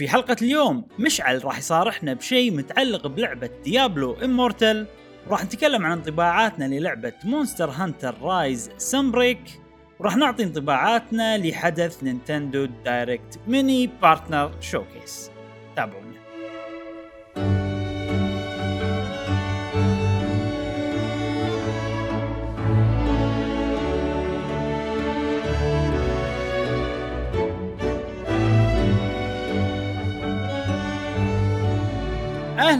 [0.00, 4.86] في حلقة اليوم مشعل راح يصارحنا بشيء متعلق بلعبة Diablo Immortal
[5.26, 9.40] وراح نتكلم عن انطباعاتنا للعبة Monster Hunter Rise Sunbreak
[9.98, 15.30] وراح نعطي انطباعاتنا لحدث Nintendo Direct Mini Partner Showcase
[15.76, 16.19] تابعونا.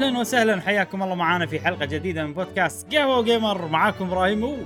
[0.00, 0.60] أهلا وسهلا.
[0.60, 4.56] حياكم الله معانا في حلقة جديدة من بودكاست قهوة gamer معاكم إبراهيم و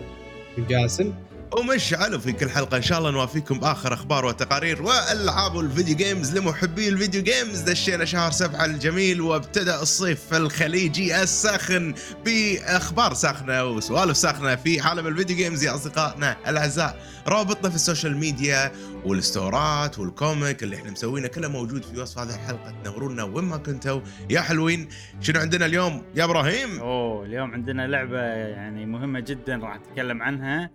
[0.58, 1.12] جاسم.
[1.58, 2.76] ومشعل في كل حلقة.
[2.76, 7.60] إن شاء الله نوافيكم باخر أخبار وتقارير والعاب ال video games لمحبي ال video games
[7.60, 15.11] دشينا شهر سبعة الجميل وابتدأ الصيف الخليجي الساخن بأخبار ساخنة وسوالف ساخنة في عالم ال
[15.11, 17.14] video games يا أصدقائنا الأعزاء.
[17.28, 18.72] روابطنا في ال social media
[19.04, 22.74] والستورات وال comic اللي إحنا مسوينه كله موجود في وصف هذه الحلقة.
[22.84, 24.00] تنورونا وين ما كنتوا.
[24.30, 24.88] يا حلوين
[25.20, 26.78] شنو عندنا اليوم؟ يا إبراهيم.
[26.80, 30.70] أوه اليوم عندنا لعبة يعني مهمة جدا راح نتكلم عنها.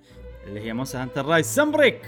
[0.48, 2.02] اللي هي Monster Hunter Rise Sunbreak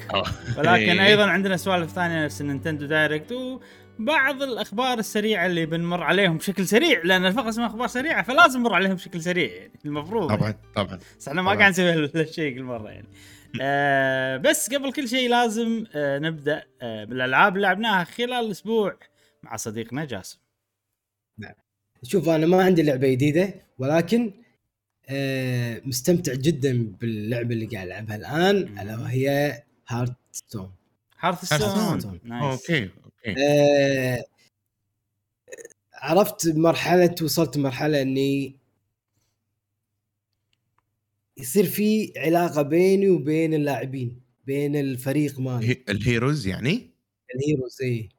[0.58, 1.08] ولكن إيه.
[1.08, 6.68] أيضا عندنا سوالف ثانية نفس ال Nintendo Direct وبعض الأخبار السريعة اللي بنمر عليهم بشكل
[6.68, 10.36] سريع لأن الفقرة اسمها أخبار سريعة فلازم نمر عليهم بشكل سريع يعني المفروض.
[10.36, 11.00] طبعا طبعا.
[11.20, 11.54] بس إحنا ما.
[11.54, 13.08] قاعد نسوي هالشيء كل مرة يعني.
[13.62, 18.98] آه بس قبل كل شيء لازم آه نبدأ آه بالألعاب اللي لعبناها خلال الأسبوع
[19.44, 20.40] مع صديقنا جاسم.
[22.04, 24.41] شوف أنا ما عندي لعبة جديدة ولكن آه
[25.86, 30.72] مستمتع جدا باللعبة اللي قاعد ألعبها الآن ألا وهي Hearthstone
[31.26, 31.45] Hearthstone.
[32.00, 33.36] stone nice okay okay.
[33.48, 34.23] آه
[35.94, 38.56] عرفت مرحلة وصلت مرحلة إني
[41.38, 45.70] يصير في علاقة بيني وبين اللاعبين بين الفريق مالي.
[45.70, 46.89] هي- ال heroes يعني؟
[47.36, 48.09] ال heroes إيه.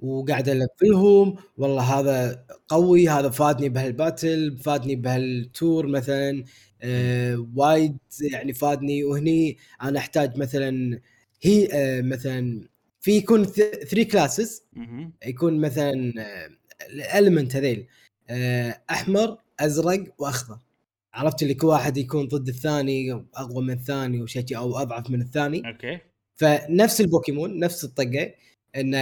[0.00, 6.44] وقاعد أ level هم والله هذا قوي هذا فادني بهال battle فادني بهال tour مثلا.
[6.82, 7.96] آه وايد
[8.32, 9.04] يعني فادني.
[9.04, 11.00] وهني أنا أحتاج مثلا
[11.42, 12.68] هي آه مثلا
[13.00, 14.62] في يكون 3 classes.
[15.26, 16.12] يكون مثلا
[16.90, 17.86] ال element هذيل.
[18.30, 20.58] آه أحمر أزرق وأخضر.
[21.14, 25.68] عرفت اللي كل واحد يكون ضد الثاني أقوى من الثاني وشيء أو أضعف من الثاني.
[25.68, 25.98] okay.
[26.36, 28.32] فنفس البوكيمون نفس الطقة.
[28.76, 28.94] ان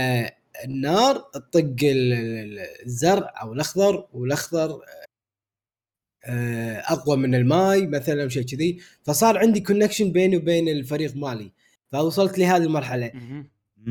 [0.65, 4.81] النار تطق ال- ال- الزرع أو الأخضر والأخضر
[6.25, 8.81] آه، أقوى من الماي مثلا شيء كذي.
[9.05, 11.53] فصار عندي connection بيني وبين الفريق مالي.
[11.93, 13.13] فوصلت لهذه المرحلة.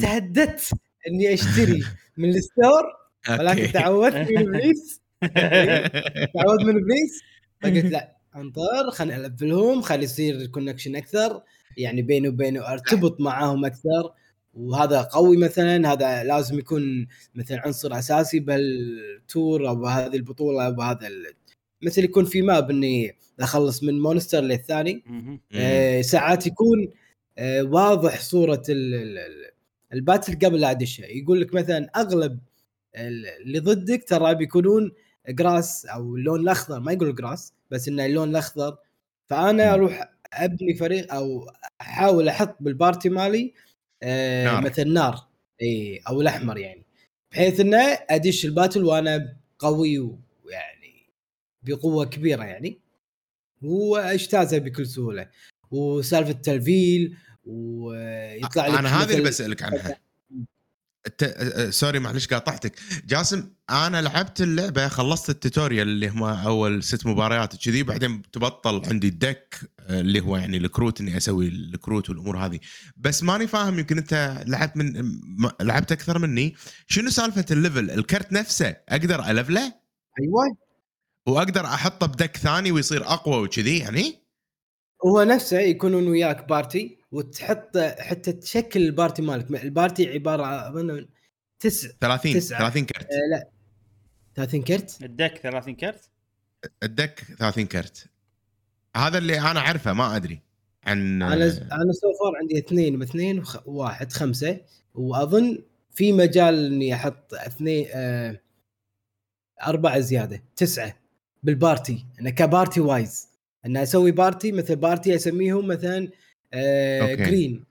[0.01, 0.69] تهددت
[1.07, 1.83] إني أشتري
[2.17, 2.83] من ال store
[3.39, 3.71] ولكن.
[3.71, 5.01] تعودت من إبليس.
[6.35, 7.21] تعودت من إبليس.
[7.61, 11.41] فقلت لا أنطر خليني أ level هم خلي يصير connection أكثر.
[11.77, 14.13] يعني بيني وبينه أرتبط معاهم أكثر.
[14.59, 20.71] وهذا قوي مثلا هذا لازم يكون مثلا عنصر أساسي بهال tour أو بهذه البطولة أو
[20.71, 21.09] بهذا
[21.81, 25.03] مثل يكون في map إني أخلص من monster للثاني.
[25.53, 26.89] آه، ساعات يكون
[27.37, 29.51] آه، واضح صورة ال- ال- ال-
[29.93, 32.39] ال battle قبل لا ادشه يقول لك مثلا أغلب
[32.95, 34.91] ال- اللي ضدك ترى بيكونون
[35.29, 38.77] grass أو اللون الأخضر ما يقول grass بس إنه اللون الأخضر
[39.27, 39.73] فأنا.
[39.73, 43.53] أروح أبني فريق أو أحاول أحط بال party مالي
[44.03, 44.63] آه نار.
[44.63, 45.27] مثل نار.
[45.61, 46.85] إي أو الأحمر يعني.
[47.31, 47.77] بحيث إنه
[48.09, 51.09] أدش ال battle وأنا قوي ويعني
[51.63, 52.79] بقوة كبيرة يعني.
[53.61, 55.29] واجتازها بكل سهولة.
[55.71, 59.97] وسالفة تلفيل ويطلع لك أنا هذه اللي بسألك عنها.
[61.69, 62.79] sorry معلش قاطعتك.
[63.05, 68.81] جاسم أنا لعبت اللعبة خلصت ال tutorial اللي هم أول ست مباريات كذي بعدين تبطل
[68.85, 72.59] عندي ال deck آه، اللي هو يعني الكروت إني أسوي الكروت والأمور هذه.
[72.97, 75.11] بس ماني فاهم يمكن أنت لعبت من
[75.61, 76.55] لعبت أكثر مني.
[76.87, 79.73] شنو سالفة ال level؟ الكرت نفسه أقدر ألفله؟
[80.21, 80.57] أيوه.
[81.27, 84.23] وأقدر أحطه ب deck ثاني ويصير أقوى وكذي يعني؟
[85.05, 86.98] هو نفسه يكونون وياك party.
[87.11, 89.63] وتحط حتى تشكل ال party مالك.
[89.63, 91.05] ال party عبارة اظن
[91.59, 92.59] تسع 30 تسعة.
[92.59, 93.03] 30 كرت.
[93.05, 93.49] آه، لا.
[94.35, 96.09] 30 كرت؟ ال deck 30 كرت؟
[96.83, 98.05] ال deck 30 كرت.
[98.97, 100.41] هذا اللي أنا أعرفه ما أدري
[100.83, 101.33] عن أنا
[101.71, 104.61] أنا so far عندي اثنين باثنين وخ- وواحد خمسة.
[104.95, 108.39] وأظن في مجال إني أحط اثنين آه
[109.67, 110.95] أربعة زيادة تسعة
[111.43, 112.05] بال party.
[112.21, 113.27] أنا ك party wise.
[113.65, 116.07] ان أسوي party مثل party أسميهم مثلا
[116.53, 117.15] آه.
[117.15, 117.63] green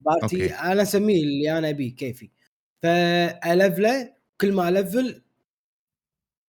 [0.00, 0.54] party okay.
[0.54, 2.30] أنا أسميه اللي أنا أبيه كيفي
[2.82, 5.22] فألفله كل ما ألفل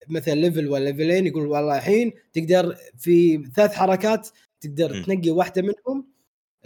[0.07, 4.29] مثلا ليفل ولا ليفلين يقول والله الحين تقدر في ثلاث حركات
[4.61, 5.03] تقدر م.
[5.03, 6.07] تنقي واحدة منهم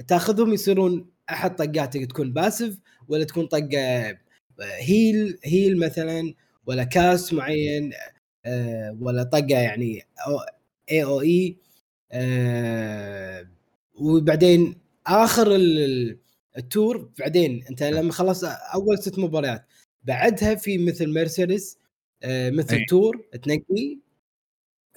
[0.07, 2.77] تاخذهم يصيرون أحد طقاتك تكون باسف
[3.07, 4.18] ولا تكون طقة
[4.62, 6.33] هيل هيل مثلا
[6.66, 7.92] ولا كاس معين
[8.45, 10.04] آه، ولا طقة يعني
[10.92, 11.57] اي أو اي
[13.95, 14.75] وبعدين
[15.09, 16.17] آخر ال- ال-
[16.57, 19.65] التور بعدين أنت لما خلص أول ست مباريات
[20.03, 21.77] بعدها في مثل مرسيدس
[22.23, 22.85] آه، مثل أي.
[22.85, 23.97] تور تنقي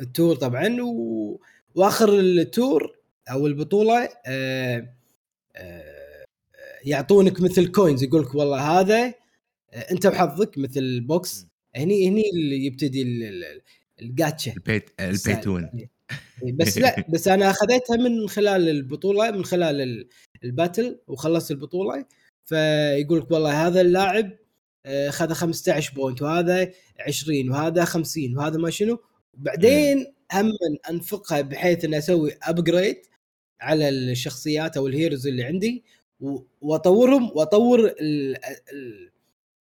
[0.00, 1.40] التور طبعا و...
[1.74, 2.96] وآخر التور
[3.30, 4.94] أو البطولة آه،
[5.56, 6.24] آه،
[6.84, 9.14] يعطونك مثل كوينز يقول لك والله هذا
[9.90, 13.62] أنت وحظك مثل بوكس هني هني اللي يبتدي ال- ال-
[14.02, 15.70] الجاتشا البيت البيتون.
[16.54, 20.08] بس لا بس أنا أخذتها من خلال البطولة من خلال ال-
[20.44, 22.04] ال battle وخلصت البطولة.
[22.44, 24.30] فيقول لك والله هذا اللاعب
[24.86, 28.98] آه، أخذ 15 point وهذا 20 وهذا 50 وهذا ما شنو.
[29.34, 30.50] بعدين هم
[30.90, 32.96] أنفقها بحيث اني أسوي upgrade
[33.60, 35.84] على الشخصيات أو ال heroes اللي عندي
[36.60, 38.36] وأطورهم وأطور ال-
[38.72, 39.10] ال-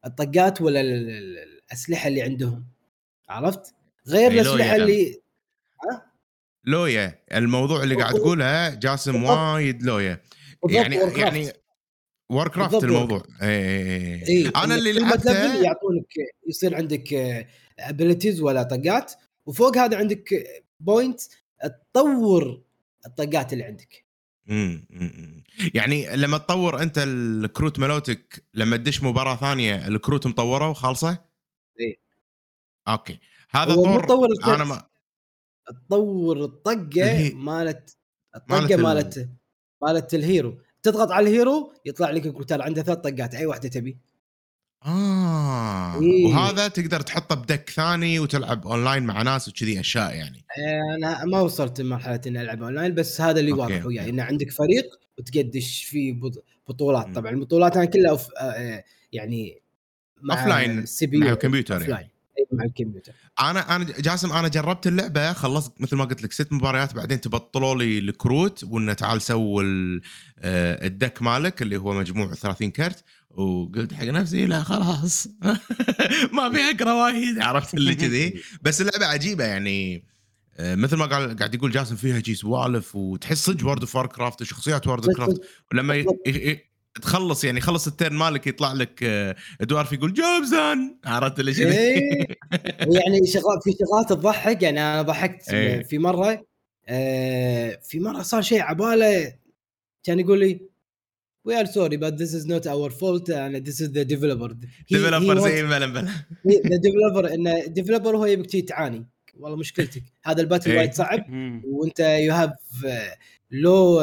[0.05, 2.65] الطقات ولا ال- ال- الأسلحة اللي عندهم.
[3.29, 3.73] عرفت؟
[4.07, 4.83] غير الأسلحة يعني.
[4.83, 5.21] اللي
[6.65, 9.23] لويا الموضوع اللي قاعد تقوله جاسم.
[9.23, 10.21] وايد لويا
[10.69, 10.95] يعني.
[10.95, 11.51] يعني
[12.29, 16.13] وور كرافت الموضوع اي إي أنا اللي كل ما تلفل لعبته يعطونك
[16.47, 17.13] يصير عندك
[17.79, 19.13] ابيلتيز ولا طقات
[19.45, 20.43] وفوق هذا عندك
[20.79, 21.21] بوينت
[21.93, 22.61] تطور
[23.05, 24.05] الطقات اللي عندك.
[25.73, 31.25] يعني لما تطور أنت الكروت ملوتك لما تدش مباراة ثانية الكروت مطوره وخالصه؟
[31.79, 31.97] إيه.
[32.87, 33.19] okay
[33.49, 34.90] هذا طور أنا ما
[35.67, 37.97] تطور الطقة مالت
[38.35, 39.29] الطقة ال- مالت
[39.83, 43.69] مالت ال hero تضغط على ال hero يطلع لك يقول عنده ثلاث طقات أي واحدة
[43.69, 43.97] تبي
[44.85, 46.25] آه إيه.
[46.25, 50.45] وهذا تقدر تحطه ب deck ثاني وتلعب اونلاين مع ناس وكذي أشياء يعني
[50.95, 53.85] أنا ما وصلت لمرحلة إني ألعب اونلاين بس هذا اللي واضح.
[53.85, 54.85] وياي إن عندك فريق
[55.17, 57.15] وتقدش فيه بط- بطولات.
[57.15, 59.61] طبعا البطولات أنا كلها off آه، يعني
[60.21, 62.10] مع offline، ال CP مع الكمبيوتر يعني.
[62.51, 63.11] مع الكمبيوتر.
[63.39, 67.75] أنا أنا جاسم أنا جربت اللعبة خلصت مثل ما قلت لك ست مباريات بعدين تبطلوا
[67.75, 69.63] لي الكروت وإنه تعال سووا
[70.39, 75.27] آه، ال deck مالك اللي هو مجموع 30 كرت وقلت حق نفسي لا خلاص.
[76.33, 78.41] ما ابي أقرأ وايد عرفت اللي كذي.
[78.63, 80.11] بس اللعبة عجيبة يعني.
[80.57, 84.41] آه، مثل ما قال قاعد يقول جاسم فيها جي سوالف وتحس صدق World of Warcraft
[84.41, 85.41] وشخصيات World of Warcraft
[85.71, 86.05] ولما
[87.01, 92.27] تخلص يعني خلص التيرن مالك يطلع لك آه، دوارف يقول جوبزان عرفت كذي إيه.
[92.97, 95.83] يعني شغلات في شغلات تضحك يعني أنا ضحكت إيه.
[95.83, 96.45] في مرة
[96.87, 99.33] آه، في مرة صار شيء عبالة
[100.03, 100.71] كان يقول لي
[101.49, 104.49] this is not our fault and this is the developer.
[104.87, 106.11] He- he ديفلوبر wants- زي بلا بلا
[106.47, 109.05] the developer إن الديفلوبر هو يبيك تعاني
[109.39, 110.77] والله مشكلتك هذا الباتل إيه.
[110.77, 111.25] وايد صعب.
[111.65, 112.51] وأنت you have
[113.51, 114.01] لو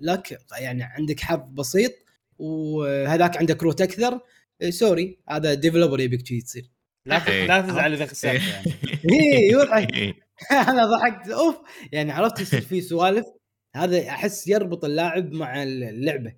[0.00, 1.92] لك يعني عندك حظ بسيط
[2.38, 4.20] وهذاك عنده كروت أكثر.
[4.68, 6.70] sorry هذا developer يبيك تجي تصير
[7.06, 7.46] لا إيه.
[7.46, 8.72] لا تزعل إذا خسرت يعني.
[9.22, 10.16] اي يضحك
[10.70, 11.28] أنا ضحكت.
[11.30, 11.56] أوف.
[11.92, 13.26] يعني عرفت يصير في سوالف.
[13.76, 16.34] هذا أحس يربط اللاعب مع اللعبة.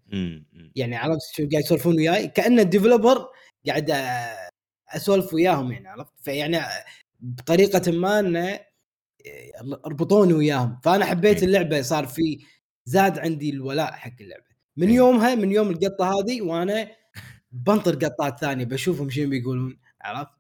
[0.77, 3.29] يعني عرفت شو قاعد يسولفون وياي؟ كان ال developer
[3.67, 3.95] قاعد
[4.89, 6.61] أسولف وياهم يعني عرفت؟ فيعني
[7.21, 10.81] بطريقة ما إنه آه، ربطوني وياهم.
[10.85, 11.45] فأنا حبيت إيه.
[11.45, 12.39] اللعبة صار في
[12.89, 14.45] زاد عندي الولاء حق اللعبة.
[14.77, 14.97] من إيه.
[14.97, 16.89] يومها من يوم القطة هذه وأنا
[17.53, 20.31] بنطر قطات ثانية بشوفهم شنو بيقولون عرفت؟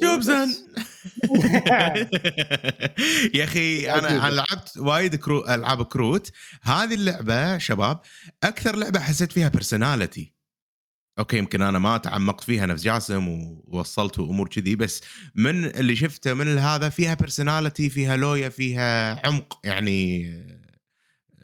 [0.00, 0.64] job's done وبس.
[3.34, 6.32] يا أخي أنا لعبت وايد كرو ألعاب كروت.
[6.62, 8.00] هذه اللعبة شباب
[8.42, 10.34] أكثر لعبة حسيت فيها personality
[11.18, 15.02] okay يمكن أنا ما تعمقت فيها نفس جاسم ووصلت امور كذي بس
[15.34, 20.28] من اللي شفته من هذا فيها personality فيها لويا فيها عمق يعني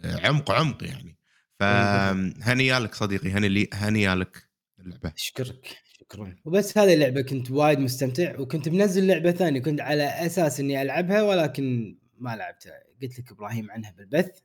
[0.05, 1.17] عمق عمق يعني.
[1.61, 4.49] فهنيالك صديقي هني لي هنيالك
[4.81, 5.13] اللعبة.
[5.17, 6.37] أشكرك شكرا.
[6.45, 11.23] وبس هذه اللعبة كنت وايد مستمتع وكنت منزل لعبة ثانية كنت على أساس إني ألعبها
[11.23, 12.73] ولكن ما لعبتها.
[13.03, 14.39] قلت لك إبراهيم عنها بالبث.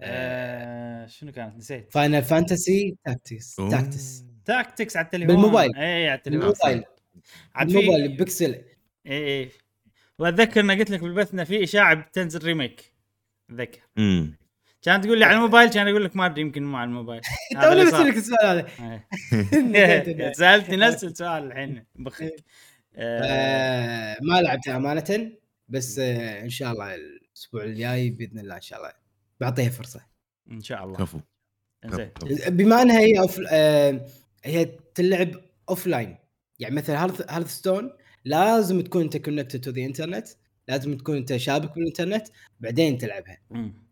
[0.00, 1.92] آه، شنو كانت؟ نسيت.
[1.92, 3.70] Final Fantasy Tactics أوه.
[3.70, 5.36] Tactics Tactics على التليفون.
[5.36, 5.76] بالموبايل.
[5.76, 6.42] اي على التليفون.
[6.42, 6.84] الموبايل
[7.54, 8.54] عاد في الموبايل بيكسل
[9.06, 9.50] اي اي
[10.18, 12.94] وأتذكر اني قلت لك بالبث انه في إشاعة بتنزل remake.
[13.50, 13.80] أتذكر.
[13.98, 14.36] امم
[14.86, 17.20] كان تقول لي على الموبايل كان أقول لك ما أدري يمكن مو على الموبايل.
[17.54, 17.84] صار.
[17.84, 19.02] بسالك السؤال هذا؟
[19.74, 20.32] إيه.
[20.32, 22.36] سالتني نفس السؤال الحين بخك
[22.96, 25.32] آه، آه، ما لعبتها أمانة
[25.68, 28.92] بس آه، إن شاء الله الأسبوع الجاي بإذن الله إن شاء الله.
[29.40, 30.00] بعطيها فرصة.
[30.50, 30.96] إن شاء الله.
[30.96, 31.20] كفو.
[32.48, 33.40] بما إنها هي أوف...
[33.50, 34.06] آه
[34.44, 34.64] هي
[34.94, 35.30] تلعب
[35.68, 36.16] offline
[36.58, 37.92] يعني مثل Hearth Hearthstone
[38.24, 40.28] لازم تكون أنت connected to the internet
[40.68, 42.28] لازم تكون أنت شابك بالإنترنت
[42.60, 43.38] بعدين تلعبها.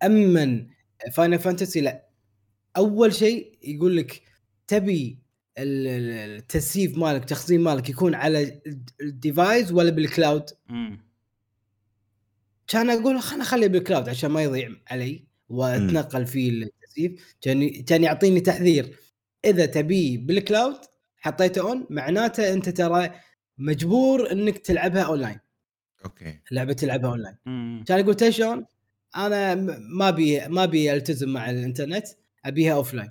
[0.04, 0.66] اما
[1.12, 2.08] Final Fantasy لا.
[2.76, 4.22] أول شيء يقول لك
[4.66, 5.18] تبي
[5.58, 8.60] ال- ال- ال save مالك تخزين مالك يكون على
[9.00, 10.44] ال device ولا بال cloud.
[12.68, 17.36] كان أقول خلنا اخليه بال cloud عشان ما يضيع علي وأتنقل فيه ال save
[17.86, 18.96] كان يعطيني تحذير.
[19.44, 20.76] إذا تبيه بال cloud
[21.16, 23.10] حطيته on معناته أنت ترى
[23.58, 25.38] مجبور إنك تلعبها online
[26.04, 26.40] okay.
[26.50, 27.36] لعبة تلعبها اونلاين.
[27.84, 28.66] كان قلت شلون؟
[29.16, 32.06] أنا ما بي ما بي ألتزم مع الإنترنت
[32.44, 33.10] أبيها offline.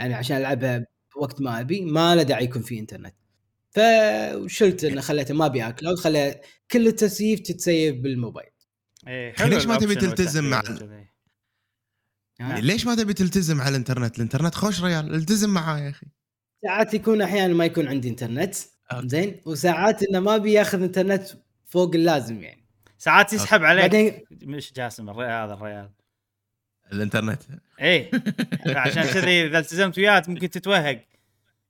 [0.00, 3.14] يعني عشان ألعبها بوقت ما أبي ما له داعي يكون في إنترنت
[3.70, 6.40] فشلت إنه خليته ما أبي cloud خلي
[6.70, 8.50] كل التسييف تتسيف بالموبايل
[9.08, 10.62] إيه، ليش ما تبي تلتزم مع.
[12.40, 16.06] ها؟ ليش ما تبي تلتزم على الإنترنت الإنترنت خوش ريال التزم معاه يا أخي
[16.62, 18.54] ساعات يكون أحيانا ما يكون عندي إنترنت.
[19.04, 21.24] زين وساعات إنه ما بي ياخذ إنترنت
[21.66, 22.61] فوق اللازم يعني
[23.02, 23.82] ساعات يسحب عليك.
[23.82, 25.90] بعدين مش جاسم الريال هذا الريال.
[26.92, 27.42] الإنترنت.
[27.80, 28.10] إيه.
[28.66, 31.00] عشان كذي إذا التزمت وياه ممكن تتوهق.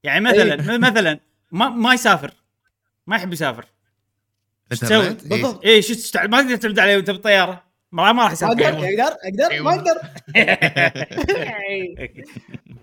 [0.02, 1.20] يعني مثلا مثلا
[1.52, 2.34] ما ما يسافر.
[3.06, 3.64] ما يحب يسافر.
[4.72, 5.10] إيش تسوي؟ إيه.
[5.10, 5.64] بالضبط.
[5.64, 6.26] إيه شو تستع...
[6.26, 7.64] ما تقدر تعتمد عليه وأنت بالطيارة.
[7.92, 8.52] ما ما راح يسافر.
[8.52, 10.00] أقدر أقدر أقدر ما أقدر.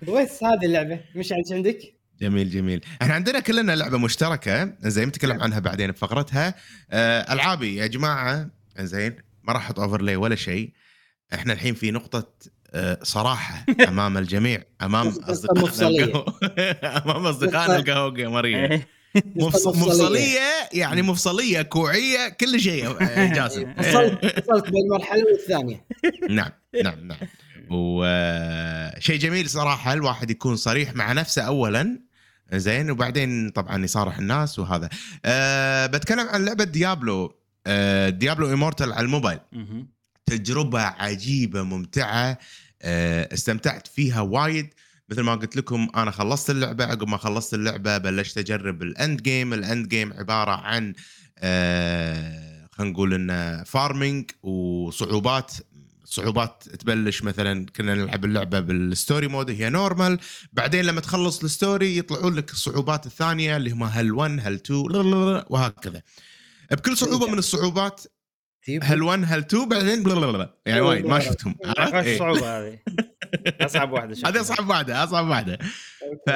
[0.21, 0.99] بس هذه اللعبة.
[1.15, 2.81] مش عندك؟ جميل جميل.
[3.01, 6.55] إحنا عندنا كلنا لعبة مشتركة زين نتكلم عنها بعدين بفقرتها.
[6.91, 8.49] آه ألعابي يا جماعة
[8.79, 10.71] زين ما راح أحط اوفرلاي ولا شيء.
[11.33, 12.27] إحنا الحين في نقطة
[12.73, 16.05] آه صراحة أمام الجميع أمام اصدقائنا.
[16.13, 16.33] القهوة-
[17.05, 18.87] أمام اصدقائنا القهوة جيمريه إيه.
[19.35, 20.39] مفصلية.
[20.73, 23.73] يعني مفصلية كوعية كل شيء آه، جاسم.
[23.79, 25.85] وصلت وصلت بين المرحلة والثانية.
[26.29, 26.51] نعم
[26.83, 27.17] نعم نعم.
[27.71, 31.99] وشيء جميل صراحة الواحد يكون صريح مع نفسه اولا.
[32.53, 32.91] زين.
[32.91, 34.89] وبعدين طبعا يصارح الناس وهذا.
[35.25, 37.35] أه بتكلم عن لعبة Diablo.
[37.67, 39.39] أه Diablo Immortal على الموبايل.
[39.53, 39.87] مهم.
[40.25, 42.37] تجربة عجيبة ممتعة.
[42.81, 44.73] أه استمتعت فيها وايد.
[45.09, 46.85] مثل ما قلت لكم أنا خلصت اللعبة.
[46.85, 50.93] عقب ما خلصت اللعبة بلشت أجرب ال end game ال end game عبارة عن
[51.37, 55.53] أه خلينا نقول إنه farming وصعوبات
[56.09, 60.19] صعوبات تبلش مثلا كنا نلعب اللعبة بال story mode هي normal
[60.53, 65.43] بعدين لما تخلص ال story يطلعون لك الصعوبات الثانية اللي هم Hell 1 Hell 2
[65.49, 66.01] وهكذا.
[66.71, 68.01] بكل صعوبة من الصعوبات
[68.63, 71.55] تجيب Hell 1 Hell 2 بعدين بلا يعني وايد ما شفتهم.
[71.65, 72.59] عرفت؟ خوش إيه.
[72.59, 72.79] هذه.
[73.65, 74.15] أصعب واحدة.
[74.25, 75.57] هذه أصعب واحدة أصعب واحدة.
[76.27, 76.29] ف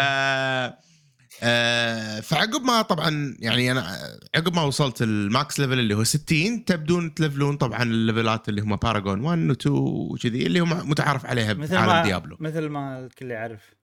[1.45, 3.97] آه، فعقب ما طبعا يعني أنا
[4.35, 8.75] عقب ما وصلت ال max level اللي هو 60 تبدون تلفلون طبعا الليفلات اللي هم
[8.75, 12.37] Paragon 1 و 2 وكذي اللي هم متعارف عليها مثل بعالم ما Diablo.
[12.39, 13.73] مثل ما الكل يعرف.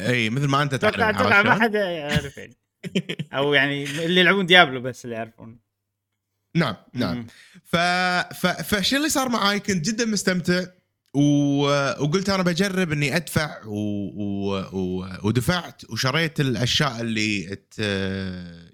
[0.00, 2.56] إي مثل ما أنت تعرف أتوقع أتوقع ما شلون؟ حد يعرف يعني.
[3.32, 5.58] أو يعني اللي يلعبون ديابلو بس اللي يعرفون.
[6.54, 7.26] نعم نعم.
[7.64, 7.76] ف...
[7.76, 8.46] ف...
[8.46, 10.64] فشو اللي صار معاي كنت جدا مستمتع.
[11.14, 11.62] و...
[12.04, 13.74] وقلت أنا بجرب إني أدفع و...
[13.74, 14.56] و...
[14.72, 15.06] و...
[15.22, 17.78] ودفعت وشريت الأشياء اللي ت...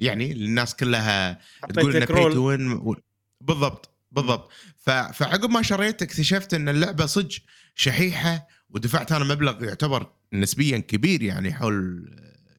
[0.00, 2.94] يعني الناس كلها تقول إنه لك pay to رول win و...
[3.40, 4.50] بالضبط بالضبط.
[4.76, 4.90] ف...
[4.90, 7.38] فعقب ما شريت اكتشفت إن اللعبة صج
[7.74, 12.08] شحيحة ودفعت أنا مبلغ يعتبر نسبيا كبير يعني حول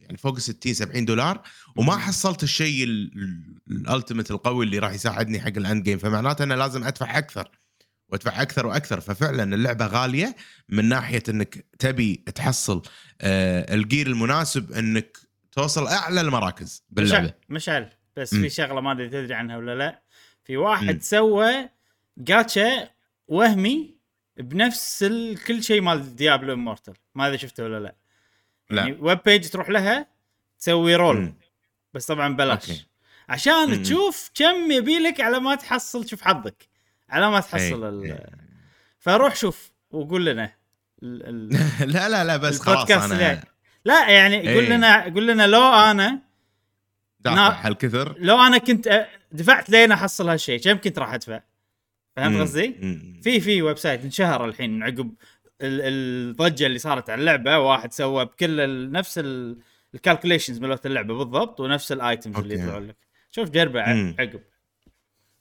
[0.02, 1.42] يعني فوق 60 70 دولار
[1.76, 1.98] وما.
[1.98, 2.84] حصلت الشيء
[3.68, 7.52] ال ultimate القوي اللي راح يساعدني حق ال end game فمعناته أنا لازم أدفع أكثر.
[8.10, 10.36] وادفع أكثر وأكثر ففعلا اللعبة غالية
[10.70, 12.82] من ناحية إنك تبي تحصل
[13.22, 15.18] آه ال gear المناسب إنك
[15.52, 18.42] توصل أعلى المراكز باللعبة مشعل بس مم.
[18.42, 20.02] في شغلة ما أدري تدري عنها ولا لا
[20.44, 21.00] في واحد مم.
[21.02, 21.70] سوى
[22.18, 22.90] جاتشا
[23.28, 23.98] وهمي
[24.38, 25.04] بنفس.
[25.48, 27.96] كل شيء مال Diablo Immortal ما أدري شفته ولا لا
[28.70, 28.82] لا.
[28.82, 30.08] يعني web page تروح لها
[30.60, 31.34] تسوي roll مم.
[31.94, 32.86] بس طبعا بلاش okay.
[33.30, 33.84] عشان مم.
[33.84, 36.67] تشوف كم يبي لك على ما تحصل شوف حظك
[37.10, 38.12] على ما تحصل إيه.
[38.14, 38.30] ال...
[39.00, 40.52] فروح شوف وقول لنا
[41.04, 41.54] ال...
[41.54, 41.60] ال...
[41.94, 43.40] لا لا لا بس خلاص أنا الجاي.
[43.86, 44.70] لا يعني قول إيه.
[44.70, 46.20] لنا قول لنا لو أنا
[47.20, 51.42] دافع هالكثر لو أنا كنت دفعت لين أحصل هالشيء كم كنت راح أدفع؟
[52.16, 52.42] فهمت.
[52.42, 52.74] قصدي؟
[53.24, 55.14] في في website انشهر الحين عقب
[55.62, 55.82] ال-
[56.32, 59.22] الضجة اللي صارت على اللعبة واحد سوى بكل نفس
[59.96, 62.56] ال calculations مالت اللعبة بالضبط ونفس ال items اللي.
[62.56, 62.96] يطلعون لك
[63.32, 63.82] شوف جربة.
[63.82, 64.40] عقب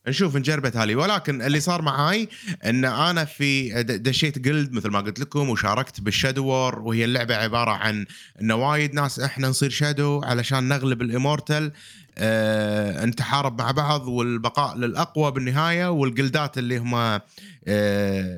[0.08, 2.28] نشوف نجربه تالي ولكن اللي صار معاي
[2.64, 7.36] إن أنا في دشيت guild مثل ما قلت لكم وشاركت بال shadow war وهي اللعبة
[7.36, 8.06] عبارة عن
[8.40, 11.72] إن وايد ناس إحنا نصير shadow علشان نغلب ال immortal
[12.18, 17.20] آه نتحارب مع بعض والبقاء للأقوى بالنهاية والجلدات اللي هم آه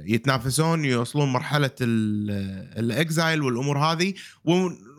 [0.07, 4.15] يتنافسون يوصلون مرحلة ال- ال exile والأمور هذه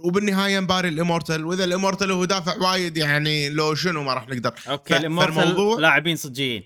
[0.04, 4.28] وبالنهاية نباري ال immortal وإذا ال immortal هو دافع وايد يعني لو شنو ما راح
[4.28, 6.64] نقدر okay ال immortal لاعبين صجيين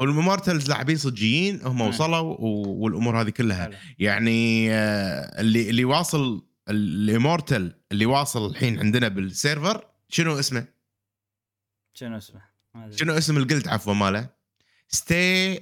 [0.00, 1.80] وال immortals لاعبين صجيين هم.
[1.80, 3.70] وصلوا والأمور هذه كلها.
[3.98, 10.64] يعني آه، اللي اللي واصل الإمورتال اللي واصل الحين عندنا بالسيرفر شنو اسمه؟
[11.94, 12.40] شنو اسمه؟
[12.90, 14.28] شنو اسم الجلد عفوا ماله؟
[14.88, 15.60] ستي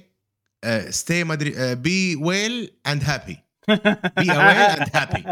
[0.89, 5.23] ستي ما أدري بي ويل اند هابي بي اويل اند هابي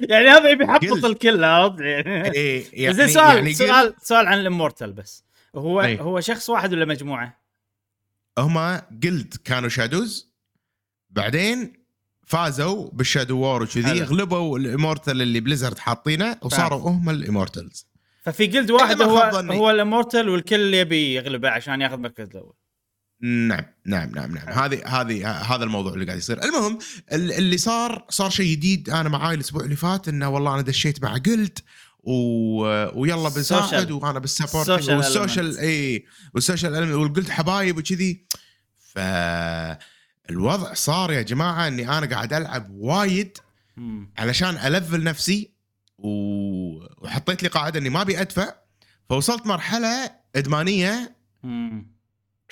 [0.00, 1.04] يعني هذا يبي يحبط قلت.
[1.04, 5.24] الكل عرفت يعني يعني زين سؤال يعني سؤال سؤال عن الإمورتال بس
[5.56, 6.00] هو أي.
[6.00, 7.42] هو شخص واحد ولا مجموعة؟
[8.38, 10.32] هم guild كانوا Shadows
[11.10, 11.72] بعدين
[12.26, 14.02] فازوا بال Shadow War وكذي.
[14.02, 17.86] غلبوا ال Immortal اللي بليزرد حاطينه وصاروا هم ال Immortals
[18.22, 19.18] ففي guild واحد هو.
[19.34, 22.54] هو ال Immortal والكل يبي يغلبه عشان ياخذ المركز الأول
[23.22, 26.78] نعم نعم نعم نعم هذه هذه هذا الموضوع اللي قاعد يصير المهم
[27.12, 31.02] ال- اللي صار صار شيء جديد أنا معاي الأسبوع اللي فات إنه والله أنا دشيت
[31.02, 31.58] مع guild
[32.04, 32.12] و...
[33.00, 33.90] ويلا بنساعد.
[33.90, 35.58] وأنا بال support وال social.
[35.58, 38.26] اي والسوشيال والقلت حبايب وكذي
[38.78, 38.98] ف
[40.30, 43.38] الوضع صار يا جماعة إني أنا قاعد ألعب وايد.
[44.18, 45.52] علشان أ level نفسي
[45.98, 46.08] و...
[47.04, 48.54] وحطيت لي قاعدة إني ما أبي أدفع
[49.08, 51.91] فوصلت مرحلة إدمانية مم.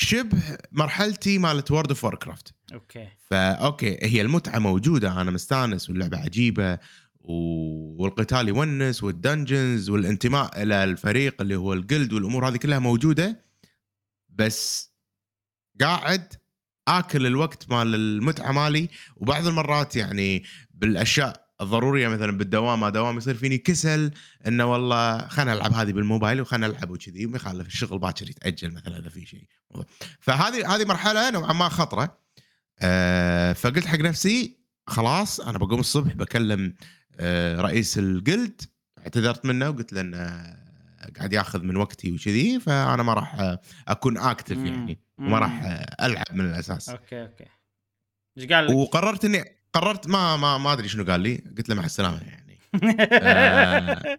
[0.02, 3.08] شبه مرحلتي مالت World of Warcraft okay.
[3.18, 6.78] ف okay هي المتعة موجودة أنا مستانس واللعبة عجيبة
[7.20, 7.32] و...
[8.02, 13.44] والقتال يونس والدنجنز والانتماء إلى الفريق اللي هو الجلد والأمور هذه كلها موجودة.
[14.28, 14.90] بس
[15.80, 16.34] قاعد
[16.88, 23.34] آكل الوقت مال المتعة مالي وبعض المرات يعني بالأشياء الضروريه مثلا بالدوام ما دوام يصير
[23.34, 24.10] فيني كسل
[24.46, 28.98] إنه والله خلينا العب هذه بالموبايل وخلينا نلعب وكذي وما يخالف الشغل باكر يتأجل مثلا
[28.98, 29.44] إذا في شيء
[30.20, 32.18] فهذه هذه مرحلة نوعا ما خطرة
[32.78, 36.74] آه فقلت حق نفسي خلاص أنا بقوم الصبح بكلم
[37.20, 38.62] آه رئيس ال guild
[38.98, 40.60] اعتذرت منه وقلت له انه
[41.16, 44.56] قاعد ياخذ من وقتي وكذي فأنا ما راح آه، أكون active.
[44.56, 44.98] يعني.
[45.18, 47.44] وما راح آه، ألعب من الأساس okay okay
[48.38, 51.84] إيش قال؟ وقررت إني قررت ما ما ما أدري شنو قال لي قلت له مع
[51.84, 52.60] السلامة يعني
[53.12, 54.18] آه.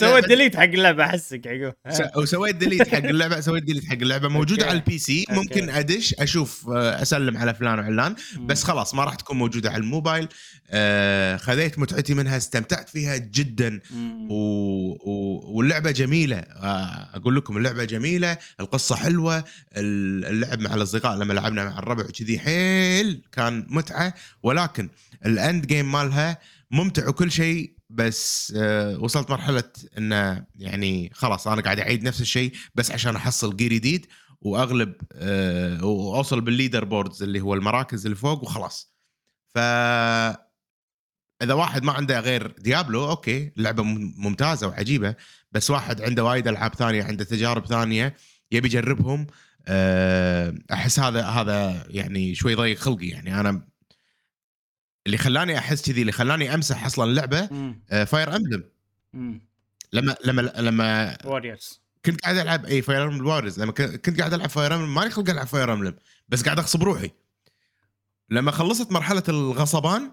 [0.00, 1.74] سويت delete حق اللعبة أحسك عقب
[2.16, 4.28] وسويت delete حق اللعبة سويت delete حق اللعبة.
[4.28, 4.66] موجودة.
[4.66, 5.24] على ال PC.
[5.30, 8.14] ممكن أدش أشوف آه، أسلم على فلان وعلان.
[8.40, 10.28] بس خلاص ما راح تكون موجودة على الموبايل.
[10.70, 13.80] آه خذيت متعتي منها استمتعت فيها جدا.
[14.30, 14.34] و...
[15.10, 15.40] و...
[15.56, 16.36] واللعبة جميلة.
[16.36, 18.38] آه أقول لكم اللعبة جميلة.
[18.60, 19.38] القصة حلوة.
[19.76, 24.14] ال- اللعب مع الأصدقاء لما لعبنا مع الربع وكذي حيل كان متعة.
[24.42, 24.88] ولكن
[25.26, 26.38] الاند جيم مالها
[26.70, 29.64] ممتع وكل شيء بس آه وصلت مرحلة
[29.98, 34.06] انه يعني خلاص أنا قاعد أعيد نفس الشيء بس عشان أحصل جير جديد
[34.40, 38.94] وأغلب آه وأوصل بال leaderboards اللي هو المراكز اللي فوق وخلاص.
[39.54, 39.58] ف
[41.42, 45.14] إذا واحد ما عنده غير Diablo okay اللعبه مم- ممتازة وعجيبة
[45.52, 48.16] بس واحد عنده وايد ألعاب ثانية عنده تجارب ثانية
[48.52, 49.26] يبي يجربهم
[49.68, 53.40] أه، أحس هذا هذا يعني شوي ضيق خلقي يعني.
[53.40, 53.66] أنا
[55.08, 57.46] اللي خلاني أحس كذي اللي خلاني أمسح أصلا اللعبة
[58.04, 58.64] Fire Emblem
[59.92, 64.48] لما لما لما Warriors كنت قاعد ألعب إي Fire Emblem Warriors لما كنت قاعد ألعب
[64.48, 65.94] Fire Emblem مالي خلق ألعب Fire Emblem
[66.28, 67.10] بس قاعد أغصب روحي.
[68.30, 70.10] لما خلصت مرحلة الغصبان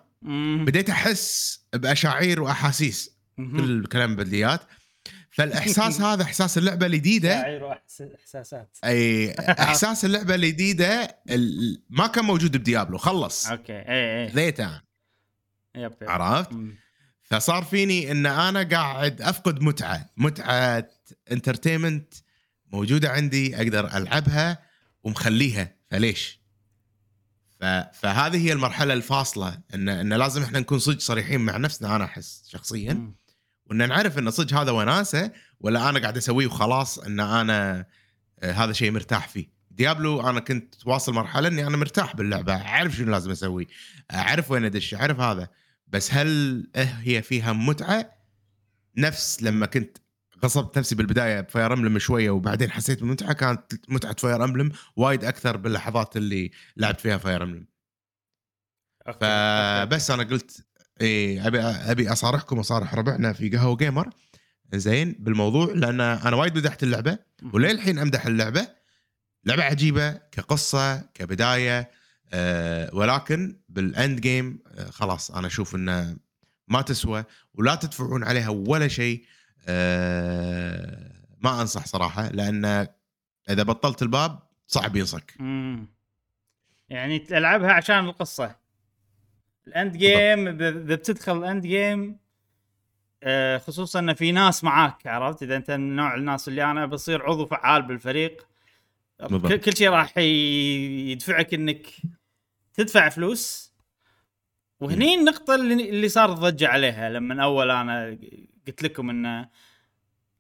[0.66, 3.12] بديت أحس بمشاعر وأحاسيس.
[3.38, 4.62] كل الكلام بدليات
[5.32, 9.32] فالإحساس هذا إحساس اللعبة الجديدة مشاعر واحساسات إي
[9.66, 13.48] إحساس اللعبة الجديدة ال- ما كان موجود ب Diablo خلص.
[13.48, 13.74] okay.
[13.74, 14.28] إي إي.
[14.28, 14.82] ذيته
[15.78, 16.10] yep yep.
[16.10, 16.76] عرفت؟ مم.
[17.24, 20.10] فصار فيني إن أنا قاعد أفقد متعة.
[20.18, 20.90] متعة
[21.32, 22.14] entertainment
[22.74, 24.60] موجودة عندي أقدر ألعبها
[25.04, 25.76] ومخليها.
[25.92, 26.40] فليش؟
[27.60, 27.66] ف...
[27.94, 29.60] فهذه هي المرحلة الفاصلة.
[29.74, 32.94] ان إن لازم إحنا نكون صدق صريحين مع نفسنا أنا أحس شخصيا.
[32.94, 33.16] مم.
[33.66, 37.86] وإن نعرف إن صدق هذا وناسه ولا أنا قاعد أسويه وخلاص إن أنا
[38.40, 39.56] آه، هذا شيء مرتاح فيه.
[39.72, 42.54] Diablo أنا كنت واصل مرحلة إني أنا مرتاح باللعبة.
[42.56, 43.68] أعرف شنو لازم أسوي.
[44.14, 44.94] أعرف وين أدش.
[44.94, 45.48] أعرف هذا.
[45.88, 46.28] بس هل
[46.76, 48.12] إيه هي فيها متعة؟
[48.98, 49.98] نفس لما كنت
[50.44, 55.24] غصبت نفسي بالبداية ب Fire Emblem شوية وبعدين حسيت بالمتعه كانت متعة Fire Emblem وايد
[55.24, 57.68] أكثر باللحظات اللي لعبت فيها Fire Emblem.
[59.06, 60.66] فبس أنا قلت
[61.02, 64.10] إيه أبي أبي أصارحكم وأصارح ربعنا في قهوة gamer
[64.74, 67.18] زين بالموضوع لأن أنا وايد مدحت اللعبة.
[67.54, 68.68] وللحين أمدح اللعبة.
[69.46, 71.92] لعبة عجيبة كقصة كبداية.
[72.34, 76.18] آه ولكن بال end game آه خلاص أنا أشوف إنه
[76.68, 79.26] ما تسوى ولا تدفعون عليها ولا شيء.
[79.68, 81.12] آه
[81.42, 82.88] ما أنصح صراحة لأن
[83.50, 85.34] إذا بطلت الباب صعب ينصك.
[86.90, 88.56] يعني تلعبها عشان القصة.
[89.68, 92.20] ال end game اذا بتدخل ال end game
[93.58, 97.46] خصوصا إن في ناس معاك عرفت؟ إذا أنت من نوع الناس اللي أنا بصير عضو
[97.46, 98.48] فعال بالفريق
[99.20, 99.54] بالضبط.
[99.54, 101.88] كل- شيء راح يدفعك إنك
[102.74, 103.74] تدفع فلوس
[104.80, 108.18] وهني النقطة اللي, صار ضجة عليها لما أول أنا
[108.68, 109.50] قلت لكم إنه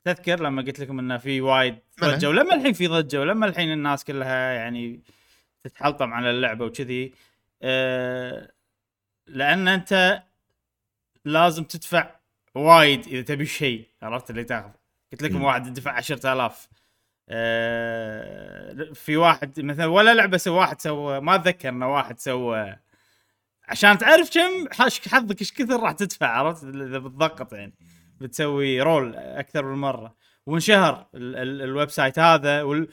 [0.03, 1.75] تذكر لما قلت لكم إنه في وايد.
[2.01, 5.03] ضجة ولما الحين في ضجة ولما الحين الناس كلها يعني
[5.63, 7.13] تتحلطم على اللعبة وكذي
[7.61, 8.51] أه
[9.27, 10.23] لأن أنت
[11.25, 12.15] لازم تدفع
[12.55, 14.69] وايد إذا تبي شيء عرفت اللي تاخذ
[15.11, 15.43] قلت لكم مم.
[15.43, 16.84] واحد دفع 10000 أه
[18.93, 22.75] في واحد مثلا ولا لعبة سوى واحد سوى ما أتذكر انه واحد سوى.
[23.67, 24.67] عشان تعرف كم
[25.09, 27.73] حظك إيش كثر راح تدفع عرفت؟ إذا بتضغط يعني.
[28.21, 30.15] بتسوي roll أكثر من مرة.
[30.45, 32.87] وانشهر ال- ال- ال website هذا وال...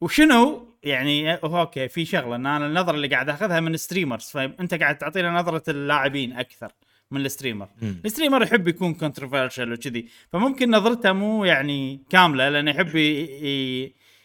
[0.00, 4.24] وشنو؟ يعني okay في شغلة إن أنا النظرة اللي قاعد أخذها من streamers.
[4.24, 6.72] فأنت قاعد تعطينا نظرة اللاعبين أكثر.
[7.10, 8.00] من ال streamer مم.
[8.04, 12.96] ال streamer يحب يكون controversial وكذي فممكن نظرته مو يعني كاملة لأنه يحب.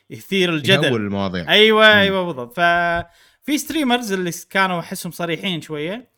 [0.09, 1.97] يثير الجدل يهول المواضيع أيوه مم.
[1.97, 6.11] أيوه بالضبط ففي streamers اللي كانوا أحسهم صريحين شوية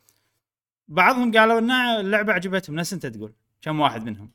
[0.87, 4.31] بعضهم قالوا ان اللعبة عجبتهم نفس أنت تقول كم واحد منهم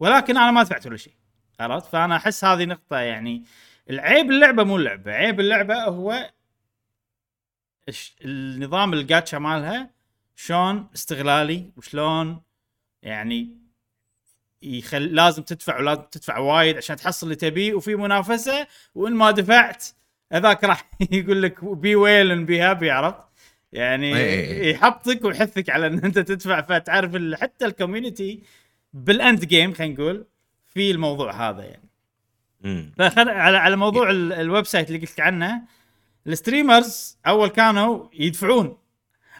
[0.00, 1.14] ولكن أنا ما دفعت ولا شيء
[1.60, 3.44] عرفت فأنا أحس هذه نقطة يعني
[3.90, 6.30] العيب اللعبة مو اللعبة عيب اللعبة هو
[8.24, 9.90] النظام الجاتشا مالها
[10.46, 12.42] شلون استغلالي وشلون
[13.02, 13.56] يعني
[14.62, 15.02] يخل...
[15.02, 19.84] لازم تدفع ولازم تدفع وايد عشان تحصل اللي تبيه وفي منافسة وإن ما دفعت
[20.32, 23.24] هذاك راح يقول لك pay will be happy عرفت؟
[23.72, 24.10] يعني.
[24.70, 28.42] يحطك ويحثك على إن أنت تدفع فتعرف حتى ال community
[28.92, 30.26] بال end game خلينا نقول
[30.66, 31.88] في الموضوع هذا يعني
[32.60, 32.92] مم.
[32.98, 33.28] فخل...
[33.28, 35.62] على على موضوع ال- ال website اللي قلت لك عنه
[36.26, 38.78] ال streamers أول كانوا يدفعون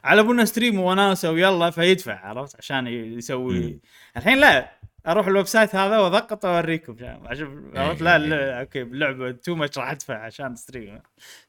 [0.04, 3.80] على ابونا stream وناسه ويلا فيدفع عرفت؟ عشان يسوي.
[4.16, 4.72] الحين لا
[5.06, 9.90] أروح ال website هذا واضغط عشان عشان- عرفت؟ لا, لا okay اللعبه too much راح
[9.90, 11.00] ادفع عشان stream.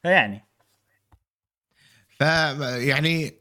[0.02, 0.44] فيعني.
[2.18, 2.20] ف
[2.76, 3.34] يعني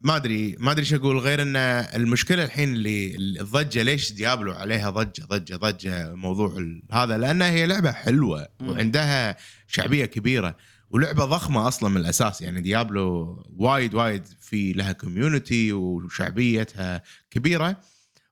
[0.00, 4.90] ما أدري ما أدري إيش أقول غير إن المشكلة الحين اللي الضجة ليش Diablo عليها
[4.90, 6.56] ضجة ضجة ضجة موضوع
[6.92, 8.48] هذا؟ لأنها هي لعبة حلوة.
[8.62, 10.56] وعندها شعبية كبيرة.
[10.90, 12.42] ولعبة ضخمة أصلا من الأساس.
[12.42, 17.76] يعني ديابلو وايد وايد في لها كوميونتي وشعبيتها كبيرة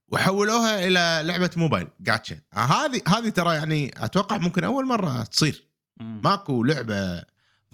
[0.08, 1.88] وحولوها إلى لعبة موبايل.
[2.00, 5.64] جاتشا هذه هذه ترى يعني أتوقع ممكن أول مرة تصير.
[6.00, 7.22] ماكو لعبة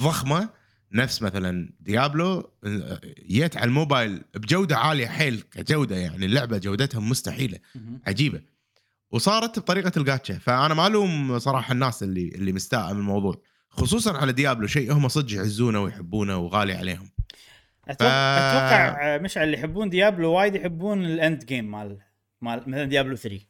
[0.01, 0.49] ضخمة
[0.93, 5.97] نفس مثلا ديابلو آه، جت على الموبايل بجودة عالية حيل كجودة.
[5.97, 7.59] يعني اللعبة جودتها مستحيلة.
[8.07, 8.41] عجيبة.
[9.11, 13.43] وصارت بطريقة الجاتشا فأنا ما الوم صراحة الناس اللي اللي مستاء من الموضوع.
[13.77, 17.11] خصوصا على ديابلو شيء هم صدق يعزونه ويحبونه وغالي عليهم.
[17.89, 21.99] أتوقع ف- أتوقع مشعل اللي يحبون ديابلو وايد يحبون ال end game مال
[22.41, 23.41] مال مثلا ديابلو 3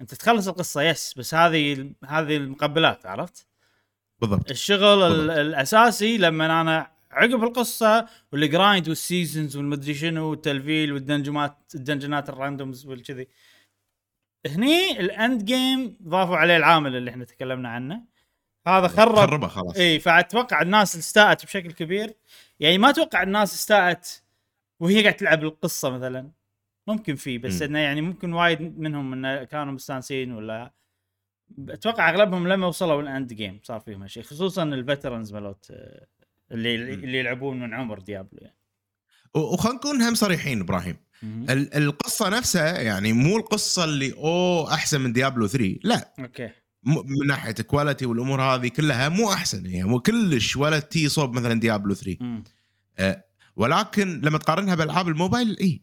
[0.00, 3.46] أنت تخلص القصة yes بس هذه هذه المقبلات عرفت؟
[4.20, 4.50] بالضبط.
[4.50, 5.36] الشغل ال- بالضبط.
[5.36, 12.35] الأساسي لما أنا عقب القصة وال grind وال seasons والمدري شنو والتلفيل والدنجمات الدنجنات ال
[12.35, 13.28] randoms والكذي.
[14.46, 18.02] هني ال end game ضافوا عليه العامل اللي إحنا تكلمنا عنه.
[18.68, 19.16] هذا خرب.
[19.16, 19.76] خربها خلاص.
[19.76, 22.14] إي فأتوقع الناس استاءت بشكل كبير.
[22.60, 24.22] يعني ما أتوقع الناس استاءت
[24.80, 26.30] وهي قاعدة تلعب القصة مثلا.
[26.86, 27.62] ممكن في بس.
[27.62, 30.72] إنه يعني ممكن وايد منهم انه كانوا مستانسين ولا
[31.68, 36.06] أتوقع أغلبهم لما وصلوا ال end game صار فيهم هالشيء خصوصا ال veterans مالوت آه،
[36.52, 38.56] اللي اللي يلعبون من عمر ديابلو يعني.
[39.34, 40.96] وخلينا نكون هم صريحين إبراهيم.
[41.22, 46.14] ال- القصة نفسها يعني مو القصة اللي أوه أحسن من ديابلو 3 لا.
[46.18, 46.50] أوكي.
[46.82, 51.32] من ناحية ال quality والأمور هذه كلها مو أحسن هي مو كلش ولا تي صوب
[51.32, 52.44] مثلا ديابلو 3 مم.
[53.56, 55.82] ولكن لما تقارنها بالألعاب الموبايل اي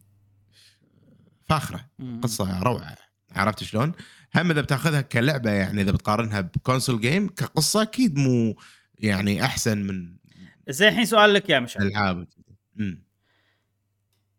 [1.45, 2.21] فاخرة مم.
[2.21, 2.95] قصة روعة
[3.31, 3.93] عرفت شلون؟
[4.35, 8.55] هم إذا بتأخذها كلعبة يعني إذا بتقارنها ب console game كقصة أكيد مو
[8.99, 10.15] يعني أحسن من
[10.69, 12.27] زين الحين سؤال لك يا مشعل الالعاب
[12.79, 13.05] أمم.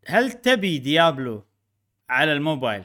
[0.07, 1.47] هل تبي ديابلو
[2.09, 2.83] على الموبايل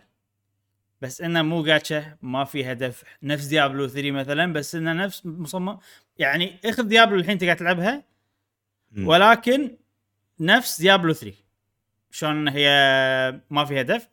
[1.03, 3.05] بس إنه مو جاتشا ما في هدف.
[3.23, 5.79] نفس ديابلو 3 مثلا بس إنه نفس مصمم.
[6.19, 8.05] يعني اخذ ديابلو الحين أنت قاعد تلعبها.
[8.99, 9.77] ولكن
[10.41, 11.37] نفس ديابلو 3
[12.11, 12.69] شلون هي
[13.51, 14.09] ما في هدف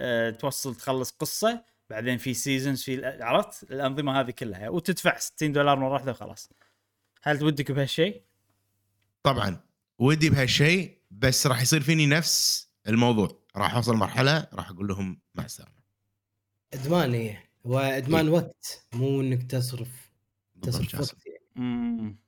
[0.00, 4.68] أه توصل تخلص قصة بعدين في seasons في عرفت؟ الأنظمة هذه كلها.
[4.68, 6.50] وتدفع 60 دولار مره واحدة وخلاص.
[7.22, 8.22] هل ودك بهالشيء؟
[9.22, 9.60] طبعا.
[9.98, 13.42] ودي بهالشيء بس راح يصير فيني نفس الموضوع.
[13.56, 15.75] راح أوصل مرحلة راح أقول لهم مع السلامة.
[16.74, 20.10] إدمان هي هو ادمان وقت مو إنك تصرف
[20.62, 21.00] تصرف.
[21.00, 21.16] وقت
[21.56, 22.18] يعني.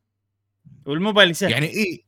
[0.87, 2.05] والموبايل يسهل يعني اي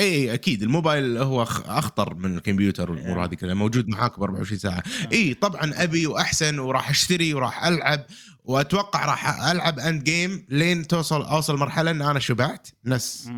[0.00, 3.24] اي أكيد الموبايل هو أخطر من الكمبيوتر والامور يعني.
[3.24, 4.82] هذه كلها موجود معاك ب 24 ساعة
[5.12, 8.06] اي طبعا أبي وأحسن وراح أشتري وراح ألعب
[8.44, 13.30] وأتوقع راح ألعب end game لين توصل أوصل مرحلة إن أنا شبعت نفس.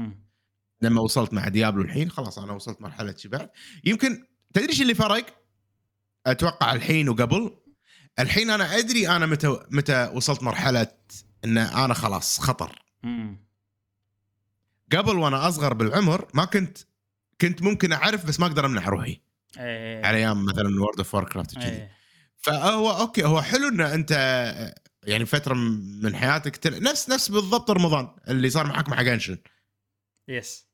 [0.83, 3.53] لما وصلت مع ديابلو الحين خلاص أنا وصلت مرحلة شبعت
[3.85, 5.27] يمكن تدري إيش اللي فرق؟
[6.27, 7.57] أتوقع الحين وقبل
[8.19, 10.93] الحين أنا أدري أنا متى متى وصلت مرحلة
[11.45, 12.83] إن أنا خلاص خطر.
[13.03, 13.47] مم.
[14.93, 16.79] قبل وأنا أصغر بالعمر ما كنت
[17.41, 19.21] كنت ممكن أعرف بس ما أقدر أمنع روحي.
[19.59, 21.69] إيه على أيام مثلا وورد اوف وور كرافت وكذي.
[21.69, 21.93] إيه.
[22.37, 24.13] فهو أوكي هو حلو إن أنت
[25.03, 26.83] يعني فترة من حياتك تل...
[26.83, 29.39] نفس نفس بالضبط رمضان اللي صار معك مع جنشن
[30.29, 30.67] yes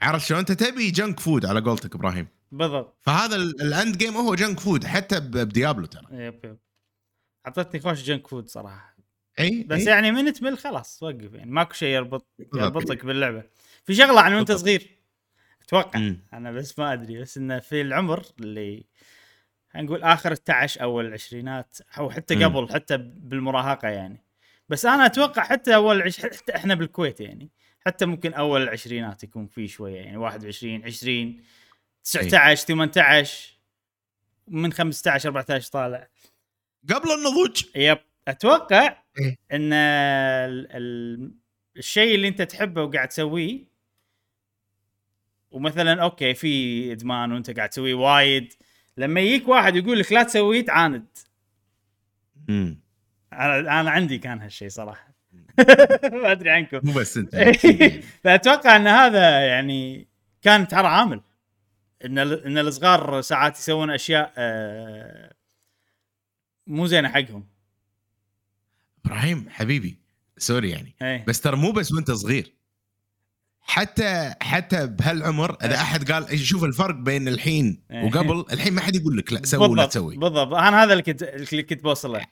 [0.00, 2.28] عرفت شلون؟ أنت تبي junk food على قولتك إبراهيم.
[2.58, 6.58] بالضبط فهذا ال- ال end game هو junk food حتى بديابلو ترى yep yep
[7.46, 8.96] أعطتني خوش junk food صراحة
[9.40, 9.84] إي بس إي.
[9.86, 12.26] يعني من تمل خلاص وقف يعني ماكو شيء يربط.
[12.54, 13.42] يربطك باللعبة
[13.84, 14.52] في شغلة عن وأنت.
[14.52, 14.90] صغير
[15.62, 16.18] أتوقع مم.
[16.32, 18.84] أنا بس ما أدري بس إنه في العمر اللي
[19.76, 22.44] نقول آخر ال 11 أو العشرينات أو حتى.
[22.44, 24.24] قبل حتى بالمراهقة يعني
[24.68, 26.20] بس أنا أتوقع حتى أول عش...
[26.20, 27.50] حتى إحنا بالكويت يعني
[27.86, 31.42] حتى ممكن أول العشرينات يكون في شوية يعني 21 20
[32.04, 33.54] 19 18
[34.48, 36.08] من 15 14 طالع.
[36.90, 37.64] قبل النضوج.
[37.76, 37.98] يب.
[38.28, 39.38] أتوقع إيه.
[39.52, 40.66] إن ال...
[40.70, 41.30] ال...
[41.76, 43.64] الشيء اللي أنت تحبه وقاعد تسويه
[45.50, 48.52] ومثلا أوكي في إدمان وأنت قاعد تسويه وايد.
[48.96, 51.06] لما يجيك واحد يقول لك لا تسويه تعاند.
[52.48, 52.80] مم.
[53.32, 55.14] أنا أنا عندي كان هالشيء صراحة.
[56.22, 56.80] ما أدري عنكم.
[56.82, 57.36] مو بس أنت.
[58.24, 60.08] فأتوقع إن هذا يعني
[60.42, 61.20] كان ترى عامل.
[62.04, 65.34] إن إن الصغار ساعات يسوون أشياء آه،
[66.66, 67.46] مو زينة حقهم
[69.04, 69.98] إبراهيم حبيبي
[70.38, 72.54] sorry يعني إيه بس ترى مو بس وأنت صغير
[73.60, 75.82] حتى حتى بهالعمر إذا إيه.
[75.82, 78.04] أحد قال شوف الفرق بين الحين إيه.
[78.04, 81.22] وقبل الحين ما حد يقول لك لا سوي ولا تسوي بالضبط أنا هذا اللي كنت
[81.22, 82.26] اللي كنت بوصل له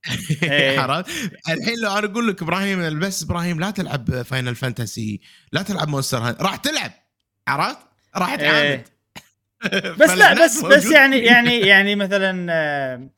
[0.42, 0.80] إيه.
[0.80, 1.10] عرفت؟
[1.48, 5.20] الحين لو أنا أقول لك إبراهيم بس إبراهيم لا تلعب Final Fantasy
[5.52, 6.92] لا تلعب Monster راح تلعب
[7.48, 7.78] عرفت؟
[8.16, 8.84] راح تعاند إيه.
[10.00, 10.90] بس لا بس بس.
[10.90, 13.08] يعني يعني يعني مثلا آه،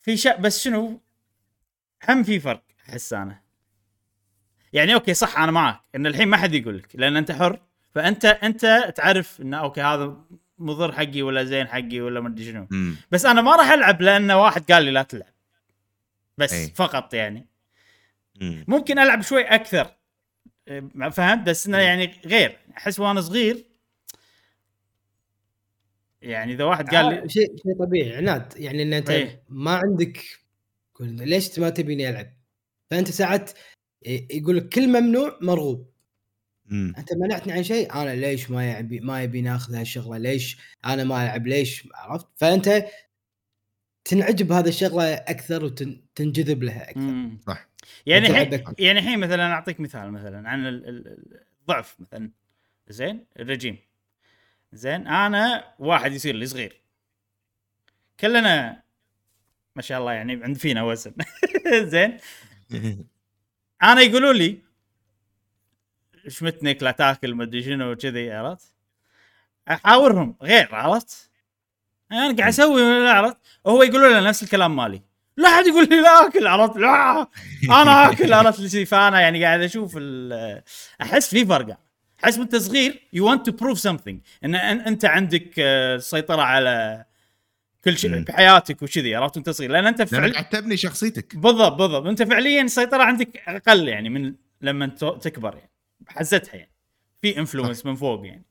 [0.00, 1.00] في شيء بس شنو
[2.08, 3.40] هم في فرق أحس أنا
[4.72, 7.60] يعني أوكي صح أنا معك إن الحين ما حد يقول لك لأن أنت حر
[7.94, 10.16] فأنت أنت تعرف انه أوكي هذا
[10.58, 12.66] مضر حقي ولا زين حقي ولا ما أدري شنو.
[13.10, 15.32] بس أنا ما راح ألعب لأن واحد قال لي لا تلعب
[16.38, 16.72] بس أي.
[16.74, 17.46] فقط يعني
[18.40, 18.64] مم.
[18.68, 19.90] ممكن ألعب شوي أكثر
[20.68, 21.78] إيه، فهمت بس إنه.
[21.78, 23.69] يعني غير أحس وأنا صغير
[26.22, 29.42] يعني إذا واحد قال لي آه، شيء شيء طبيعي عناد يعني إن أنت إيه.
[29.48, 30.20] ما عندك
[30.94, 32.32] يقول ليش ما تبيني ألعب؟
[32.90, 33.50] فأنت ساعات
[34.30, 35.90] يقول لك كل ممنوع مرغوب
[36.66, 36.94] مم.
[36.98, 41.24] أنت منعتني عن شيء أنا ليش ما يبي ما يبي ناخذ هالشغلة ليش أنا ما
[41.24, 42.84] ألعب ليش عرفت فأنت
[44.04, 47.38] تنعجب بهذا الشغلة أكثر وتنجذب لها أكثر مم.
[47.46, 47.68] صح.
[48.06, 52.30] يعني الحين يعني الحين مثلا أعطيك مثال مثلا عن ال- ال- الضعف مثلا
[52.88, 53.78] زين الرجيم
[54.72, 56.80] زين أنا واحد يصير لي صغير
[58.20, 58.82] كلنا
[59.76, 61.12] ما شاء الله يعني عند فينا وزن
[61.92, 62.16] زين
[63.82, 64.58] أنا يقولوا لي
[66.28, 68.74] شمتنك لا تاكل ما أدري شنو كذي عرفت؟
[69.70, 71.30] أحاورهم غير عرفت؟
[72.12, 75.02] أنا قاعد أسوي عرفت؟ وهو يقولوا له نفس الكلام مالي
[75.36, 77.26] لا أحد يقول لي لا أكل عرفت؟ لا
[77.64, 79.98] أنا آكل عرفت فأنا يعني قاعد أشوف
[81.02, 81.78] أحس في فرق
[82.24, 87.04] احس وانت صغير you want to prove something ان أنت عندك آه، سيطرة على
[87.84, 88.20] كل شيء.
[88.20, 90.20] بحياتك وكذي عرفت وانت صغير لأن أنت فعل...
[90.22, 91.36] لانك قاعد تبني شخصيتك.
[91.36, 92.06] بالضبط بالضبط.
[92.06, 95.70] أنت فعليا السيطره عندك أقل يعني من لما انت تكبر يعني
[96.08, 96.70] حزتها يعني.
[97.22, 98.44] في influence من فوق يعني.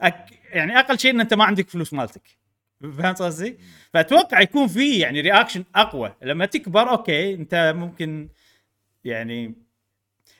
[0.00, 0.26] أك...
[0.52, 2.38] يعني أقل شيء إن أنت ما عندك فلوس مالتك.
[2.98, 3.58] فهمت قصدي؟
[3.94, 6.14] فأتوقع يكون في يعني reaction أقوى.
[6.22, 8.28] لما تكبر أوكي أنت ممكن
[9.04, 9.54] يعني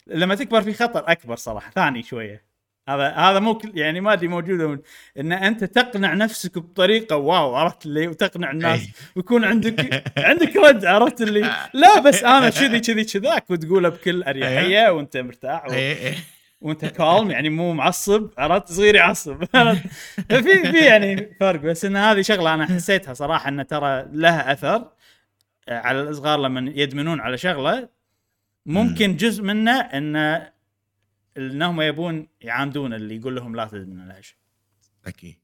[0.06, 2.49] لما تكبر في خطر أكبر صراحة ثاني شوية.
[2.88, 4.78] هذا هذا مو كل- يعني ما أدري موجودة من-
[5.18, 8.88] إن أنت تقنع نفسك بطريقة واو عرفت اللي وتقنع الناس.
[9.16, 11.40] ويكون عندك عندك رد عرفت اللي
[11.74, 15.72] لا بس أنا كذي كذي كذاك وتقولها بكل أريحية وأنت مرتاح و...
[15.72, 16.14] إيه، إيه.
[16.60, 19.82] وأنت كالم يعني مو معصب عرفت صغير يعصب عرفت؟
[20.28, 24.88] في في يعني فرق بس إن هذه شغلة أنا حسيتها صراحة إن ترى لها أثر
[25.68, 27.88] آه، على الصغار لما يدمنون على شغلة
[28.66, 30.42] ممكن جزء منه إن
[31.40, 34.36] انهم يبون يعاندون اللي يقول لهم لا تدمن هالشيء
[35.06, 35.36] أكيد.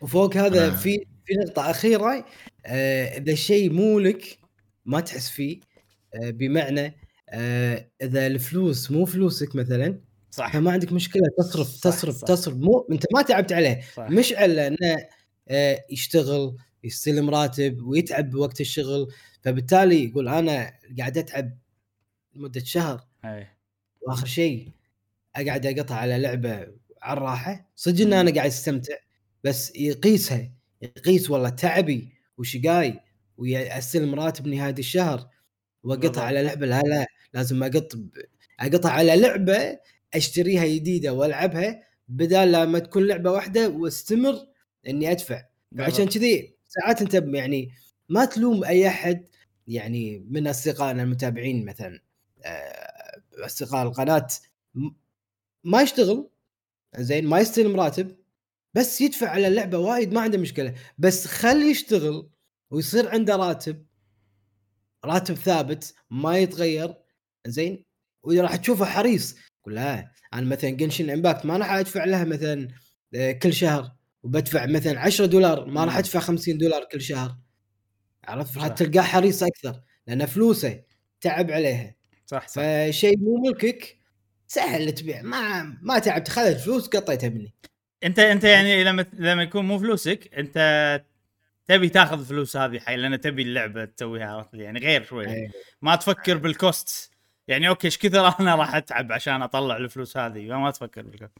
[0.00, 0.70] وفوق هذا آه.
[0.70, 2.26] في في نقطة أخيرة
[2.66, 4.38] آه، إذا الشيء مو لك
[4.84, 5.60] ما تحس فيه
[6.14, 6.96] آه، بمعنى
[7.28, 10.52] آه، إذا الفلوس مو فلوسك مثلا صح.
[10.52, 12.26] فما عندك مشكلة تصرف صح، تصرف صح.
[12.26, 12.54] تصرف.
[12.54, 13.80] مو أنت ما تعبت عليه.
[13.94, 14.10] صح.
[14.10, 14.96] مشعل إنه
[15.48, 19.08] آه، يشتغل يستلم راتب ويتعب بوقت الشغل
[19.42, 21.58] فبالتالي يقول أنا قاعد أتعب
[22.34, 23.00] لمدة شهر.
[23.24, 23.57] أي.
[24.08, 24.68] وآخر شيء
[25.36, 26.66] أقعد أقطع على لعبة
[27.02, 27.70] على الراحة.
[27.76, 28.94] صدق ان أنا قاعد أستمتع
[29.44, 33.00] بس يقيسها يقيس والله تعبي وشقاي
[33.38, 35.28] واستلم راتب نهاية الشهر
[35.82, 36.22] وأقطع.
[36.22, 36.66] على لعبة.
[36.66, 37.92] لا لا لازم اقط
[38.60, 39.78] أقطع على لعبة
[40.14, 44.34] أشتريها جديدة وألعبها بدال لما تكون لعبة واحدة وأستمر
[44.88, 45.44] إني أدفع.
[45.78, 47.70] عشان كذي ساعات أنت يعني
[48.08, 49.26] ما تلوم أي أحد
[49.66, 52.00] يعني من أصدقائنا المتابعين مثلا
[52.44, 52.87] آه،
[53.44, 54.26] اصدقاء القناة
[55.64, 56.30] ما يشتغل
[56.98, 58.16] زين ما يستلم راتب
[58.74, 60.74] بس يدفع على اللعبة وايد ما عنده مشكلة.
[60.98, 62.30] بس خلي يشتغل
[62.70, 63.86] ويصير عنده راتب
[65.04, 66.94] راتب ثابت ما يتغير
[67.46, 67.84] زين.
[68.22, 72.68] وراح تشوفه حريص يقول لا أنا مثلا Genshin Impact ما راح أدفع لها مثلا
[73.14, 73.92] آه، كل شهر.
[74.22, 75.96] وبدفع مثلا 10 دولار ما راح.
[75.98, 77.36] أدفع 50 دولار كل شهر.
[78.24, 78.68] عرفت؟ راح.
[78.68, 80.82] تلقاه حريص أكثر لأن فلوسه
[81.20, 81.97] تعب عليها.
[82.30, 82.62] صح صح.
[82.62, 83.96] فشيء مو ملكك
[84.46, 87.54] سهل تبيع ما ما تعبت خذت فلوس قطيتها مني.
[88.04, 90.58] انت انت يعني لما لما يكون مو فلوسك انت
[91.66, 95.26] تبي تاخذ الفلوس هذه حي لأن تبي اللعبة تسويها عرفت؟ يعني غير شوي.
[95.28, 95.50] أي.
[95.82, 97.10] ما تفكر بال cost
[97.48, 101.32] يعني أوكي إيش كثر أنا راح أتعب عشان أطلع الفلوس هذه؟ ما تفكر بال cost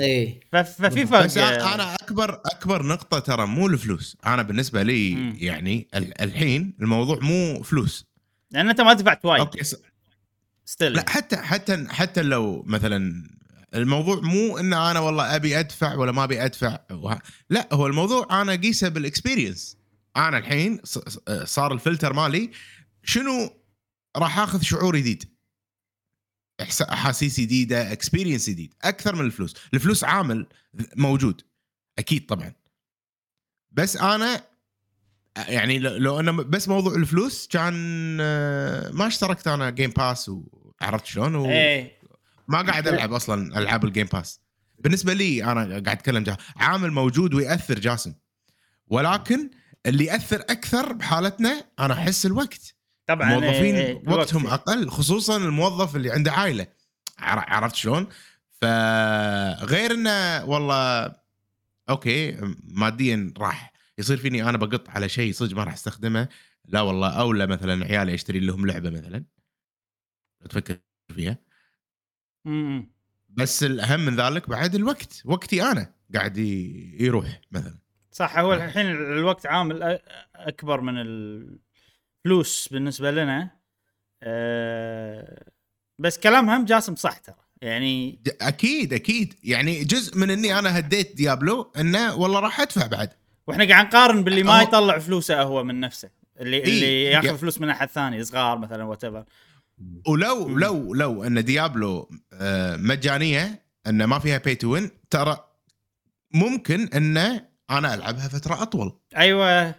[0.00, 0.40] إيه.
[0.52, 4.16] ففي فرق بس أنا أنا أكبر أكبر نقطة ترى مو الفلوس.
[4.26, 5.36] أنا بالنسبة لي مم.
[5.40, 8.06] يعني ال- الحين الموضوع مو فلوس.
[8.50, 9.40] لأن أنت ما دفعت وايد.
[9.40, 9.60] أوكي
[10.64, 13.28] still لا حتى حتى حتى لو مثلا
[13.74, 16.78] الموضوع مو إن أنا والله أبي أدفع ولا ما أبي أدفع.
[17.50, 19.76] لا هو الموضوع أنا اقيسه بال experience
[20.16, 20.98] أنا الحين ص-
[21.44, 22.50] صار الفلتر مالي
[23.04, 23.50] شنو
[24.16, 25.24] راح آخذ شعور جديد.
[26.82, 28.74] أحاسيس جديدة experience جديد.
[28.82, 29.54] أكثر من الفلوس.
[29.74, 30.46] الفلوس عامل
[30.96, 31.42] موجود.
[31.98, 32.52] أكيد طبعا.
[33.72, 34.44] بس أنا
[35.36, 37.74] يعني لو- أنا بس موضوع الفلوس كان
[38.20, 40.28] آه، ما اشتركت أنا Game Pass
[40.80, 41.46] وعرفت شلون؟ و...
[41.50, 41.92] إيه.
[42.48, 44.40] ما قاعد ألعب أصلا ألعاب ال Game Pass
[44.78, 46.36] بالنسبة لي أنا قاعد أتكلم جا...
[46.56, 48.14] عامل موجود ويأثر جاسم.
[48.86, 49.50] ولكن
[49.86, 52.74] اللي يأثر أكثر بحالتنا أنا أحس الوقت.
[53.06, 54.08] طبعا الموظفين إيه، الوقت.
[54.18, 54.46] وقتهم.
[54.46, 56.66] أقل خصوصا الموظف اللي عنده عائلة.
[57.18, 58.06] عر- عرفت شلون؟
[58.62, 61.12] فغير إنه والله
[61.90, 63.73] أوكي ماديا راح.
[63.98, 66.28] يصير فيني أنا بقط على شيء صدق ما راح أستخدمه.
[66.64, 69.24] لا والله اولى مثلا عيالي أشتري لهم لعبة مثلا.
[70.50, 70.78] تفكر
[71.14, 71.38] فيها.
[72.44, 72.90] م- م.
[73.28, 77.78] بس الأهم من ذلك بعد الوقت وقتي أنا قاعد يروح مثلا.
[78.10, 80.00] صح هو الحين الوقت عامل
[80.34, 83.50] أكبر من الفلوس بالنسبة لنا.
[84.22, 85.52] أه
[85.98, 87.36] بس كلام هم جاسم صح ترى.
[87.62, 89.34] يعني أكيد أكيد.
[89.44, 93.12] يعني جزء من إني أنا هديت ديابلو إنه والله راح أدفع بعد.
[93.46, 94.62] وإحنا قاعد نقارن باللي ما.
[94.62, 96.64] يطلع فلوسه هو من نفسه اللي إيه.
[96.64, 99.04] اللي ياخذ يا- فلوس من احد ثاني صغار مثلا وات
[100.06, 100.58] ولو مم.
[100.60, 105.44] لو لو أن ديابلو آه، مجانية انه ما فيها pay to win ترى
[106.34, 109.70] ممكن انه أنا ألعبها فترة أطول أيوه.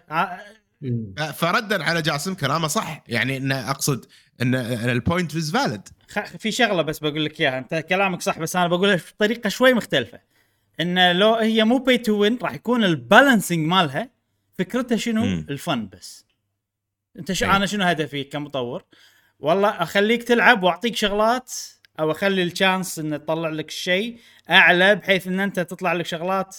[1.17, 4.05] ف- فردا على جاسم كلامه صح يعني انه أقصد
[4.41, 8.39] أن ال point is valid خ- في شغلة بس بقول لك إياها أنت كلامك صح
[8.39, 10.19] بس أنا بقولها بطريقة شوي مختلفة
[10.81, 14.09] إن لو هي مو pay to win راح يكون ال balancing مالها
[14.57, 15.45] فكرتها شنو؟ مم.
[15.49, 16.25] ال fun بس.
[17.19, 17.43] أنت ش...
[17.43, 17.51] أي.
[17.51, 18.83] أنا شنو هدفي كمطور؟
[19.39, 21.53] والله أخليك تلعب وأعطيك شغلات
[21.99, 26.57] أو أخلي ال chance إن تطلع لك الشيء أعلى بحيث إن أنت تطلع لك شغلات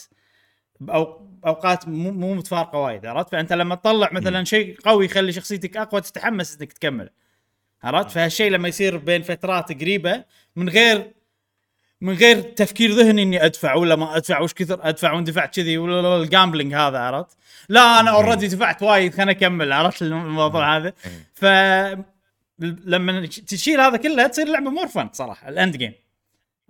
[0.81, 1.31] بأو...
[1.47, 6.01] اوقات مو مو متفارقة وايد عرفت؟ فأنت لما تطلع مثلا شيء قوي يخلي شخصيتك أقوى
[6.01, 7.11] تتحمس إنك تكمل
[7.83, 10.25] عرفت؟ فهالشيء لما يصير بين فترات قريبة
[10.57, 11.13] من غير
[12.01, 15.79] من غير تفكير ذهني إني أدفع ولا ما أدفع وش كثر أدفع وان دفعت كذي
[15.79, 17.37] ولا لا ال gambling هذا عرفت؟
[17.69, 20.93] لا أنا already دفعت وايد خليني أكمل عرفت الموضوع هذا؟
[21.35, 21.45] ف
[22.59, 25.93] لما تشيل هذا كله تصير اللعبه more fun صراحة ال end game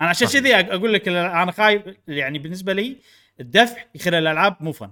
[0.00, 0.28] أنا عشان.
[0.28, 2.96] كذي أقول لك أنا خايف يعني بالنسبة لي
[3.40, 4.90] الدفع يخلي الألعاب مو fun.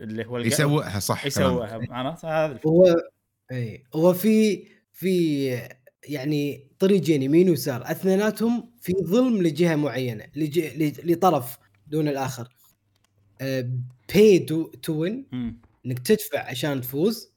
[0.00, 2.60] اللي هو يسوقها صح يسويها عرفت هذا.
[2.66, 2.96] هو
[3.52, 5.44] اي هو في في
[6.08, 7.82] يعني طريقين يمين ويسار.
[7.90, 12.48] اثنيناتهم في ظلم لجهة معينة لج- لطرف دون الآخر.
[14.14, 14.38] pay
[14.82, 15.26] to win.
[15.86, 17.32] إنك تدفع عشان تفوز.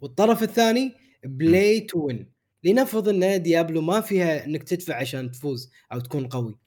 [0.00, 0.92] والطرف الثاني
[1.24, 2.30] play to win
[2.64, 6.58] لنفرض إن ديابلو ما فيها إنك تدفع عشان تفوز أو تكون قوي.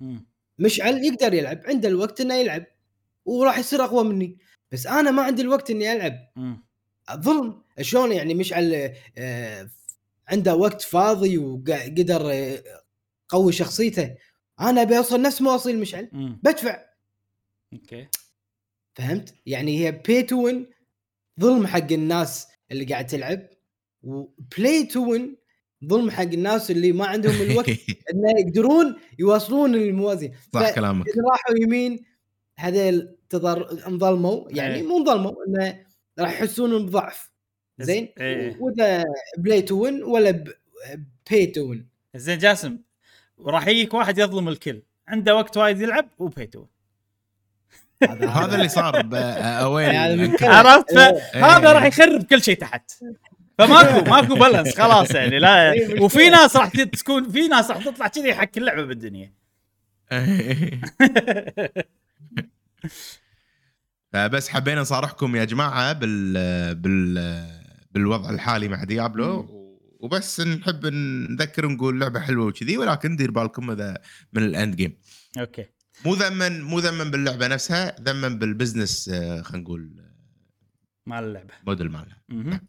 [0.59, 2.65] مشعل يقدر يلعب عنده الوقت إنه يلعب.
[3.25, 4.37] وراح يصير أقوى مني.
[4.71, 6.13] بس أنا ما عندي الوقت إني ألعب.
[7.15, 7.61] ظلم.
[7.81, 9.69] شلون يعني مشعل آه،
[10.27, 12.31] عنده وقت فاضي وقدر
[13.29, 14.15] قوي شخصيته
[14.59, 16.09] أنا أبي أوصل نفس ما مشعل.
[16.43, 16.79] بدفع.
[17.73, 18.07] okay.
[18.95, 20.67] فهمت؟ يعني هي pay to win
[21.39, 23.47] ظلم حق الناس اللي قاعد تلعب
[24.03, 25.37] و play to win
[25.85, 27.69] ظلم حق الناس اللي ما عندهم الوقت
[28.13, 30.33] انه يقدرون يواصلون الموازين.
[30.53, 31.05] صح كلامك.
[31.31, 32.05] راحوا يمين
[32.57, 34.47] هذيل تضر انظلموا.
[34.49, 34.83] يعني إيه.
[34.83, 35.85] مو انظلموا إنه
[36.19, 37.31] راح يحسون بضعف
[37.79, 38.57] زين إيه.
[38.59, 39.05] وإذا
[39.37, 40.43] play to win ولا
[41.29, 42.77] باي تو وين زين جاسم
[43.37, 46.65] وراح يجيك واحد يظلم الكل عنده وقت وايد يلعب وبيتو
[48.39, 50.45] هذا اللي صار باويل يعني الأنكل.
[50.45, 51.45] عرفت إيه.
[51.45, 52.91] هذا راح يخرب كل شيء تحت
[53.57, 56.01] فماكو ماكو بالانس خلاص يعني لا إيه،.
[56.01, 59.33] وفي ناس راح تكون في ناس راح تطلع كذي حق كل لعبه بالدنيا
[64.13, 67.56] فبس حبينا نصارحكم يا جماعة بال بال
[67.97, 69.57] بالوضع الحالي مع ديابلو
[69.99, 70.85] وبس نحب
[71.29, 73.97] نذكر ونقول لعبة حلوة وكذي ولكن دير بالكم إذا
[74.33, 74.97] من ال end game
[75.39, 75.65] okay.
[76.05, 80.03] مو ذما مو ذما باللعبة نفسها ذما بال business آه، خلينا نقول
[81.05, 81.53] مال اللعبة.
[81.67, 82.21] موديل مالها.
[82.29, 82.59] مهم.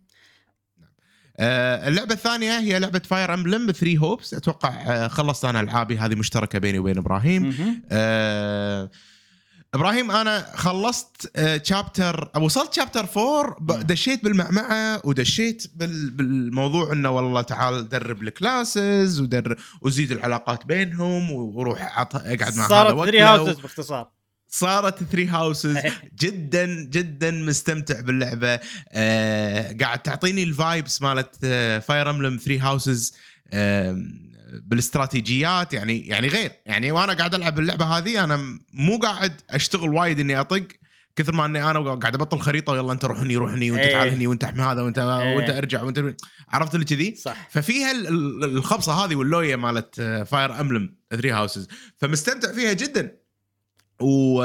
[1.37, 6.15] آه، اللعبة الثانية هي لعبة Fire Emblem Three Hopes أتوقع آه، خلصت أنا ألعابي هذه
[6.15, 7.55] مشتركة بيني وبين إبراهيم.
[7.91, 8.91] آه،
[9.79, 11.31] إبراهيم أنا خلصت
[11.63, 13.83] chapter وصلت chapter 4 ب- مم.
[13.83, 21.31] دشيت بالمعمعة ودشيت بال- بالموضوع إنه والله تعال درب ال classes ودر وزيد العلاقات بينهم
[21.33, 23.21] وروح أقعد مع صارت Three.
[23.21, 24.09] Houses باختصار
[24.49, 25.77] صارت Three Houses
[26.23, 28.61] جدا جدا مستمتع باللعبة
[28.93, 31.37] آه قاعد تعطيني ال vibes مالت
[31.89, 33.15] Fire Emblem 3 Houses
[34.53, 40.21] بالاستراتيجيات يعني يعني غير يعني وأنا قاعد ألعب اللعبة هذه أنا مو قاعد أشتغل وايد
[40.21, 40.67] إني أطق
[41.17, 43.93] كثر ما إني أنا قاعد أبطل خريطة يلا أنت روح هني روح هني وأنت إيه.
[43.93, 45.37] تعال هني وأنت احمي هذا وأنت إيه.
[45.37, 46.17] وأنت ارجع وأنت
[46.49, 51.69] عرفت اللي كذي؟ صح ففيها ال- ال- الخبصة هذه واللوية مالت Fire Emblem 3 Houses
[51.97, 53.17] فمستمتع فيها جدا
[54.01, 54.43] و...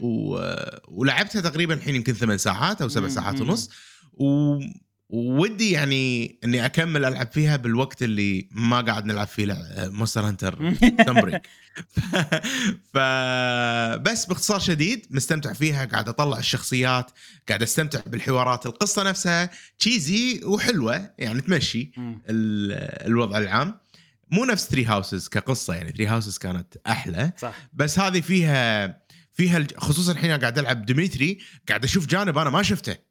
[0.00, 0.40] و...
[0.88, 3.40] ولعبتها تقريبا الحين يمكن ثمان ساعات أو سبع ساعات.
[3.40, 3.70] ونص
[4.12, 4.58] و...
[5.12, 10.74] ودي يعني إني أكمل ألعب فيها بالوقت اللي ما قاعد نلعب فيه Monster Hunter
[11.06, 11.48] Sunbreak
[12.94, 17.10] فبس باختصار شديد مستمتع فيها قاعد أطلع الشخصيات
[17.48, 21.92] قاعد أستمتع بالحوارات القصة نفسها cheesy وحلوة يعني تمشي
[22.28, 23.80] الوضع العام.
[24.30, 27.32] مو نفس Three Houses كقصة يعني Three Houses كانت أحلى.
[27.38, 27.54] صح.
[27.72, 28.96] بس هذه فيها
[29.34, 31.38] فيها خصوصا الحين قاعد ألعب ديمتري
[31.68, 33.09] قاعد أشوف جانب أنا ما شفته.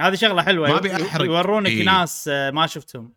[0.00, 1.24] هذه شغلة حلوة ما أحرق.
[1.24, 1.84] يورونك إيه.
[1.84, 3.12] ناس آه، ما شفتهم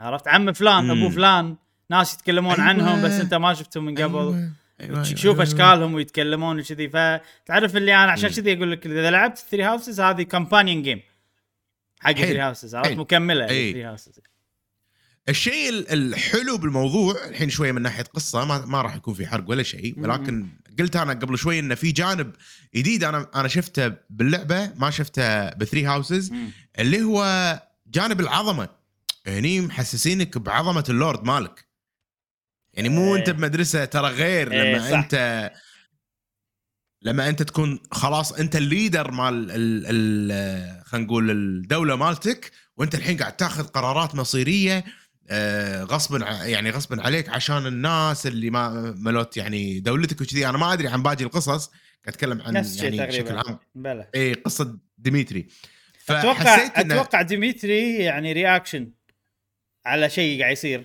[0.00, 0.90] عرفت عم فلان.
[0.90, 1.56] أبو فلان
[1.90, 2.64] ناس يتكلمون أيوة.
[2.68, 4.52] عنهم بس أنت ما شفتهم من قبل أيوة.
[4.80, 5.02] أيوة.
[5.02, 5.42] تشوف أيوة.
[5.42, 8.30] أشكالهم ويتكلمون وكذي فتعرف اللي أنا عشان.
[8.30, 11.00] كذي أقول لك إذا لعبت Three Houses هذه companion game
[12.00, 12.12] حق.
[12.12, 12.92] Three Houses عرفت.
[12.92, 13.46] مكملة.
[13.46, 14.20] Three Houses
[15.28, 19.44] الشيء ال- الحلو بالموضوع الحين شوية من ناحية قصة ما, ما راح يكون في حرق
[19.50, 20.46] ولا شيء ولكن
[20.78, 22.32] قلت أنا قبل شوي انه في جانب
[22.74, 26.32] جديد أنا أنا شفته باللعبة ما شفته ب Three Houses
[26.78, 28.68] اللي هو جانب العظمة
[29.26, 31.64] هني محسسينك بعظمة اللورد مالك
[32.74, 33.20] يعني مو إيه.
[33.20, 34.98] انت بمدرسة ترى غير إيه، لما صح.
[34.98, 35.52] انت
[37.02, 42.94] لما أنت تكون خلاص أنت ال leader مال ال ال خلينا نقول الدولة مالتك وأنت
[42.94, 44.84] الحين قاعد تاخذ قرارات مصيرية
[45.84, 50.48] غصبا ع- يعني غصبا عليك عشان الناس اللي مالوت يعني دولتك وكذي.
[50.48, 53.58] أنا ما أدري عن باقي القصص قاعد أتكلم عن نفس يعني بشكل عام.
[53.74, 54.08] بلى.
[54.14, 55.46] اي قصة ديميتري.
[56.10, 58.90] أتوقع إنه- أتوقع ديمتري يعني reaction
[59.86, 60.84] على شيء قاعد يصير.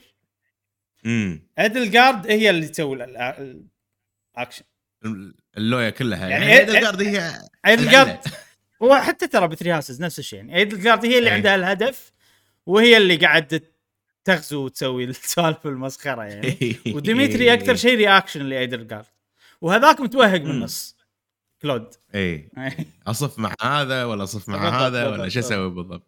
[1.06, 3.64] امم ايدل جارد هي اللي تسوي ال- ال-
[4.38, 4.64] الاكشن
[5.58, 6.28] اللويا كلها.
[6.30, 8.18] يعني يعني, ايدل جارد هي ايدل جارد
[8.80, 10.40] وحتى ترى ب Three Houses نفس الشيء.
[10.40, 11.36] يعني ايدل جارد هي اللي إيه.
[11.36, 12.12] عندها الهدف
[12.66, 13.64] وهي اللي قاعد
[14.26, 16.76] تغزو وتسوي السوالف المسخرة يعني.
[16.96, 19.06] وديمتري أكثر شيء reaction لايدل جارد.
[19.62, 20.48] وهذاك متوهق مم.
[20.48, 20.96] بالنص
[21.62, 21.88] كلود.
[22.16, 22.50] إي.
[23.08, 26.08] أصف مع هذا ولا أصف مع هذا ولا شو أسوي بالضبط.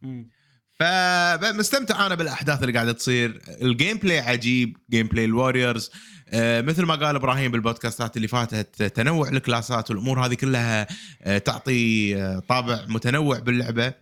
[0.73, 3.41] فمستمتع أنا بالأحداث اللي قاعدة تصير.
[3.61, 5.91] ال gameplay عجيب gameplay ال Warriors
[6.29, 10.87] آه مثل ما قال إبراهيم بال podcastات اللي فاتت تنوع ال classات والأمور هذه كلها
[11.21, 13.93] آه تعطي آه طابع متنوع باللعبة.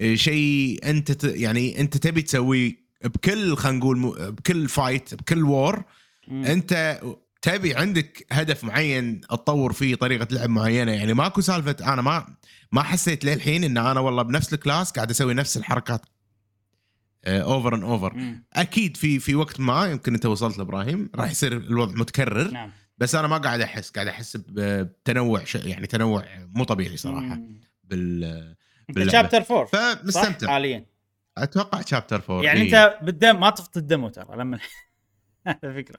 [0.00, 5.84] آه شيء أنت يعني أنت تبي تسويه بكل خلينا نقول بكل fight بكل war
[6.28, 6.44] مم.
[6.44, 7.00] أنت
[7.42, 10.92] تبي عندك هدف معين تطور فيه طريقة لعب معينة.
[10.92, 12.26] يعني ماكو سالفة أنا ما
[12.72, 16.00] ما حسيت للحين إن أنا والله بنفس ال class قاعد أسوي نفس الحركات.
[17.26, 18.34] over and over.
[18.52, 22.50] أكيد في في وقت ما يمكن أنت وصلت لإبراهيم راح يصير الوضع متكرر.
[22.50, 22.70] نعم.
[22.98, 26.24] بس أنا ما قاعد أحس قاعد أحس بتنوع ش- يعني تنوع
[26.54, 27.60] مو طبيعي صراحة مم.
[27.84, 28.24] بال
[28.88, 29.28] أنت باللعبة.
[29.28, 30.84] chapter 4 صح؟ فمستمتع حاليا.
[31.42, 34.58] أتوقع chapter 4 يعني أنت بال demo ما طفت ال demo ترى لما
[35.46, 35.98] هذا فكرة.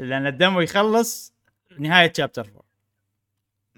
[0.00, 1.32] لأن ال demo يخلص
[1.78, 2.62] نهاية chapter 4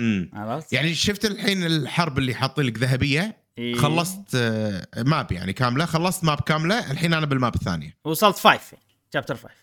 [0.01, 3.75] امم عرفت؟ يعني شفت الحين الحرب اللي حاطين لك ذهبية؟ إيه.
[3.75, 5.85] خلصت آه، map يعني كاملة.
[5.87, 7.97] خلصت map كاملة الحين أنا بال map الثانية.
[8.05, 8.75] وصلت five
[9.15, 9.55] chapter five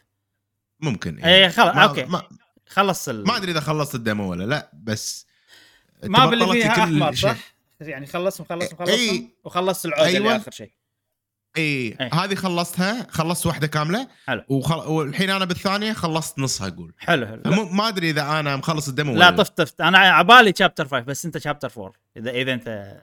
[0.80, 2.06] ممكن اي خلاص ما- okay.
[2.06, 2.22] ما,
[2.68, 3.28] خلص ال...
[3.28, 5.28] ما أدري إذا خلصت ال demo ولا لا بس
[6.04, 7.16] ما باللي تبطلت فيها أحمر.
[7.16, 7.51] صح؟
[7.82, 9.30] يعني خلص مخلص مخلص إي.
[9.44, 10.36] وخلصت العوده أيوة.
[10.36, 10.72] آخر شيء
[11.58, 12.10] اي إيه.
[12.14, 14.44] هذه خلصتها خلصت واحدة كاملة حلو.
[14.50, 14.76] وخل...
[14.76, 19.16] والحين أنا بالثانية خلصت نصها أقول حلو حلو مو- ما أدري إذا أنا مخلص الديمو
[19.16, 22.98] لا طفت طفت أنا عبالي شابتر 5 بس أنت شابتر 4 إذا إذا أنت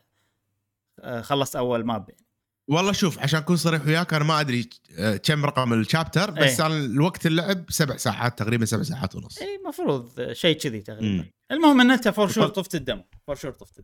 [1.01, 2.25] آه، خلصت أول ماب يعني.
[2.69, 4.69] والله شوف عشان أكون صريح وياك أنا ما أدري
[4.99, 6.67] آه، كم رقم الشابتر بس إيه.
[6.67, 11.25] أنا الوقت اللعب سبع ساعات تقريبا سبع ساعات ونص اي المفروض شيء كذي تقريبا.
[11.51, 13.81] المهم إن أنت for sure طفت ال demo for sure طفت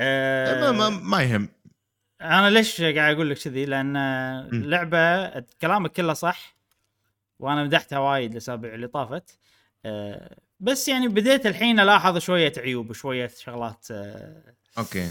[0.00, 1.48] ال demo ما, ما, آه ما يهم.
[2.20, 3.96] أنا ليش قاعد أقول لك كذي؟ لأن
[4.52, 6.54] اللعبه كلامك كله صح
[7.38, 9.38] وأنا مدحتها وايد الاسابيع اللي طافت.
[9.84, 14.42] آه، بس يعني بديت الحين ألاحظ شوية عيوب شوية شغلات آه،
[14.78, 15.08] okay.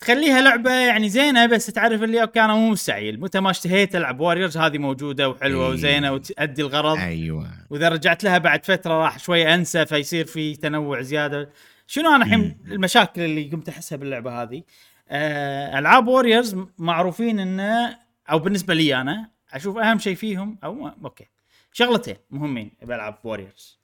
[0.00, 3.20] تخليها لعبة يعني زينة بس تعرف اللي okay أنا مو مستعجل.
[3.20, 5.72] متى ما اشتهيت ألعب Warriors هذه موجودة وحلوة إيه.
[5.72, 6.98] وزينة وتؤدي الغرض.
[6.98, 7.50] أيوه.
[7.70, 11.48] وإذا رجعت لها بعد فترة راح شوي أنسى فيصير في تنوع زيادة.
[11.90, 12.58] شنو أنا الحين.
[12.66, 14.62] المشاكل اللي قمت أحسها باللعبة هذه؟
[15.08, 17.98] آه ألعاب Warriors معروفين انه
[18.30, 21.26] أو بالنسبة لي أنا أشوف أهم شيء فيهم أو okay.
[21.72, 23.78] شغلتين مهمين بألعاب Warriors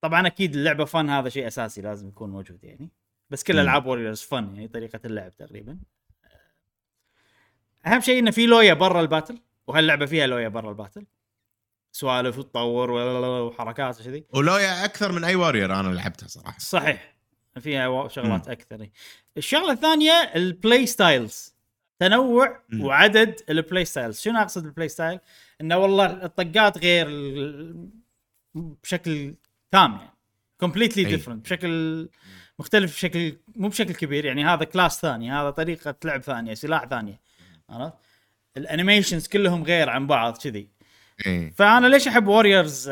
[0.00, 2.90] طبعا أكيد اللعبة fun هذا شيء أساسي لازم يكون موجود يعني.
[3.30, 3.58] بس كل.
[3.58, 5.78] ألعاب Warriors fun يعني طريقة اللعب تقريبا.
[7.86, 11.06] أهم شيء انه في لويا برا ال battle وهاللعبة فيها لويا برا ال battle.
[11.96, 14.24] سوالف وتطور وحركات وكذي.
[14.32, 16.58] ولويا أكثر من أي Warriors أنا لعبتها صراحة.
[16.58, 17.16] صحيح.
[17.60, 18.88] فيها شغلات أكثر.
[19.36, 21.54] الشغلة الثانية ال play styles
[21.98, 22.84] تنوع مم.
[22.84, 25.20] وعدد ال play styles شنو أقصد بال play style
[25.60, 27.06] إنه والله الطقات غير
[28.54, 29.34] بشكل
[29.70, 30.10] تام يعني.
[30.60, 31.04] completely.
[31.04, 32.08] different بشكل
[32.58, 34.24] مختلف بشكل مو بشكل كبير.
[34.24, 37.20] يعني هذا class ثاني هذا طريقة لعب ثانية سلاح ثانية.
[37.70, 37.94] عرفت؟
[38.56, 40.75] ال animations كلهم غير عن بعض كذي.
[41.56, 42.90] فأنا ليش أحب Warriors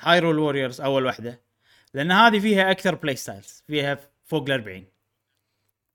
[0.00, 1.40] Hyrule Warriors أول واحدة؟
[1.94, 4.84] لأن هذه فيها أكثر play styles فيها فوق ال 40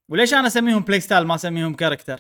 [0.10, 2.20] وليش أنا أسميهم play style ما أسميهم character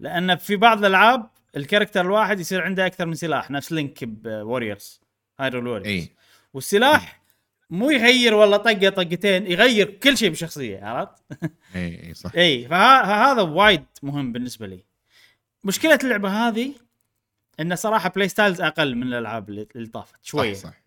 [0.00, 4.15] لأن في بعض الألعاب ال character الواحد يصير عنده أكثر من سلاح نفس Link ب
[4.15, 5.00] Warriors
[5.40, 6.10] Hyrule Warriors اي
[6.54, 7.22] والسلاح
[7.70, 11.22] مو يغير والله طقة طقتين يغير كل شيء بالشخصيه عرفت؟
[11.74, 12.30] اي اي صح.
[12.36, 14.84] اي فهذا وايد مهم بالنسبة لي.
[15.64, 16.74] مشكلة اللعبة هذه
[17.62, 20.54] إنه صراحة play styles أقل من الألعاب اللي طافت شوية.
[20.54, 20.82] صح, صح.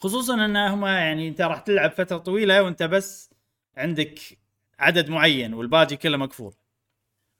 [0.00, 3.30] خصوصا إن هم يعني أنت راح تلعب فترة طويلة وأنت بس
[3.76, 4.20] عندك
[4.78, 6.54] عدد معين والباقي كله مقفول.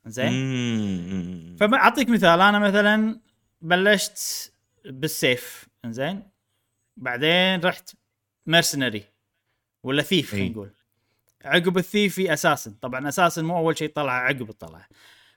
[0.07, 1.57] زين.
[1.57, 3.21] فاعطيك مثال أنا مثلا
[3.63, 4.53] بلشت
[4.85, 6.23] بالسيف زين؟
[6.97, 7.95] بعدين رحت
[8.47, 9.05] mercenary
[9.83, 10.51] ولا thief خلينا إي.
[10.51, 10.71] نقول.
[11.45, 14.89] عقب ال thief في assassin طبعا assassin مو أول شيء طلع عقب الطلعة.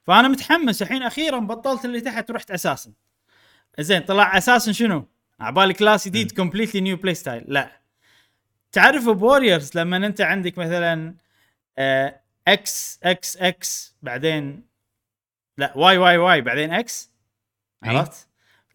[0.08, 2.92] فأنا متحمس الحين أخيرا بطلت اللي تحت ورحت assassin.
[3.78, 5.08] زين طلع assassin شنو؟
[5.40, 7.80] عبالي class جديد completely new play style لا.
[8.72, 11.14] تعرف ب Warriors لما أنت عندك مثلا
[11.78, 14.62] آه، X X X بعدين
[15.58, 17.10] لا Y Y Y بعدين X
[17.84, 17.90] إي.
[17.90, 18.28] عرفت؟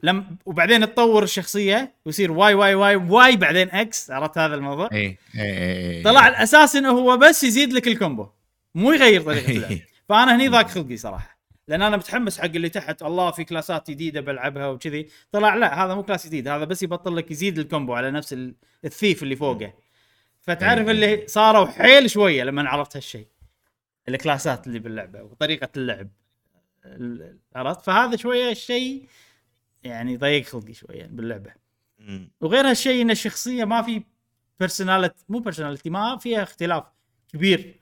[0.04, 5.00] لم وبعدين تطور الشخصية ويصير Y Y Y Y بعدين X عرفت هذا الموضوع؟ اي
[5.00, 8.28] اي اي اي طلع ال assassin انه هو بس يزيد لك ال combo.
[8.76, 11.40] مو يغير طريقة فأنا هني ضاق خلقي صراحة.
[11.68, 13.04] لأن أنا متحمس حق اللي تحت.
[13.04, 15.10] الله في class ات جديدة بلعبها وكذي.
[15.32, 16.48] طلع لا هذا مو class جديد.
[16.48, 19.74] هذا بس يبطل لك يزيد الكومبو على نفس ال- ال thief اللي فوقه.
[20.42, 20.90] فتعرف.
[20.90, 23.28] اللي صاروا حيل شوية لما عرفت هالشيء.
[24.10, 26.10] ال class ات اللي باللعبة وطريقة اللعب.
[26.86, 29.08] ال- عرفت؟ فهذا شوية الشيء
[29.84, 31.52] يعني ضيق خلقي شوية باللعبة.
[32.42, 34.04] وغير هالشيء إن الشخصية ما في
[34.60, 36.84] personality مو personality ما فيها اختلاف
[37.34, 37.80] كبير.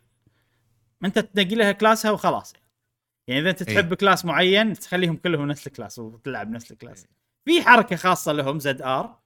[1.05, 2.53] انت تنقي لها class ها وخلاص.
[3.27, 3.75] يعني إذا أنت إيه.
[3.75, 7.07] تحب class معين تخليهم كلهم نفس ال class وتلعب نفس ال class.
[7.45, 9.19] في حركة خاصة لهم ZR.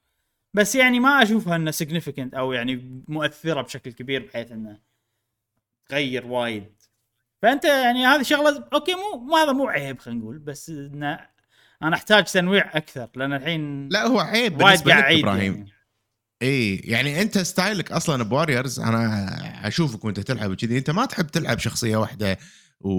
[0.53, 4.79] بس يعني ما أشوفها إنه significant أو يعني مؤثرة بشكل كبير بحيث إنه
[5.89, 6.75] تغير وايد.
[7.41, 11.27] فأنت يعني هذه شغلة okay مو ما هذا مو عيب خلينا نقول بس إنه
[11.83, 15.53] أنا أحتاج تنويع أكثر لأن الحين لا هو عيب بالنسبة لك إبراهيم.
[15.53, 15.74] يعني.
[16.41, 21.59] اي يعني أنت ستايلك أصلا بواريرز أنا أشوفك وأنت تلعب كذي أنت ما تحب تلعب
[21.59, 22.37] شخصية واحدة
[22.79, 22.89] و...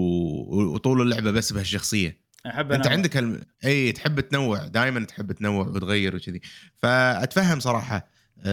[0.73, 2.17] وطول اللعبة بس بهالشخصية
[2.47, 2.97] أحب أنت أنوع.
[2.97, 3.41] عندك الم...
[3.65, 6.41] اي تحب تنوع دائما تحب تنوع وتغير وكذي
[6.77, 8.07] فأتفهم صراحة.
[8.43, 8.49] أنا-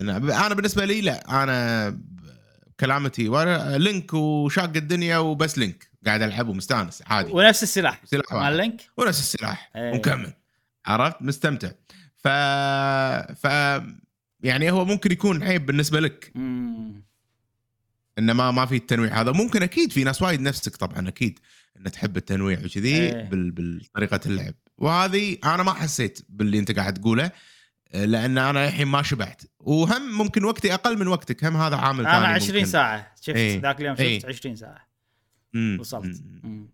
[0.00, 1.98] أنا بالنسبة لي لا أنا
[2.80, 8.56] كلامتي ورا- لينك وشاق الدنيا وبس لينك قاعد ألعب ومستانس عادي ونفس السلاح سلاح مال.
[8.56, 9.92] لينك ونفس السلاح إيه.
[9.92, 10.32] ومكمل
[10.86, 11.70] عرفت مستمتع
[12.28, 13.46] ف ف
[14.40, 17.02] يعني هو ممكن يكون عيب بالنسبة لك مم.
[18.18, 21.38] إنه ما ما في التنويع هذا ممكن أكيد في ناس وايد نفسك طبعا أكيد
[21.76, 23.22] إن تحب التنويع وكذي إيه.
[23.22, 27.30] بال- بالطريقة اللعب وهذه أنا ما حسيت باللي أنت قاعد تقوله
[27.94, 32.16] لأن أنا الحين ما شبعت وهم ممكن وقتي أقل من وقتك هم هذا عامل ثاني
[32.18, 32.70] أنا 20 ممكن.
[32.70, 33.60] ساعة شفت إيه.
[33.60, 34.26] ذاك اليوم شفت إيه.
[34.26, 34.88] 20 ساعة
[35.52, 35.76] مم.
[35.80, 36.40] وصلت مم.
[36.44, 36.68] مم.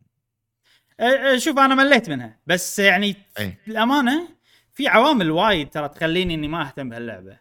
[1.01, 1.03] أه،
[1.35, 3.59] أه، شوف أنا مليت منها بس يعني إيه.
[3.67, 4.29] للأمانة
[4.75, 7.39] في عوامل وايد ترى تخليني إني ما أهتم بهاللعبة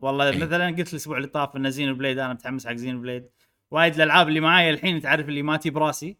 [0.00, 0.38] والله إيه.
[0.38, 3.28] مثلا قلت الأسبوع اللي طاف إن Xenoblade أنا متحمس حق Xenoblade
[3.70, 6.16] وايد الألعاب اللي معايا الحين تعرف اللي ما تي براسي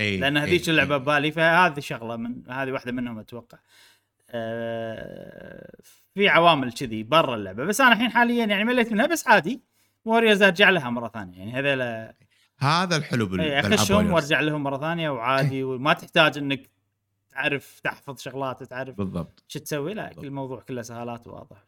[0.00, 0.20] إيه.
[0.20, 0.44] لأن إيه.
[0.44, 1.00] هذيك اللعبة إيه.
[1.00, 3.58] ببالي فهذه شغلة من هذه واحدة منهم أتوقع
[4.30, 5.76] أه
[6.14, 9.62] في عوامل كذي برا اللعبة بس أنا الحين حاليا يعني مليت منها بس عادي
[10.04, 12.12] Warriors أرجع لها مرة ثانية يعني هذول
[12.58, 14.12] هذا الحلو بال اي بالألعاب أخشهم.
[14.12, 16.70] وأرجع لهم مرة ثانية وعادي وما تحتاج إنك
[17.36, 21.58] تعرف تحفظ شغلات تعرف بالضبط شو تسوي لا الموضوع كله سهالات وكذي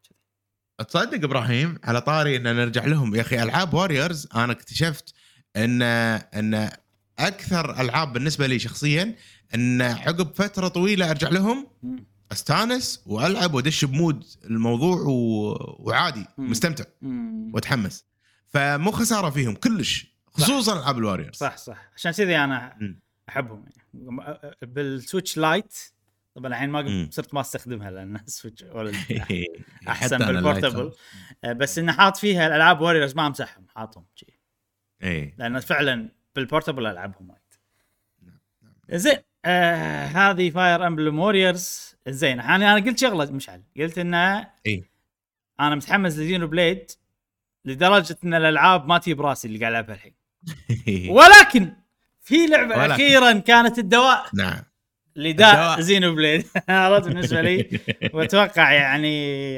[0.89, 5.15] تصدق إبراهيم على طاري إن نرجع لهم يا أخي ألعاب Warriors أنا اكتشفت
[5.57, 6.71] ان إن
[7.19, 9.15] أكثر ألعاب بالنسبة لي شخصيا
[9.55, 11.67] إن عقب فترة طويلة أرجع لهم.
[12.33, 15.13] أستانس وألعب وأدش بمود الموضوع و...
[15.79, 16.27] وعادي.
[16.39, 16.85] مستمتع.
[17.55, 18.05] وأتحمس
[18.47, 23.01] فمو خسارة فيهم كلش خصوصا ألعاب ال Warriors صح صح عشان كذي أنا مم.
[23.29, 24.55] أحبهم يعني.
[24.63, 25.75] بال Switch Lite
[26.35, 27.09] طبعا الحين ما.
[27.11, 29.47] صرت ما أستخدمها لأن حتى
[29.89, 30.93] احسن بال portable
[31.45, 34.27] آه، بس انه حاط فيها الألعاب Warriors ما أمسحهم حاطهم شي.
[35.03, 37.41] اي لأن فعلا بال portable ألعبهم وايد.
[38.23, 38.39] نعم،
[38.91, 43.63] زين آه هذه Fire Emblem Warriors زين أنا أنا قلت شغلة مشعل.
[43.77, 44.85] قلت انه اي
[45.61, 46.91] أنا متحمس ل Xenoblade
[47.65, 50.15] لدرجة إن الألعاب ما تجي براسي اللي قاعد ألعبها الحين.
[51.17, 51.73] ولكن
[52.29, 52.93] في لعبة ولكن.
[52.93, 54.63] أخيرا كانت الدواء نعم
[55.17, 55.81] لداء.
[55.81, 57.81] Xenoblade عرفت بالنسبة لي
[58.15, 59.55] وأتوقع يعني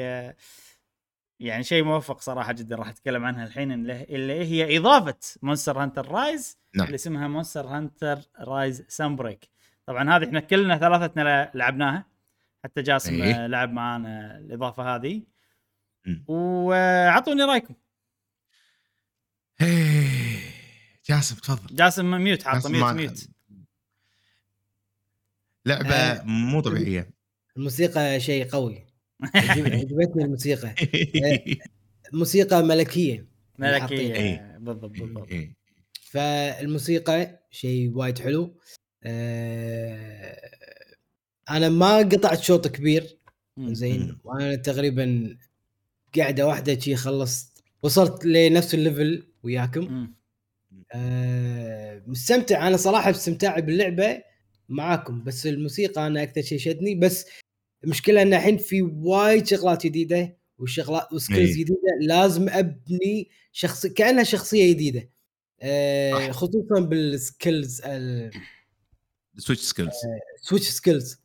[1.39, 6.57] يعني شيء موفق صراحة جدا راح أتكلم عنها الحين اللي هي إضافة Monster Hunter Rise
[6.75, 6.85] نعم.
[6.85, 9.49] اللي اسمها Monster Hunter Rise Sunbreak
[9.85, 12.05] طبعا هذه إحنا كلنا ثلاثتنا لعبناها
[12.63, 13.43] حتى جاسم إيه.
[13.43, 15.21] آه، لعب معانا الإضافة هذه
[16.05, 16.25] مم.
[16.27, 17.73] وأعطوني رأيكم
[19.61, 20.10] إيه.
[21.09, 23.27] جاسم تفضل جاسم mute حاطه mute ما- mute
[25.65, 26.23] لعبة آه.
[26.23, 27.09] مو طبيعية
[27.57, 28.85] الموسيقى شيء قوي
[29.35, 30.75] عجب- عجبتني الموسيقى
[32.13, 33.27] موسيقى ملكية
[33.59, 34.15] ملكية.
[34.15, 34.57] إيه.
[34.59, 35.55] بالضبط بالضبط إيه.
[36.11, 38.59] فالموسيقى شيء وايد حلو
[39.03, 40.51] آه،
[41.49, 43.17] أنا ما قطعت شوط كبير.
[43.59, 44.19] زين.
[44.23, 45.37] وأنا تقريبا
[46.17, 50.13] قاعدة واحدة شي خلصت وصلت لنفس ال level وياكم
[50.93, 52.67] آه، مستمتع.
[52.67, 54.23] أنا صراحة باستمتاعي باللعبة
[54.69, 56.95] معاكم بس الموسيقى أنا أكثر شيء شدني.
[56.95, 57.25] بس
[57.83, 61.63] المشكلة أن الحين في وايد شغلات جديدة وشغلات و skills إيه.
[61.63, 61.79] جديدة.
[62.01, 65.09] لازم أبني شخص كأنها شخصية جديدة.
[66.11, 66.31] صح.
[66.31, 67.81] خصوصا بال skills
[69.37, 69.91] switch skills
[70.41, 71.21] ال switch skills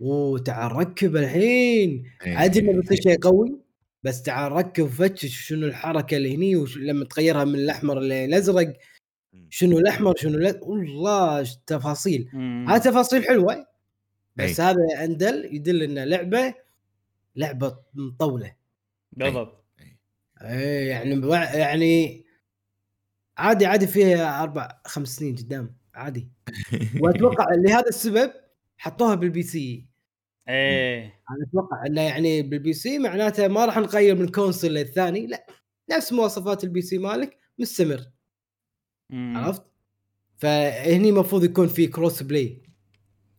[0.00, 2.04] وتعال ركب الحين.
[2.26, 2.44] إيه.
[2.44, 3.65] ادري انه بيصير شيء قوي.
[4.02, 8.72] بس تعال ركب فتش شنو الحركة اللي هني وش لما تغيرها من الأحمر للازرق
[9.50, 12.28] شنو الأحمر شنو لا والله تفاصيل.
[12.68, 13.66] هذه تفاصيل حلوة
[14.36, 14.60] بس.
[14.60, 16.54] هذا أندل يدل انه لعبة
[17.36, 18.54] لعبة مطولة.
[19.12, 19.64] بالضبط.
[20.42, 22.24] إيه يعني بوع- يعني
[23.38, 26.28] عادي عادي فيها أربع خمس سنين قدام عادي.
[27.02, 28.32] وأتوقع لهذا السبب
[28.78, 29.86] حطوها بال PC.
[30.48, 31.04] إيه.
[31.30, 35.26] أنا أتوقع إنه يعني بال PC معناته ما راح نغير من console للثاني.
[35.26, 35.46] لا
[35.90, 38.00] نفس مواصفات ال PC مالك مستمر.
[39.10, 39.36] مم.
[39.36, 39.62] عرفت؟
[40.36, 42.62] فهني المفروض يكون في cross play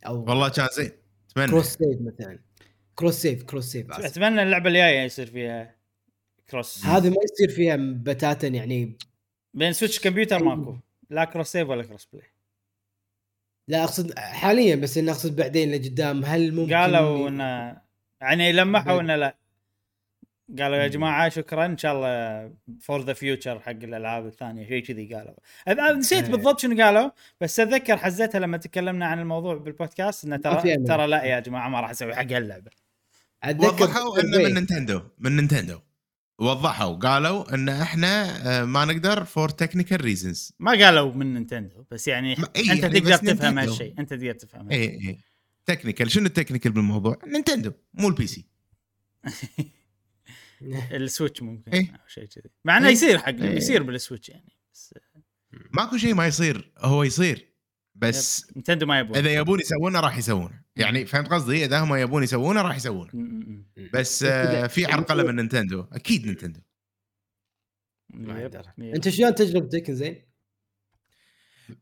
[0.08, 0.92] أو والله كان زين.
[1.32, 1.48] أتمنى.
[1.48, 2.40] cross save مثلا.
[2.96, 3.92] cross save cross save.
[3.92, 5.76] أتمنى اللعبة الجاية يصير فيها
[6.50, 8.98] cross هذه ما يصير فيها بتاتا يعني.
[9.54, 10.78] بين سويتش كمبيوتر ماكو.
[11.10, 12.28] لا cross save ولا cross play
[13.68, 17.78] لا أقصد حاليا بس إني أقصد بعدين لقدام هل ممكن قالوا انه
[18.22, 19.38] يعني لمحوا إنه لا.
[20.60, 22.52] قالوا يا جماعة شكرا إن شاء الله
[22.82, 25.34] for the future حق الألعاب الثانية شيء كذي قالوا.
[25.68, 26.32] أنا نسيت إيه.
[26.32, 27.10] بالضبط شنو قالوا
[27.42, 30.78] بس أتذكر حزتها لما تكلمنا عن الموضوع بالبودكاست إنه ترى.
[30.78, 32.72] ترى لا يا جماعة ما راح أسوي حق هاللعبه
[33.44, 35.80] أتذكر وضحوا إنه من نينتندو من نينتندو.
[36.40, 42.08] وضحوا قالوا إن إحنا آه، ما نقدر for technical reasons ما قالوا من نينتندو بس
[42.08, 43.60] يعني إيه أنت يعني تقدر تفهم.
[43.60, 45.20] هالشيء أنت تقدر تفهم اي اي
[45.66, 48.46] technical شنو ال technical بالموضوع؟ نينتندو مو ال PC
[50.92, 51.92] السويتش ممكن إيه.
[51.92, 52.94] أو شيء كذي مع إنه إيه.
[52.94, 53.58] يصير حق إيه.
[53.58, 54.94] يصير بالسويتش يعني بس
[55.74, 57.54] ماكو شيء ما يصير هو يصير
[57.96, 62.24] بس نينتندو ما يبون إذا يبون يسوونه راح يسوونه يعني فهمت قصدي؟ إذا هم يبون
[62.24, 63.10] يسوونه راح يسوونه.
[63.14, 63.64] م.
[63.94, 65.86] بس آه، في عرقلة من نينتندو.
[65.94, 66.60] أكيد نينتندو.
[68.20, 68.66] أقدر.
[68.78, 68.96] yep.
[68.96, 70.28] أنت شلون تجربتك زين؟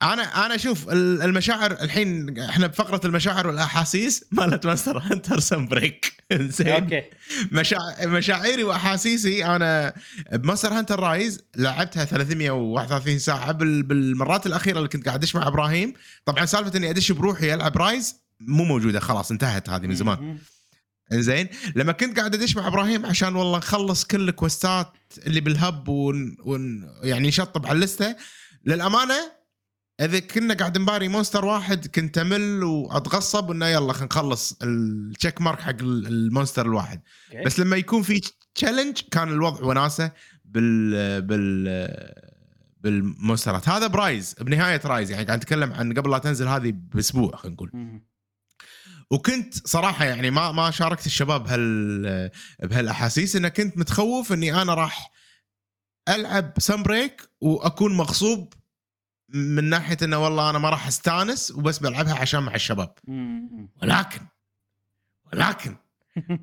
[0.02, 6.14] أنا أنا أشوف ال- المشاعر الحين إحنا بفقرة المشاعر والأحاسيس مالت ماستر هانتر سم بريك.
[6.34, 7.04] زين أوكي.
[7.52, 7.80] مشاع...
[8.06, 9.94] مشاعري وأحاسيسي أنا
[10.34, 13.84] بمونستر هانتر رايز لعبتها 331 ساعة بال...
[13.84, 15.94] بالمرات الأخيرة اللي كنت قاعد أدش مع إبراهيم.
[16.26, 20.38] طبعا سالفة إني أدش بروحي ألعب رايز مو موجودة خلاص انتهت هذه من زمان.
[21.12, 24.94] زين لما كنت قاعد أدش مع إبراهيم عشان والله نخلص كل ال quest ات
[25.28, 26.38] اللي بال hub ون...
[26.46, 26.90] ون...
[27.04, 28.16] يعني نشطب على ال list ة
[28.66, 29.16] للأمانة
[30.02, 35.42] إذا كنا قاعد نباري monster واحد كنت أمل وأتغصب إنه يلا خلينا نخلص ال check
[35.42, 37.46] mark حق ال- ال monster الواحد أوكي.
[37.46, 38.22] بس لما يكون في
[38.56, 40.12] challenge كان الوضع وناسة
[40.46, 41.98] بال بال
[42.80, 46.74] بال monster ات هذا برايز بنهاية رايز يعني قاعد نتكلم عن قبل لا تنزل هذه
[46.76, 47.72] بأسبوع خلينا نقول.
[49.12, 52.32] وكنت صراحة يعني ما ما شاركت الشباب بهال
[52.64, 55.12] بهالأحاسيس انه كنت متخوف إني أنا راح
[56.10, 58.54] ألعب Sunbreak وأكون مغصوب
[59.30, 62.94] من ناحية إنه والله أنا ما راح أستانس وبس بلعبها عشان مع الشباب.
[63.82, 64.22] ولكن
[65.34, 65.76] ولكن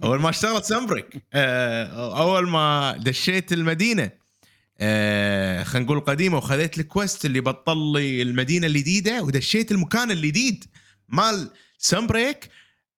[0.05, 4.11] أول ما اشتغلت Sunbreak آه، أول ما دشيت المدينة
[4.81, 10.65] آه، خلينا نقول قديمة وخذيت ال quest اللي بطل لي المدينة الجديدة ودشيت المكان الجديد
[11.09, 11.51] مال
[11.85, 12.51] Sunbreak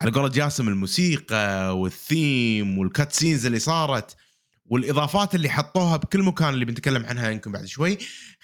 [0.02, 4.16] على قولة جاسم الموسيقى وال theme وال cutscenes اللي صارت
[4.66, 7.98] والإضافات اللي حطوها بكل مكان اللي بنتكلم عنها يمكن بعد شوي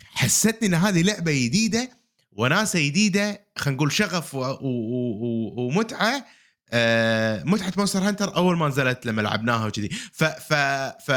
[0.04, 1.90] حسيتني إن هذه لعبة جديدة
[2.32, 4.38] وناسة جديدة خلينا نقول شغف و...
[4.38, 4.58] و...
[4.62, 5.66] و...
[5.66, 6.26] ومتعة
[6.70, 9.88] آه، متعة مونستر هانتر أول ما نزلت لما لعبناها وكذي.
[9.88, 10.54] ف ف
[11.06, 11.10] ف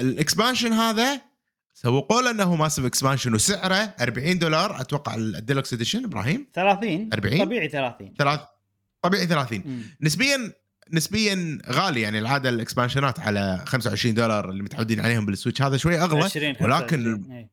[0.00, 1.20] ال expansion هذا
[1.82, 4.80] سوقوا له أنه massive expansion وسعره 40 دولار.
[4.80, 8.40] أتوقع ال deluxe edition إبراهيم؟ 30 40 طبيعي 30 ثلاث
[9.02, 9.82] طبيعي 30 مم.
[10.00, 10.52] نسبيا
[10.92, 15.62] نسبيا غالي يعني العادة ال expansion ات على 25 دولار اللي متعودين عليهم بالسويتش.
[15.62, 16.24] هذا شوي أغلى.
[16.24, 17.32] 20 ولكن 25.
[17.32, 17.50] إيه.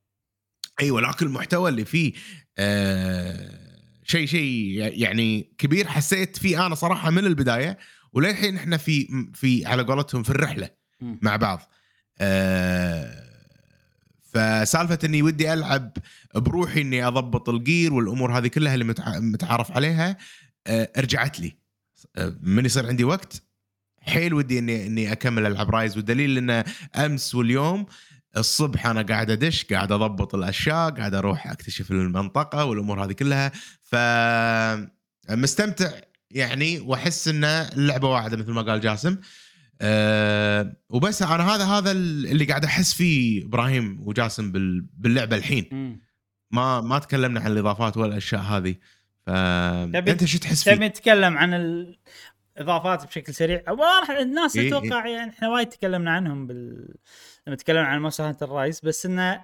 [0.81, 2.13] اي ولكن المحتوى اللي فيه
[2.57, 3.49] آه
[4.03, 4.43] شيء شيء
[4.77, 5.87] يعني كبير.
[5.87, 7.77] حسيت فيه أنا صراحة من البداية
[8.13, 10.69] وللحين إحنا في في على قولتهم في الرحلة
[11.01, 11.19] مم.
[11.21, 11.61] مع بعض.
[12.19, 13.26] آه
[14.37, 15.97] فسالفة إني ودي ألعب
[16.35, 20.17] بروحي إني أضبط الجير والأمور هذه كلها اللي متع- متعارف عليها
[20.67, 21.55] آه رجعت لي.
[22.15, 23.43] آه من يصير عندي وقت؟
[24.01, 25.97] حيل ودي إني إني أكمل ألعب رايز.
[25.97, 26.63] والدليل إنه
[26.95, 27.85] أمس واليوم
[28.37, 33.51] الصبح أنا قاعد أدش قاعد أضبط الأشياء قاعد أروح أكتشف المنطقة والأمور هذه كلها.
[33.83, 33.95] ف
[35.29, 35.91] مستمتع
[36.31, 39.17] يعني وأحس إنه اللعبه واحدة مثل ما قال جاسم.
[39.81, 45.99] أه وبس أنا هذا هذا اللي قاعد أحس فيه إبراهيم وجاسم بال- باللعبة الحين.
[46.51, 48.75] ما ما تكلمنا عن الإضافات ولا الأشياء هذه
[49.25, 49.29] ف
[49.93, 51.53] تبي- أنت شو تحس فيه؟ تبي نتكلم عن
[52.57, 56.87] الإضافات بشكل سريع راح الناس إيه، أتوقع يعني إحنا وايد تكلمنا عنهم بال
[57.47, 59.43] لما تكلمنا عن مونستر هانتر رايس بس انه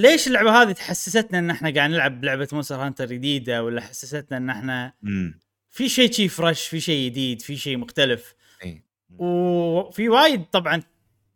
[0.00, 4.50] ليش اللعبة هذه تحسستنا إن إحنا قاعد نلعب لعبة مونستر هانتر جديدة ولا حسستنا إن
[4.50, 5.40] إحنا مم.
[5.72, 8.34] في شيء شي fresh في شيء جديد في شيء مختلف.
[8.62, 8.84] إيه.
[9.18, 10.82] وفي وايد طبعا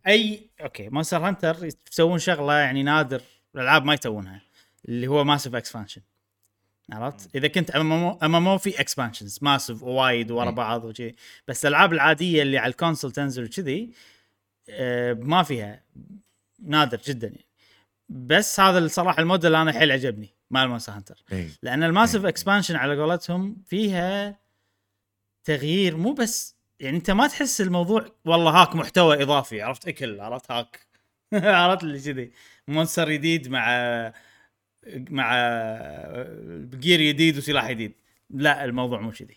[0.07, 1.57] أي أوكي مونستر هانتر
[1.91, 3.23] يسوون شغلة يعني نادر
[3.55, 4.41] الألعاب ما يسوونها
[4.89, 6.01] اللي هو massive expansion
[6.93, 10.51] عرفت؟ إذا كنت MMO في expansions massive ووايد ورا.
[10.51, 11.15] بعض وشي.
[11.49, 13.91] بس الألعاب العادية اللي على ال console تنزل وكذي
[14.69, 15.83] آه، ما فيها.
[16.63, 17.47] نادر جدا يعني.
[18.09, 20.36] بس هذا الصراحه الموديل أنا حيل عجبني.
[20.51, 21.25] مال مونستر هانتر.
[21.33, 21.49] إيه.
[21.63, 22.29] لأن ال massive إيه.
[22.29, 24.39] expansion على قولتهم فيها
[25.45, 30.51] تغيير مو بس يعني أنت ما تحس الموضوع والله هاك محتوى إضافي عرفت؟ إكل عرفت؟
[30.51, 30.87] هاك.
[31.35, 32.33] عرفت اللي كذي.
[32.69, 33.67] monster جديد مع
[35.11, 35.33] مع
[36.75, 37.93] gear جديد وسلاح جديد
[38.31, 39.37] لا الموضوع مو كذي.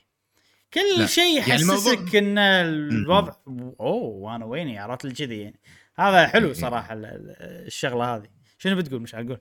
[0.74, 1.08] كل.
[1.10, 5.60] شيء يعني يحسسك إن الوضع أوه وأنا ويني؟ عرفت اللي كذي يعني.
[5.96, 6.54] هذا حلو إيه.
[6.54, 7.36] صراحة ال- ال-
[7.68, 8.28] الشغلة هذه.
[8.58, 9.38] شنو بتقول مش أقول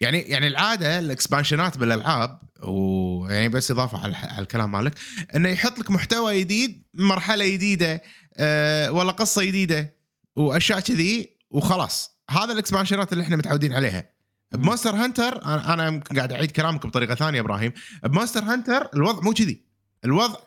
[0.00, 4.94] يعني يعني العادة ال expansion ات بالألعاب ويعني بس إضافة على الكلام مالك
[5.36, 8.02] إنه يحط لك محتوى جديد مرحلة جديده
[8.36, 9.96] أه ولا قصة جديده
[10.36, 12.18] وأشياء كذي وخلاص.
[12.30, 14.12] هذا ال expansion ات اللي إحنا متعودين عليها.
[14.52, 17.72] بمونستر هانتر أنا قاعد أعيد كلامك بطريقة ثانية إبراهيم.
[18.04, 19.64] بمونستر هانتر الوضع مو كذي.
[20.04, 20.38] الوضع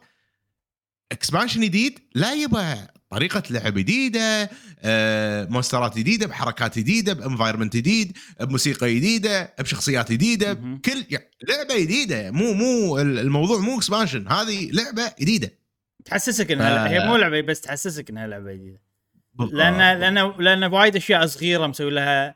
[1.11, 4.49] expansion جديد لا يبغى طريقة لعب جديدة
[4.84, 10.53] آه، monster ات جديدة بحركات جديدة ب environment جديد بموسيقى جديدة بشخصيات جديدة.
[10.86, 12.32] كل يعني لعبة جديدة.
[12.32, 15.51] مو مو الموضوع مو expansion هذه لعبة جديدة.
[16.05, 18.82] تحسسك إنها ف- هي مو لعبة بس تحسسك إنها لعبة جديدة.
[19.51, 22.36] لأن لأن لأن وايد أشياء صغيرة مسوي لها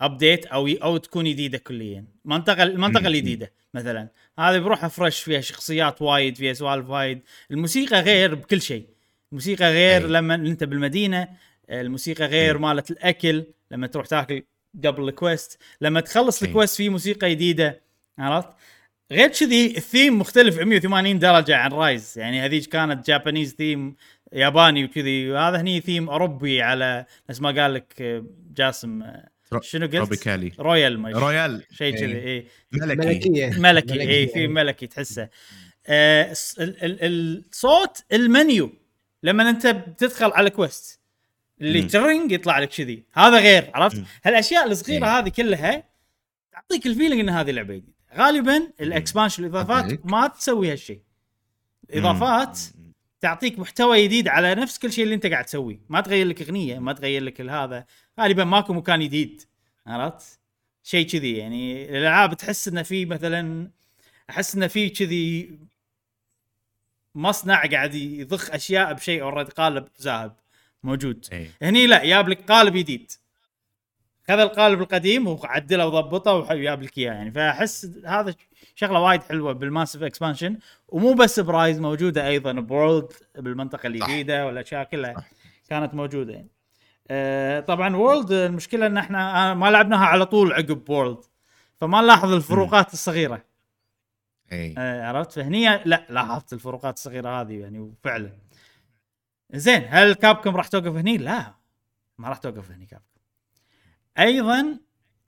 [0.00, 2.04] ابديت أو أو تكون جديدة كليا.
[2.24, 3.06] منطقة المنطقة.
[3.06, 4.08] الجديدة مثلا.
[4.38, 7.22] هذه بروحها fresh فيها شخصيات وايد فيها سوالف وايد.
[7.50, 8.95] الموسيقى غير بكل شيء.
[9.32, 10.08] الموسيقى غير أي.
[10.08, 11.28] لما أنت بالمدينة
[11.70, 12.58] الموسيقى غير.
[12.58, 14.42] مالت الأكل لما تروح تاكل
[14.84, 16.48] قبل ال quest لما تخلص إيه.
[16.50, 17.80] ال quest في موسيقى جديدة
[18.18, 18.48] عرفت
[19.12, 23.96] غير كذي الثيم مختلف 180 درجة عن Rise يعني هذيك كانت Japanese theme
[24.32, 28.22] ياباني وكذي وهذا هني ثيم أوروبي على نفس ما قال لك
[28.54, 29.02] جاسم
[29.62, 32.38] شنو قلت؟ روبيكالي royal ما royal شيء كذي إيه.
[32.40, 32.98] إي ملكي
[33.58, 34.26] ملكي إي ملكي.
[34.26, 35.28] في ملكي تحسه
[35.86, 38.72] آه الص- ال- ال- الصوت المنيو
[39.22, 41.00] لما انت بتدخل على quest
[41.60, 41.82] اللي.
[41.82, 43.04] ترنج يطلع لك كذي.
[43.12, 44.02] هذا غير عرفت.
[44.24, 45.06] هالأشياء الصغيرة.
[45.06, 45.84] هذه كلها
[46.52, 47.92] تعطيك ال feeling إن هذه لعبة جديدة.
[48.14, 50.06] غالبا ال expansion الإضافات.
[50.06, 51.00] ما تسوي هالشيء.
[51.90, 52.60] الإضافات.
[53.20, 55.80] تعطيك محتوى جديد على نفس كل شيء اللي انت قاعد تسويه.
[55.88, 57.84] ما تغير لك أغنية ما تغير لك هذا.
[58.20, 59.42] غالبا ماكو مكان جديد
[59.86, 60.40] عرفت؟
[60.82, 61.84] شيء كذي يعني.
[61.90, 63.70] الألعاب تحس انه في مثلا
[64.30, 65.58] أحس انه في كذي
[67.16, 70.36] مصنع قاعد يضخ أشياء بشيء اوريدي قالب ذاهب
[70.82, 71.50] موجود إيه.
[71.62, 73.12] هني لا جاب لك قالب جديد
[74.28, 78.34] خذ القالب القديم وعدله وضبطه وجاب لك إياه يعني فأحس هذا
[78.74, 83.86] شغلة وايد حلوة بال massive expansion ومو بس ب Rise موجودة أيضا ب World بالمنطقة
[83.86, 85.24] الجديدة والأشياء كلها.
[85.68, 86.48] كانت موجودة يعني.
[87.10, 91.18] آه طبعا World المشكلة إن إحنا آه، ما لعبناها على طول عقب World
[91.80, 93.42] فما نلاحظ الفروقات الصغيرة.
[94.52, 98.32] آه عرفت؟ فهني لا لاحظت الفروقات الصغيرة هذه يعني وفعلا.
[99.52, 101.54] زين هل Capcom راح توقف هني؟ لا
[102.18, 103.20] ما راح توقف هني Capcom
[104.18, 104.78] أيضا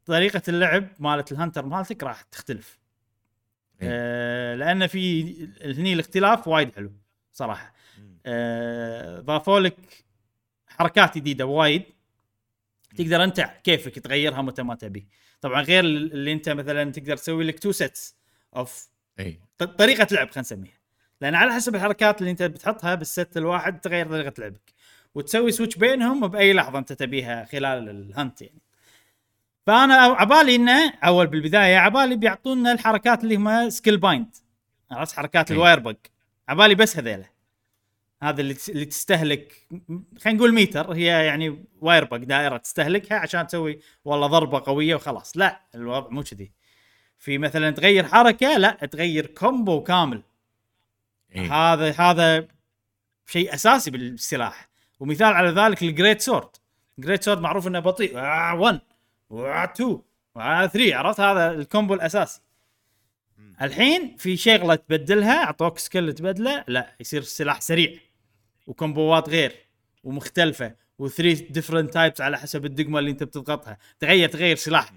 [0.07, 2.79] طريقة اللعب مالت ال hunter مالتك راح تختلف.
[3.81, 5.33] آه لأن في
[5.65, 6.93] هني الاختلاف وايد حلو
[7.33, 7.75] صراحة.
[8.27, 10.05] آه، ضافوا لك
[10.67, 11.83] حركات جديدة وايد.
[12.97, 15.09] تقدر أنت كيفك تغيرها متى ما تبي.
[15.41, 18.17] طبعا غير اللي أنت مثلا تقدر تسوي لك two sets
[18.57, 18.89] of
[19.59, 20.79] ط- طريقة لعب خلينا نسميها.
[21.21, 24.73] لأن على حسب الحركات اللي أنت بتحطها بال set الواحد تغير طريقة لعبك.
[25.15, 28.61] وتسوي switch بينهم بأي لحظة أنت تبيها خلال ال hunt يعني.
[29.67, 34.37] فأنا عبالي إنه أول بالبداية عبالي بيعطونا الحركات اللي هم silkbind
[34.91, 35.51] عرفت؟ حركات.
[35.51, 35.97] ال wirebug
[36.49, 37.29] عبالي بس هذيله
[38.23, 39.67] هذا اللي اللي تستهلك
[40.21, 40.93] خلينا نقول ميتر.
[40.93, 45.37] هي يعني wirebug دائرة تستهلكها عشان تسوي والله ضربة قوية وخلاص.
[45.37, 46.53] لا الوضع مو كذي.
[47.19, 50.23] في مثلا تغير حركة لا تغير combo كامل.
[51.35, 51.55] إيه.
[51.55, 52.49] هذا هذا
[53.27, 54.69] شيء أساسي بالسلاح.
[55.01, 56.49] ومثال على ذلك ال great sword
[56.99, 58.17] great sword معروف إنه بطيء.
[58.17, 58.81] 1
[59.31, 59.83] و2
[60.39, 62.41] و3 عرفت؟ هذا ال combo الأساسي.
[63.63, 67.99] الحين في شغلة تبدلها أعطوك skill تبدله لا يصير السلاح سريع.
[68.67, 69.53] وكومبوات غير.
[70.05, 70.75] ومختلفة.
[70.99, 73.79] و three different types على حسب الدقمة اللي أنت بتضغطها.
[74.01, 74.93] تغير تغير سلاح.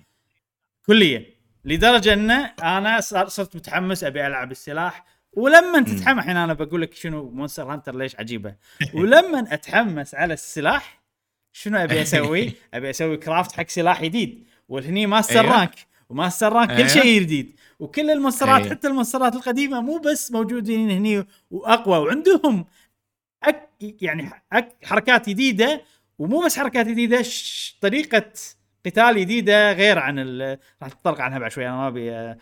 [0.86, 1.26] كليا.
[1.66, 2.32] لدرجة إن
[2.64, 7.96] أنا صرت متحمس أبي ألعب السلاح ولما تتحمس الحين أنا بقول لك شنو Monster Hunter
[7.96, 8.56] ليش عجيبة
[8.94, 11.02] ولما أتحمس على السلاح
[11.54, 15.46] شنو أبي أسوي؟ أبي أسوي craft حق سلاح جديد والهني master.
[15.46, 15.76] rank
[16.10, 16.88] و master rank كل أيوة.
[16.88, 18.70] شيء جديد وكل المونسترات أيوة.
[18.76, 22.66] حتى المونسترات القديمة مو بس موجودين هني وأقوى وعندهم
[23.44, 25.82] أك يعني أك حركات جديدة
[26.20, 28.32] ومو بس حركات جديدة ش- طريقة
[28.86, 32.38] قتال جديده غير عن ال- راح نتطرق عنها بعد شوي أنا ما أبي آه،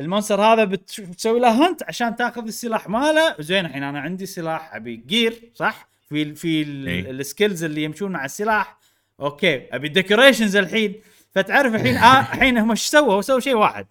[0.00, 3.34] ال monster هذا بتسوي له hunt عشان تاخذ السلاح ماله.
[3.38, 7.10] زين الحين أنا عندي سلاح أبي gear صح؟ في ال في ال- إي.
[7.10, 8.78] ال skills اللي يمشون مع السلاح.
[9.20, 10.94] أوكي أبي ال decorations الحين.
[11.30, 13.86] فتعرف الحين آه الحين هم إيش سووا؟ سووا شيء واحد.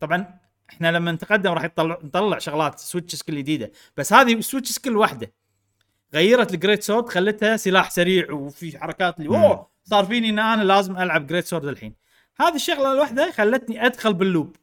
[0.00, 0.38] طبعا
[0.70, 3.70] إحنا لما نتقدم راح يطلع نطلع شغلات switch skill جديدة.
[3.96, 5.32] بس هذه switch skill واحدة.
[6.14, 9.28] غيرت ال great sword خلتها سلاح سريع وفي حركات اللي.
[9.28, 9.68] أوه!
[9.88, 11.94] صار فيني إن أنا لازم ألعب great sword الحين.
[12.40, 14.56] هذه الشغلة الواحده خلتني أدخل بال loop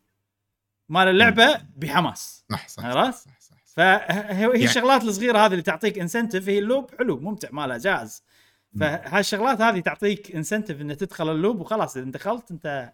[0.89, 2.45] مال اللعبة بحماس.
[2.51, 3.27] صح صح عرفت؟
[3.75, 8.23] فهي يعني- الشغلات الصغيرة هذه اللي تعطيك incentive هي ال loop حلو ممتع ماله جاهز
[8.79, 12.93] فهالشغلات هذه تعطيك incentive إنك تدخل ال loop وخلاص إذا دخلت أنت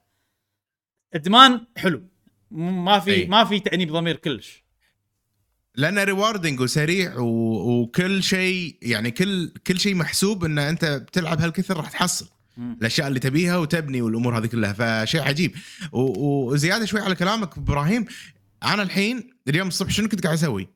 [1.13, 2.03] إدمان حلو.
[2.51, 3.25] ما في أي.
[3.25, 4.63] ما في تأنيب ضمير كلش.
[5.75, 7.81] لأنه rewarding وسريع و...
[7.81, 12.29] وكل شيء يعني كل كل شيء محسوب إن أنت بتلعب هالكثر راح تحصل.
[12.57, 15.55] الأشياء اللي تبيها وتبني والأمور هذه كلها فشيء عجيب
[15.91, 15.99] و...
[16.51, 18.05] وزيادة شوي على كلامك إبراهيم
[18.63, 20.69] أنا الحين اليوم الصبح شنو كنت قاعد أسوي؟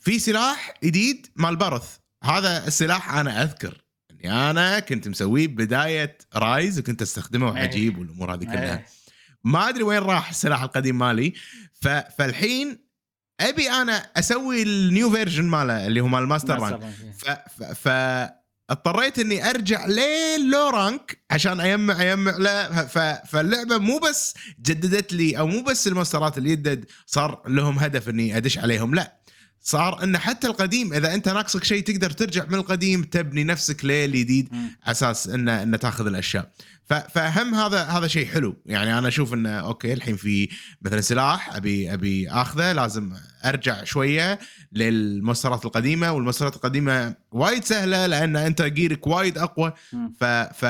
[0.00, 6.78] في سلاح جديد مال برث هذا السلاح أنا أذكر إني أنا كنت مسويه بداية Rise
[6.78, 7.62] وكنت أستخدمه أي.
[7.62, 8.86] عجيب والأمور هذه كلها إيه.
[9.44, 11.32] ما أدري وين راح السلاح القديم مالي
[11.72, 11.88] ف...
[11.88, 12.89] فالحين
[13.40, 16.94] ابي أنا أسوي ال new version ماله اللي هو مال ال master ran master rank.
[17.18, 17.30] ف...
[17.62, 17.88] ف...
[17.88, 17.88] ف...
[18.70, 22.86] اضطريت اني ارجع لل low rank عشان اجمع اجمع له.
[23.24, 28.36] فاللعبة مو بس جددت لي أو مو بس المونسترات اللي يدد صار لهم هدف اني
[28.36, 29.19] ادش عليهم لا
[29.62, 34.48] صار إن حتى القديم إذا أنت ناقصك شيء تقدر ترجع من القديم تبني نفسك للجديد.
[34.52, 36.50] على أساس ان إن تاخذ الأشياء
[36.88, 40.48] ف- فهم هذا هذا شيء حلو يعني أنا أشوف إنه أوكي الحين في
[40.82, 43.12] مثلا سلاح ابي أبي آخذه لازم
[43.44, 44.38] أرجع شوية
[44.72, 49.72] للمونسترات القديمة والمونسترات القديمة وايد سهلة لأن أنت gear ك وايد أقوى.
[50.20, 50.64] ف ف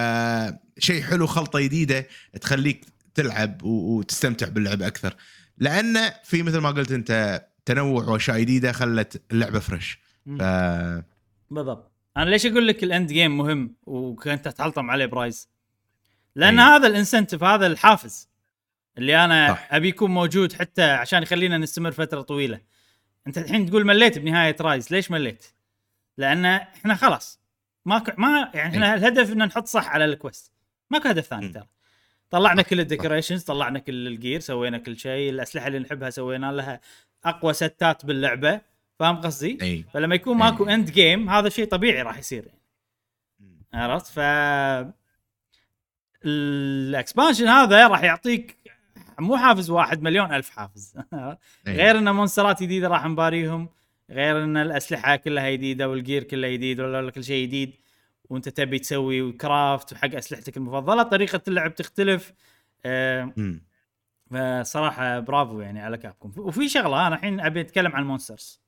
[0.78, 2.06] شيء حلو خلطة جديده
[2.40, 2.84] تخليك
[3.14, 5.14] تلعب وتستمتع باللعب أكثر
[5.58, 9.98] لأن في مثل ما قلت أنت تنوع واشياء جديده خلت اللعبه fresh
[10.38, 10.42] ف
[11.50, 11.92] بالضبط.
[12.16, 15.48] أنا ليش أقول لك ال end game مهم وكنت تحلطم عليه ب Rise؟
[16.36, 16.66] لأن أي.
[16.66, 18.28] هذا ال incentive هذا الحافز
[18.98, 19.68] اللي أنا صح.
[19.70, 22.60] أبي يكون موجود حتى عشان يخلينا نستمر فترة طويلة.
[23.26, 25.46] أنت الحين تقول مليت بنهاية Rise ليش مليت؟
[26.18, 27.40] لأن إحنا خلاص
[27.84, 30.52] ما ما يعني إحنا الهدف ان نحط صح على الـ quest
[30.90, 31.48] ماكو هدف ثاني.
[31.48, 31.66] ترى.
[32.30, 36.52] طلعنا كل الـ decorations طلعنا كل الـ gear سوينا كل شيء الأسلحة اللي نحبها سوينا
[36.52, 36.80] لها
[37.24, 38.60] أقوى stat ات باللعبة
[38.98, 40.64] فاهم قصدي؟ إي فلما يكون ماكو.
[40.64, 42.60] end game هذا شيء طبيعي راح يصير يعني
[43.74, 44.20] عرفت ف
[46.24, 48.56] الـ expansion هذا راح يعطيك
[49.18, 50.94] مو حافز واحد مليون ألف حافز.
[51.66, 53.68] غير إن monster ات جديدة راح نباريهم
[54.10, 57.74] غير إن الأسلحة كلها جديدة والـ gear كله جديد ولا كل شيء جديد
[58.30, 62.32] وأنت تبي تسوي craft وحق أسلحتك المفضلة طريقة اللعب تختلف
[62.84, 63.32] آه،.
[64.30, 68.60] فصراحة برافو يعني على Capcom وفي شغلة أنا الحين أبي أتكلم عن الـ monsters.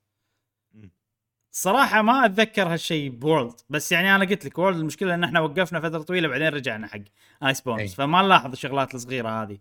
[1.55, 5.41] صراحة ما أتذكر هالشيء بـ World بس يعني أنا قلت لك World المشكلة إن إحنا
[5.41, 7.01] وقفنا فترة طويلة بعدين رجعنا حق
[7.43, 7.61] ايس.
[7.61, 9.59] بونز فما نلاحظ الشغلات الصغيرة هذه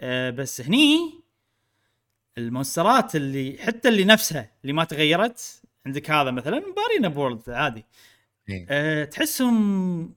[0.00, 1.20] أه بس هني
[2.38, 7.84] المونسترات اللي حتى اللي نفسها اللي ما تغيرت عندك هذا مثلا بارينا بورلد عادي
[8.50, 8.66] إي.
[8.70, 10.14] أه تحسهم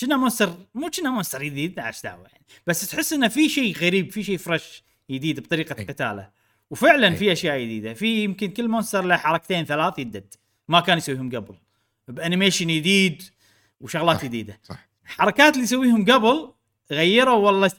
[0.00, 2.44] كنا مونستر مو كنا مونستر جديد إيش دعوة يعني.
[2.66, 5.84] بس تحس إنه في شيء غريب في شيء فريش جديد بطريقة أي.
[5.84, 6.30] قتاله.
[6.70, 7.16] وفعلا أي.
[7.16, 7.94] في أشياء جديدة.
[7.94, 10.34] في يمكن كل مونستر له حركتين ثلاث يدد.
[10.68, 11.54] ما كان يسويهم قبل.
[12.08, 13.22] بـ animation جديد
[13.80, 14.24] وشغلات.
[14.24, 14.60] جديدة.
[14.62, 14.88] صح.
[15.04, 16.52] حركات اللي يسويهم قبل
[16.90, 17.70] غيروا والله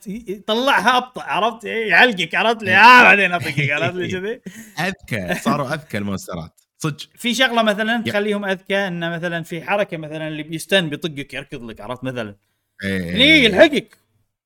[0.48, 4.42] طلعها أبطأ عرفت؟ يعلقك عرفت؟ لي آه بعدين أطقك عرفت؟ لي كذي.
[4.80, 6.62] أذكى صاروا أذكى الـ monster ات.
[6.82, 6.98] صدق.
[7.16, 11.82] في شغلة مثلا تخليهم أذكى إنه مثلا في حركة مثلا اللي بيستن بيطقك يركض لك
[11.82, 12.36] عرفت مثلا؟
[12.84, 13.16] إيه.
[13.16, 13.98] هني يلحقك.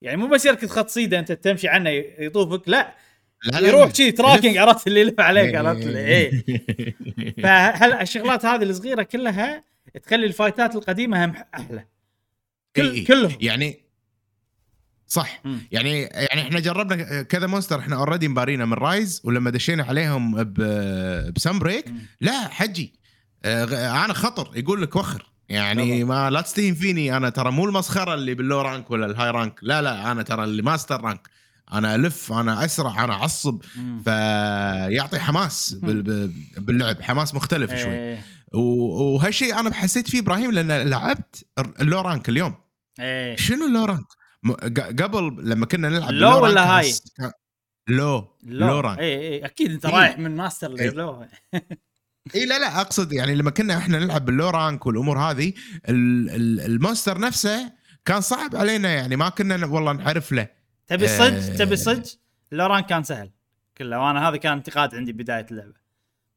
[0.02, 2.94] يعني مو بس يركض خط صيده أنت تمشي عنه يطوفك لا.
[3.54, 3.94] يروح.
[3.94, 5.58] شي tracking عرفت؟ اللي يلف عليك إيه.
[5.58, 6.44] عرفت؟ لي إيه.
[7.44, 9.64] فهل الشغلات هذه الصغيرة كلها
[10.04, 11.86] تخلي الـ fight ات القديمة هم أحلى؟
[12.76, 13.06] كل إيه.
[13.06, 13.38] كلهم.
[13.42, 13.83] يعني
[15.14, 15.42] صح.
[15.72, 20.44] يعني يعني إحنا جربنا كذا monster إحنا already مبارينا من Rise ولما دشينا عليهم
[21.36, 21.86] بسم بريك.
[22.22, 22.94] لا حجي.
[23.46, 24.52] آه، غ- أنا خطر.
[24.58, 25.30] يقول لك وخر.
[25.50, 26.04] يعني.
[26.04, 27.18] ما لا تستهين فيني.
[27.18, 30.24] أنا ترى مو المسخرة اللي بالـ low rank ولا الـ high rank لا لا أنا
[30.24, 31.30] ترى اللي master rank
[31.74, 33.62] أنا ألف أنا أسرع أنا أعصب.
[34.06, 37.02] فيعطي حماس بال- بال- باللعب.
[37.02, 37.94] حماس مختلف شوي.
[37.94, 38.22] إيه
[38.54, 41.46] و- وهالشيء أنا حسيت فيه إبراهيم لأن لعبت
[41.82, 42.56] الـ low rank اليوم.
[43.00, 43.36] إيه.
[43.36, 44.06] شنو الـ low rank؟
[45.02, 46.94] قبل لما كنا نلعب low ولا high؟
[47.90, 48.80] low low.
[48.80, 49.94] rank اي اي أكيد أنت إيه.
[49.96, 50.90] رايح من ماستر إيه.
[50.90, 51.26] للـ low.
[52.36, 55.54] اي لا لا أقصد يعني لما كنا إحنا نلعب بالـ low rank والأمور هذه
[55.90, 57.72] ال- ال- الـ monster نفسه
[58.06, 60.48] كان صعب علينا يعني ما كنا والله نعرف له.
[60.88, 61.18] تبي آه.
[61.18, 62.04] صدق تبي صدق؟
[62.52, 63.32] low rank كان سهل
[63.78, 65.74] كله وأنا هذا كان انتقاد عندي بداية اللعبة.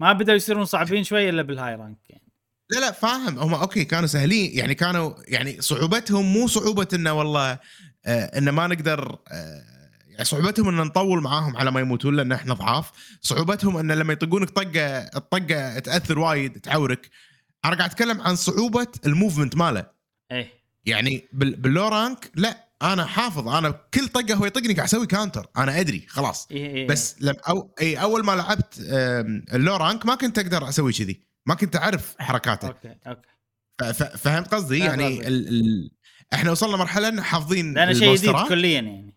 [0.01, 2.23] ما بدأوا يصيرون صعبين شوي إلا بالـ high rank يعني.
[2.71, 3.39] لا لا فاهم.
[3.39, 7.59] هم okay كانوا سهلين يعني كانوا يعني صعوبتهم مو صعوبة إنه والله
[8.07, 9.63] آه إنه ما نقدر آه
[10.09, 12.91] يعني صعوبتهم إن نطول معاهم على ما يموتون لأن إحنا ضعاف.
[13.21, 17.11] صعوبتهم إن لما يطقونك طقة الطقة تأثر وايد تعورك.
[17.65, 19.87] أنا قاعد أتكلم عن صعوبة الـ movement ماله.
[20.33, 20.49] إيه.
[20.85, 23.49] يعني بال- بالـ low rank لا أنا حافظ.
[23.49, 26.49] أنا كل طقة هو يطقني قاعد أسوي counter أنا أدري خلاص.
[26.51, 30.39] إيه إيه بس لم أو اي أول ما لعبت آم، الـ low rank ما كنت
[30.39, 31.21] أقدر أسوي كذي.
[31.47, 32.69] ما كنت أعرف حركاته.
[32.69, 33.29] okay okay.
[34.19, 35.29] فهمت قصدي؟ يعني.
[35.29, 35.91] ال ال
[36.35, 38.37] إحنا وصلنا مرحلة ان حافظين لأنه شيء جديد.
[38.49, 39.14] كليا يعني.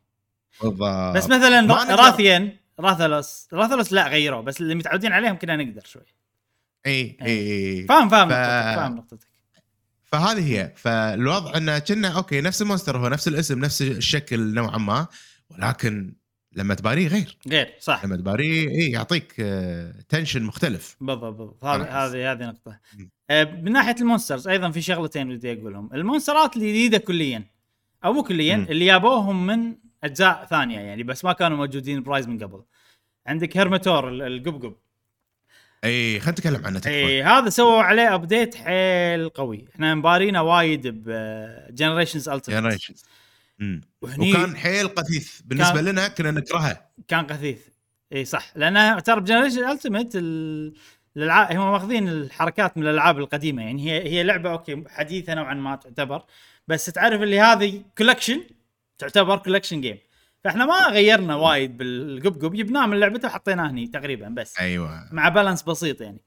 [0.61, 1.15] بالضبط.
[1.15, 6.01] بس مثلا Rathian Rathalos Rathalos لا غيروه بس اللي متعودين عليهم كنا نقدر شوي.
[6.85, 7.85] إي إي إي.
[7.87, 9.27] فاهم فاهم ف- فاهم نقطتك.
[10.03, 10.73] فهذه هي.
[10.75, 15.07] فالوضع إنه كنا okay نفس الـ monster هو نفس الاسم نفس الشكل نوعا ما
[15.49, 16.13] ولكن
[16.53, 17.37] لما تباريه غير.
[17.47, 18.05] غير صح.
[18.05, 19.33] لما تباريه إي يعطيك
[20.09, 20.95] tension مختلف.
[21.01, 21.65] بالضبط بالضبط.
[21.65, 22.79] هذه هذه هذه نقطة.
[22.97, 23.03] مم.
[23.05, 25.89] آه، من ناحية الـ monsters أيضا في شغلتين بدي أقولهم.
[25.93, 27.43] الـ monster ات الجديدة كليا
[28.05, 28.65] أو مو كليا مم.
[28.69, 32.63] اللي جابوهم من أجزاء ثانية يعني بس ما كانوا موجودين بـ Rise من قبل.
[33.27, 34.75] عندك Hermitaur ال- القبقب.
[35.83, 36.95] إي خلينا نتكلم عنه تكفى.
[36.95, 39.65] إي هذا سووا عليه update حيل قوي.
[39.75, 43.03] إحنا مبارينا وايد بـ Generations Ultimate Generations
[44.01, 45.41] وكان حيل قثيث.
[45.45, 46.85] بالنسبة كان- لنا كنا نكرهه.
[47.07, 47.59] كان قثيث.
[48.13, 48.51] إي صح.
[48.55, 50.15] لأن ترى بـ Generation Ultimate
[51.19, 53.63] الالعاب هم ماخذين الحركات من الألعاب القديمة.
[53.63, 56.23] يعني هي هي لعبة okay حديثة نوعا ما تعتبر.
[56.67, 58.41] بس تعرف اللي هذه collection
[58.97, 59.97] تعتبر collection game
[60.43, 62.55] فإحنا ما غيرنا وايد بالقبقب.
[62.55, 64.59] جبناه من لعبته وحطيناه هني تقريبا بس.
[64.59, 65.09] أيوه.
[65.11, 66.21] مع balance بسيط يعني.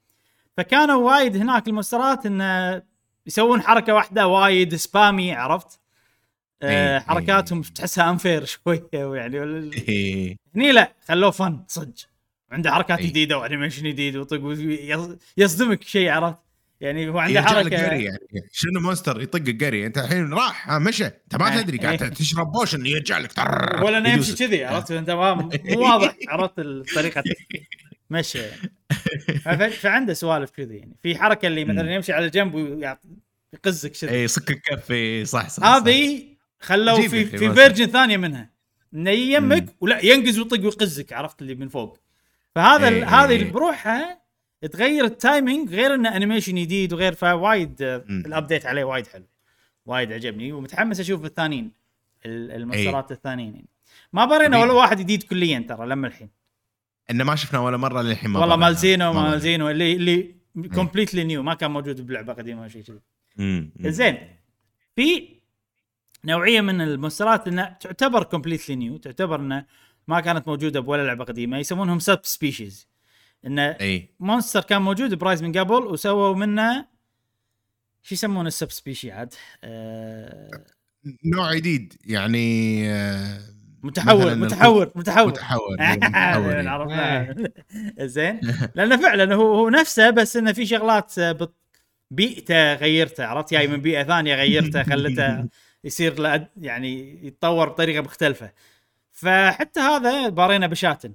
[0.56, 2.82] فكانوا وايد هناك الـ monster ات انه
[3.26, 5.80] يسوون حركة واحدة وايد spammy عرفت؟
[6.62, 7.74] آه إيه، حركاتهم إيه.
[7.74, 10.36] تحسها unfair شوية ويعني إيه.
[10.56, 12.11] هني لا خلوه فن صدق.
[12.52, 13.06] عنده حركات إيه.
[13.08, 16.38] جديدة و animation جديد وطق ويص- يصدمك شيء عرفت؟
[16.80, 18.18] يعني هو عنده حركة قري يعني
[18.52, 21.62] شنو monster يطقك قري انت الحين راح مشى انت ما إيه.
[21.62, 22.08] تدري قاعد إيه.
[22.10, 23.30] تشرب potion يرجع لك
[23.82, 24.34] ولا انه يمشي.
[24.34, 25.50] كذي عرفت انت مو
[25.82, 27.22] واضح عرفت الطريقة
[28.10, 28.38] مشي
[29.46, 34.28] يعني فعنده سوالف كذي يعني في حركة اللي مثلا يمشي على جنب ويقزك كذي اي
[34.28, 34.92] صك الكف
[35.28, 35.64] صح صح.
[35.64, 36.22] هذه
[36.60, 38.50] خلوا في في version ثانية منها
[38.94, 39.66] إنه يمك.
[39.80, 41.98] ولا ينقز ويطق ويقزك عرفت اللي من فوق
[42.54, 43.52] فهذا إيه، هذه إيه.
[43.52, 44.22] بروحها
[44.72, 48.04] تغير ال timing غير انه animation جديد وغير فوايد آه،.
[48.08, 49.24] ال update عليه وايد حلو
[49.86, 51.72] وايد عجبني ومتحمس أشوف الثانيين
[52.26, 53.68] ال- المسارات الثانيين يعني
[54.12, 54.62] ما برينا إيه.
[54.62, 56.28] ولا واحد جديد clear ترى لما الحين
[57.10, 58.56] إنه ما شفنا ولا مرة للحين ما والله.
[58.56, 59.40] مال زينو ما مال.
[59.40, 60.34] زينو اللي اللي
[60.74, 63.00] completely new ما كان موجود بلعبة قديمة أو شيء كذي.
[63.92, 64.18] زين
[64.96, 65.28] في
[66.24, 69.66] نوعية من المونسترات إنها تعتبر كومبليتلي نيو تعتبر إنها
[70.08, 72.88] ما كانت موجودة بولا لعبة قديمة يسمونهم sub species
[73.46, 74.14] انه إي.
[74.20, 76.86] monster كان موجود ب Rise من قبل وسووا منه
[78.02, 79.34] شو يسمون ال sub specie عاد؟
[79.64, 80.50] آه
[81.24, 83.38] نوع جديد يعني آه،
[83.82, 85.32] متحور متحور متحور.
[85.32, 85.76] متحور
[88.00, 88.40] زين.
[88.74, 91.48] لأنه فعلا هو هو نفسه بس إنه في شغلات آه،
[92.10, 95.48] بيئته غيرته عرفت؟ جاي من بيئة ثانية غيرته خلته
[95.84, 98.52] يصير يعني يتطور بطريقة مختلفة.
[99.12, 101.12] فحتى هذا بارينا بشاتن.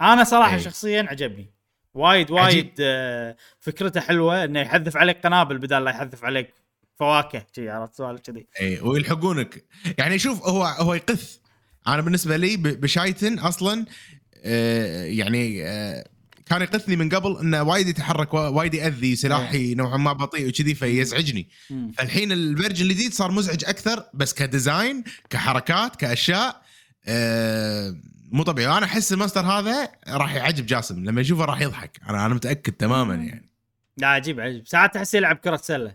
[0.00, 0.60] أنا صراحة إي.
[0.60, 1.50] شخصيا عجبني.
[1.94, 6.54] وايد وايد آه، فكرته حلوة إنه يحذف عليك قنابل بدل لا يحذف عليك
[6.98, 8.46] فواكه شي عرفت سوالف كذي.
[8.60, 9.64] اي ويلحقونك.
[9.98, 11.36] يعني شوف هو هو يقث
[11.86, 13.84] أنا بالنسبة لي بشايتن أصلا
[14.44, 16.08] آه، يعني آه،
[16.46, 20.74] كان يقثني من قبل إنه وايد يتحرك وا- وايد يأذي سلاحي نوعا ما بطيء وكذي
[20.74, 21.48] فيزعجني.
[21.70, 21.92] مم.
[21.92, 26.65] فالحين ال version الجديد صار مزعج أكثر بس ك design كحركات كأشياء
[28.32, 32.26] مو طبيعي وأنا أحس ال monster هذا راح يعجب جاسم لما يشوفه راح يضحك أنا
[32.26, 33.48] أنا متأكد تماما يعني
[33.96, 35.94] لا عجيب عجيب ساعات تحس يلعب كرة سلة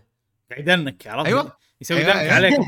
[0.58, 1.56] يدنك عرفت أيوة.
[1.80, 2.34] يسوي أيوة، dunk أيوة.
[2.34, 2.60] عليك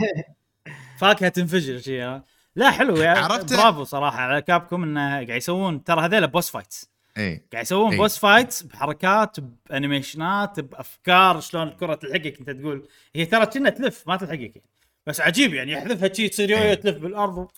[1.00, 2.24] فاكهة تنفجر شي ها.
[2.56, 6.90] لا حلو يا عرفت؟ برافو صراحة على كابكم إنه قاعد يسوون ترى هذيلا boss fights
[7.18, 7.96] إي قاعد يسوون إي.
[7.96, 14.16] boss fights بحركات بأنيميشنات بأفكار شلون الكرة تلحقك أنت تقول هي ترى كنا تلف ما
[14.16, 14.62] تلحقك يعني.
[15.06, 16.74] بس عجيب يعني يحذفها شي تصير يويو.
[16.74, 17.48] تلف بالأرض.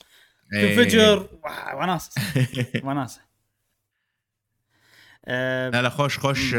[0.53, 1.29] تنفجر.
[1.45, 2.23] wow، وناسة.
[2.87, 3.21] وناسة.
[5.29, 6.55] آه، لا لا خوش خوش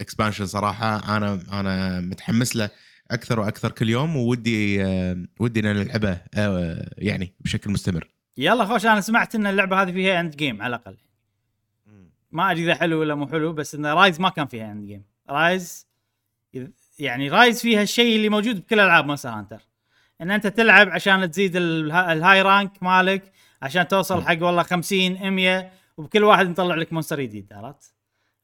[0.00, 1.16] expansion صراحة.
[1.16, 2.70] أنا أنا متحمس له
[3.10, 8.08] أكثر وأكثر كل يوم وودي آه، ودي ان نلعبه آه، يعني بشكل مستمر.
[8.36, 10.96] يلا خوش أنا سمعت إن اللعبة هذه فيها end game على الأقل.
[12.32, 15.04] ما أدري إذا حلو ولا مو حلو بس إن Rise ما كان فيها end game
[15.30, 15.86] Rise
[16.98, 19.60] يعني Rise فيها الشيء اللي موجود بكل ألعاب Monster Hunter
[20.22, 24.62] إن أنت تلعب عشان تزيد ال hi- ال high rank مالك عشان توصل حق والله
[24.62, 27.94] 50 100 وبكل واحد نطلع لك monster جديد عرفت؟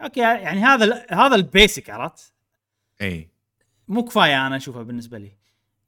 [0.02, 2.32] أوكي يعني هذا ال- هذا ال basic عرفت؟
[3.02, 3.28] إي
[3.88, 5.30] مو كفاية أنا أشوفها بالنسبة لي.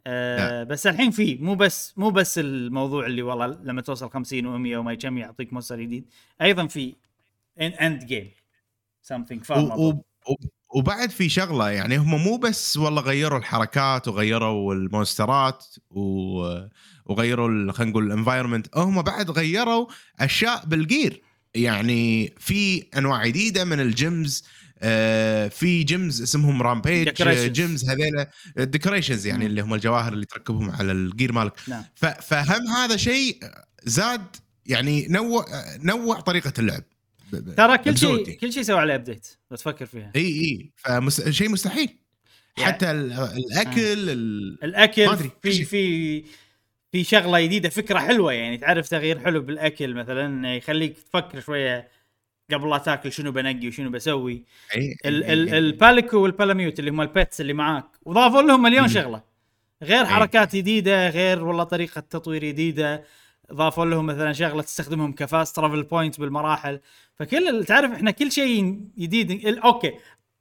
[0.07, 4.76] أه بس الحين في مو بس مو بس الموضوع اللي والله لما توصل 50 و100
[4.78, 6.05] وما كم يعطيك monster جديد
[6.43, 6.94] أيضا في
[7.60, 8.31] end game
[9.12, 10.35] something fun و- و- و-
[10.74, 16.59] وبعد في شغلة يعني هم مو بس والله غيروا الحركات وغيروا المونسترات و-
[17.06, 19.86] وغيروا خلينا نقول ال environment هم بعد غيروا
[20.20, 21.22] أشياء بال gear
[21.55, 24.44] يعني في أنواع جديدة من ال gems
[24.82, 27.09] آه، في gems اسمهم rampage.
[27.52, 29.47] gems هذيلا ال decorations يعني مم.
[29.51, 31.84] اللي هم الجواهر اللي تركبهم على ال gear مالك نعم
[32.22, 33.38] فهم هذا شيء
[33.84, 34.36] زاد
[34.66, 35.44] يعني نوع
[35.82, 36.82] نوع طريقة اللعب
[37.57, 40.12] ترى كل شيء كل شيء سوى عليه update لو تفكر فيها.
[40.16, 40.70] إي إي.
[40.77, 41.28] فمس...
[41.28, 41.97] شيء مستحيل.
[42.59, 43.81] حتى ال- الأكل
[44.11, 44.59] ال...
[44.62, 45.65] ما الاكل أدري، في شيء.
[45.65, 46.24] في
[46.93, 51.89] في شغلة جديدة فكرة حلوة يعني تعرف تغيير حلو بالأكل مثلا يخليك تفكر شوية
[52.52, 54.44] قبل لا تاكل شنو بنقي وشنو بسوي.
[54.77, 54.97] أي...
[55.05, 58.43] ال- أي- ال- أي- ال Palico وال Palamute اللي هم ال pets اللي معاك وضافوا
[58.43, 58.89] لهم مليون.
[58.89, 59.23] شغلة.
[59.82, 60.05] غير.
[60.05, 63.05] حركات جديدة غير والله طريقة تطوير جديدة
[63.52, 66.81] ضافوا لهم مثلا شغلة تستخدمهم ك fast travel point بالمراحل.
[67.20, 69.92] فكل تعرف إحنا كل شيء جديد أوكي.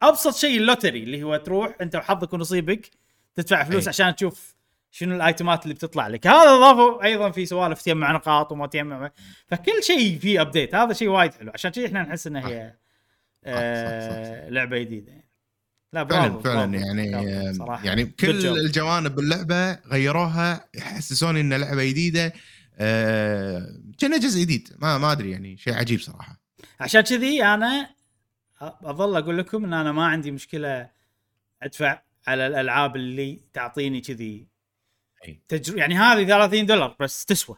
[0.02, 2.90] أبسط شيء ال lottery اللي هو تروح أنت وحظك ونصيبك
[3.36, 3.90] تدفع فلوس أي.
[3.90, 4.56] عشان تشوف
[4.92, 6.28] شنو الآيتمات اللي بتطلع لك.
[6.28, 9.12] هذا اضافوا أيضا في سوالف تجمع نقاط وما تجمع.
[9.48, 11.52] فكل شيء فيه update هذا شيء وايد حلو.
[11.54, 12.74] عشان كذي إحنا نحس انها هي
[13.46, 15.12] صح، صح، آه لعبة جديدة.
[15.12, 15.30] يعني
[15.94, 17.86] لا فعلا برافو فعلا برافو، يعني برافو، صراحة.
[17.86, 18.46] يعني Good كل job.
[18.46, 22.34] الجوانب باللعبه غيروها يحسسوني إن لعبة جديدة
[22.78, 24.70] آه، كأنه جزء جديد.
[24.80, 26.39] ما ما أدري يعني شيء عجيب صراحة.
[26.80, 27.90] عشان كذي أنا
[28.62, 30.90] أظل أقول لكم إن أنا ما عندي مشكلة
[31.62, 34.48] أدفع على الألعاب اللي تعطيني كذي.
[35.48, 35.78] تجر...
[35.78, 37.58] يعني هذه 30 دولار بس تسوى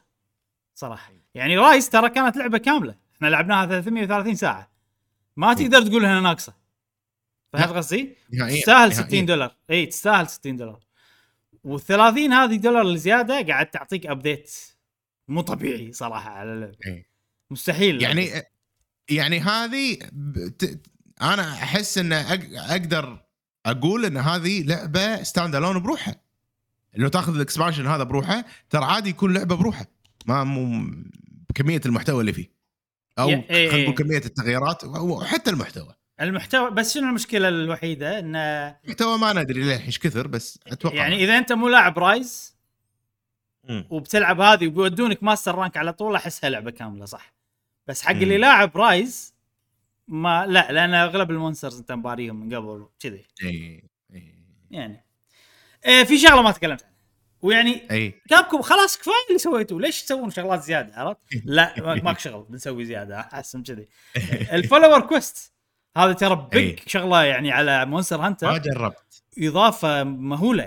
[0.76, 4.72] صراحة يعني رايس ترى كانت لعبة كاملة إحنا لعبناها 330 ساعة
[5.36, 6.54] ما تقدر تقول إنها ناقصة
[7.54, 7.70] فهمت.
[7.70, 8.90] قصدي؟ تستاهل نهائياً.
[8.90, 10.80] 60 دولار إي تستاهل 60 دولار
[11.68, 11.92] وال30
[12.32, 14.52] هذه دولار الزياده قاعد تعطيك update
[15.28, 17.06] مو طبيعي صراحة على اللعبه.
[17.52, 18.44] مستحيل يعني
[19.12, 19.98] يعني هذه.
[21.22, 22.14] أنا أحس إن.
[22.14, 23.20] أقدر
[23.66, 26.16] أقول إن هذه لعبة stand alone بروحها
[26.98, 29.86] انه تأخذ ال expansion هذا بروحه ترى عادي يكون لعبة بروحه
[30.26, 30.92] ما مو
[31.50, 32.52] بكمية المحتوى اللي فيه
[33.20, 34.06] أو إيه خلينا نقول.
[34.06, 40.00] كمية التغييرات وحتى المحتوى المحتوى بس شنو المشكلة الوحيدة انه المحتوى ما ندري ليه إيش
[40.00, 42.52] كثر بس أتوقع يعني إذا أنت مو لاعب Rise.
[43.90, 47.34] وبتلعب هذه وبيودونك master rank على طول أحسها لعبة كاملة صح
[47.92, 48.12] بس حق.
[48.12, 49.34] اللي لاعب Rise
[50.08, 53.26] ما لا لأن أغلب ال monsters أنت مباريهم من قبل كذي.
[53.44, 54.36] إي إي.
[54.72, 55.06] يعني.
[55.86, 56.92] إيه في شغلة ما تكلمت عنها.
[57.42, 58.14] ويعني إي.
[58.30, 62.86] كابكم خلاص كفاية اللي سويتوه ليش تسوون شغلات زيادة عرفت؟ لا ما- ماك شغل بنسوي
[62.86, 63.88] زيادة أحسن كذي.
[64.58, 65.54] ال follower quest.
[65.98, 66.48] هذا ترى.
[66.52, 69.24] big شغلة يعني على Monster ما Hunter جربت.
[69.40, 70.64] إضافة مهولة.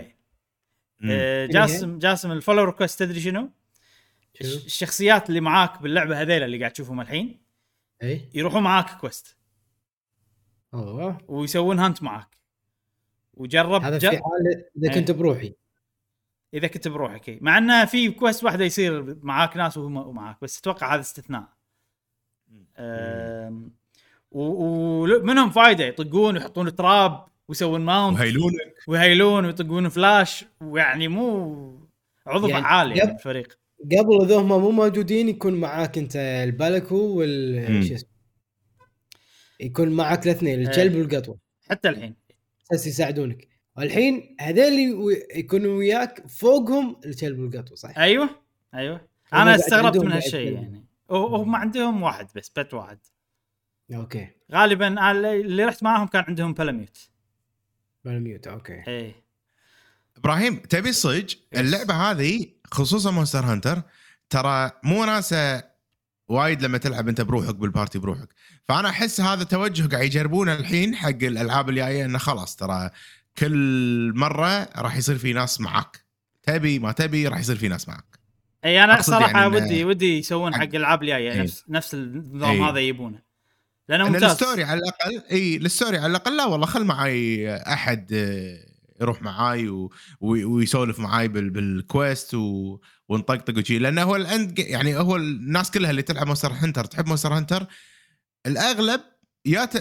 [1.00, 1.48] يعني.
[1.48, 3.50] جاسم جاسم ال follower quest تدري شنو؟
[4.40, 7.40] الشخصيات اللي معاك باللعبة هذيلا اللي قاعد تشوفهم الحين
[8.02, 8.28] إي.
[8.34, 9.36] يروحون معاك quest.
[10.74, 11.18] أوه.
[11.28, 12.36] ويسوون hunt معاك.
[13.34, 14.10] وجرب هذا جر...
[14.10, 14.94] في حالة إذا.
[14.94, 15.54] كنت بروحي.
[16.54, 17.38] إذا كنت بروحك إي.
[17.42, 21.48] مع إنه في كويست واحدة يصير معاك ناس وهم معاك بس أتوقع هذا استثناء.
[22.78, 23.72] أم...
[24.30, 28.18] ومنهم فايدة يطقون ويحطون تراب ويسوون ماونت.
[28.18, 31.88] وهيلونك ويهيلون ويطقون فلاش ويعني مو
[32.26, 33.46] عضو يعني فعال يعني يب.
[33.84, 36.96] قبل اذا هم مو موجودين يكون معاك أنت البلكو.
[36.96, 38.08] وال شو اسمه؟
[39.60, 40.68] يكون معك الاثنين إيه.
[40.68, 41.38] الكلب والقطوة.
[41.70, 42.16] حتى الحين.
[42.72, 43.48] أساس يساعدونك.
[43.76, 44.72] والحين هذول
[45.36, 48.28] يكونوا وياك فوقهم الكلب والقطوة صح؟ أيوه
[48.74, 49.08] أيوه.
[49.32, 50.52] أنا استغربت من هالشيء.
[50.52, 50.86] يعني.
[51.10, 52.98] هو- هم عندهم واحد بس بت واحد.
[53.94, 54.28] أوكي.
[54.52, 57.10] غالبا اللي رحت معاهم كان عندهم بلاميوت.
[58.04, 58.82] بالميوت أوكي.
[58.88, 59.23] إيه.
[60.16, 63.82] إبراهيم تبي صج اللعبة هذه خصوصا مونستر هانتر
[64.30, 65.62] ترى مو وناسه
[66.28, 68.28] وايد لما تلعب أنت بروحك بال party بروحك.
[68.68, 72.90] فأنا أحس هذا توجه قاعد يجربونه الحين حق الألعاب الجاية إنه خلاص ترى
[73.38, 76.04] كل مرة راح يصير في ناس معك
[76.42, 78.18] تبي ما تبي راح يصير في ناس معك
[78.64, 81.42] أي أنا صراحة يعني ودي ودي يسوون حق الألعاب الجاية إيه.
[81.42, 82.70] نفس نفس النظام إيه.
[82.70, 83.18] هذا يبونه.
[83.88, 84.30] لأنه إن ممتاز.
[84.30, 88.73] ال story على الاقل إي ال story على الأقل لا والله خل معاي أحد آه،
[89.00, 89.92] يروح معاي و...
[90.20, 90.54] و...
[90.54, 91.50] ويسولف معاي بال...
[91.50, 92.78] بال quest و...
[93.08, 97.06] ونطقطق وشي لأنه هو ال end يعني هو الناس كلها اللي تلعب مونستر هنتر تحب
[97.06, 97.66] مونستر هنتر
[98.46, 99.00] الأغلب
[99.46, 99.74] يا ت...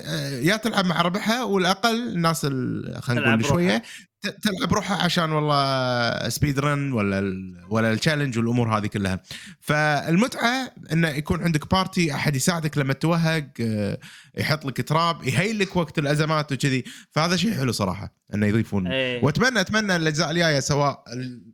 [0.45, 3.45] يا تلعب مع ربعها والأقل الناس ال- خلينا نقول.
[3.49, 3.84] شوية.
[4.23, 7.43] تلعب روحها عشان والله speed run ولا.
[7.69, 9.19] ولا ال challenge والأمور هذه كلها
[9.59, 13.99] فالمتعة إنه يكون عندك party أحد يساعدك لما توهق آه،
[14.37, 18.87] يحط لك trap ي heal ك وقت الأزمات وكذي فهذا شيء حلو صراحة إنه يضيفون
[18.87, 19.23] إيه.
[19.23, 21.03] وأتمنى أتمنى الأجزاء الجاية سواء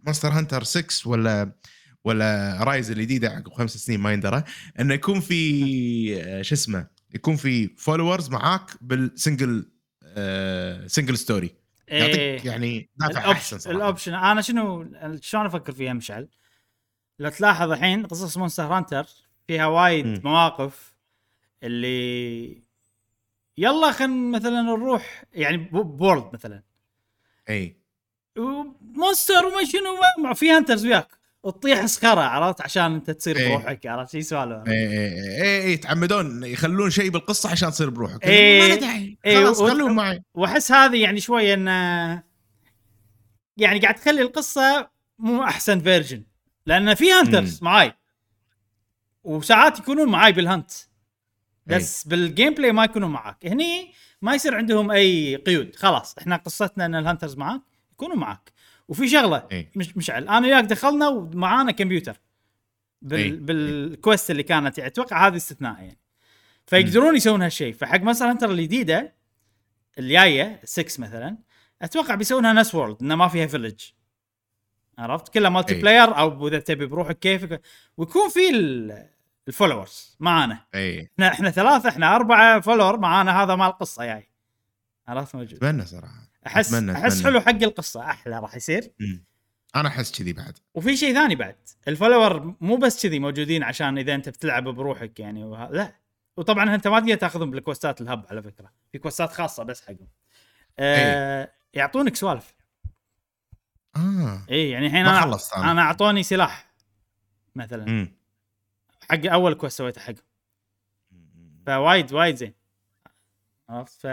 [0.06, 1.52] مونستر هانتر 6 ولا
[2.04, 4.44] ولا رايز الجديدة عقب خمس سنين ما يندرى
[4.80, 9.72] إنه يكون في آه، شو اسمه يكون في followers معاك بال single
[10.04, 11.56] آه single story
[11.92, 12.46] يعطيك إيه.
[12.46, 14.92] يعني دافع أحسن صراحة ال option أنا شنو
[15.22, 16.28] شلون أفكر فيها مشعل؟
[17.20, 19.06] لو تلاحظ الحين قصص مونستر هانتر
[19.48, 20.22] فيها وايد مم.
[20.24, 20.96] مواقف
[21.64, 22.62] اللي
[23.58, 26.64] يلا خل مثلا نروح يعني board مثلا
[27.50, 27.78] إي
[28.82, 33.50] monster وما شنو ما- في hunters وياك تطيح سكرة عرفت؟ عشان انت تصير إيه.
[33.50, 38.24] بروحك عرفت؟ شي سوالف اي اي اي إيه، يتعمدون يخلون شيء بالقصة عشان تصير بروحك.
[38.24, 38.62] إيه.
[38.62, 39.18] ما له داعي.
[39.26, 40.24] إيه، خلاص خلوهم معي.
[40.34, 42.24] وأحس هذه يعني شوية انه
[43.58, 44.90] يعني قاعد تخلي القصة
[45.20, 46.24] مو أحسن version
[46.66, 47.94] لأن في hunters معاي.
[49.24, 50.72] وساعات يكونون معاي بال hunt
[51.66, 53.46] بس بال gameplay ما يكونون معاك.
[53.46, 55.76] هني ما يصير عندهم أي قيود.
[55.76, 57.62] خلاص إحنا قصتنا إن ال hunters معاك
[57.92, 58.52] يكونوا معاك.
[58.90, 59.48] وفي شغلة.
[59.52, 59.72] إيه.
[59.76, 62.18] مش مشعل أنا وياك دخلنا ومعانا كمبيوتر.
[63.02, 63.32] بال إيه.
[63.40, 66.00] بال quest اللي كانت يعني أتوقع هذه استثناء يعني.
[66.68, 67.74] فيقدرون يسوون هالشيء.
[67.74, 69.16] فحق مثلا هانتر الجديده
[70.00, 71.38] الجاية 6 مثلا
[71.82, 73.82] أتوقع بيسوونها نفس وورلد إنه ما فيها village
[74.98, 75.74] عرفت؟ كلها multi.
[75.82, 77.62] player أو إذا تبي بروحك كيفك.
[77.98, 79.10] ويكون في ال-
[79.48, 80.66] ال followers معانا.
[80.76, 81.10] إي.
[81.14, 84.30] إحنا إحنا ثلاثة إحنا أربعة follower معانا هذا مال القصة جاي
[85.08, 85.64] عرفت موجود.
[85.64, 86.29] أتمنى صراحة.
[86.48, 87.24] احس أتمنى- أحس أتمنى.
[87.24, 88.02] حلو حق القصة.
[88.02, 88.92] أحلى راح يصير.
[89.00, 89.24] مم.
[89.76, 90.58] أنا أحس كذي بعد.
[90.74, 91.56] وفي شيء ثاني بعد.
[91.88, 95.72] ال follower مو بس كذي موجودين عشان إذا أنت بتلعب بروحك يعني وه...
[95.72, 95.96] لا.
[96.38, 98.72] وطبعا أنت ما تقدر تأخذهم بال quest ات ال hub على فكرة.
[98.92, 100.08] في quest ات خاصة بس حقهم.
[100.80, 102.54] آه يعطونك سوالف.
[103.96, 104.46] آه.
[104.50, 105.82] اي يعني الحين أنا خلصت أنا.
[105.82, 106.72] أعطوني سلاح
[107.56, 107.86] مثلا.
[107.86, 108.12] مم.
[109.10, 110.24] حق أول quest سويته حقهم.
[111.66, 112.54] فوايد وايد زين.
[113.70, 114.08] عرفت ف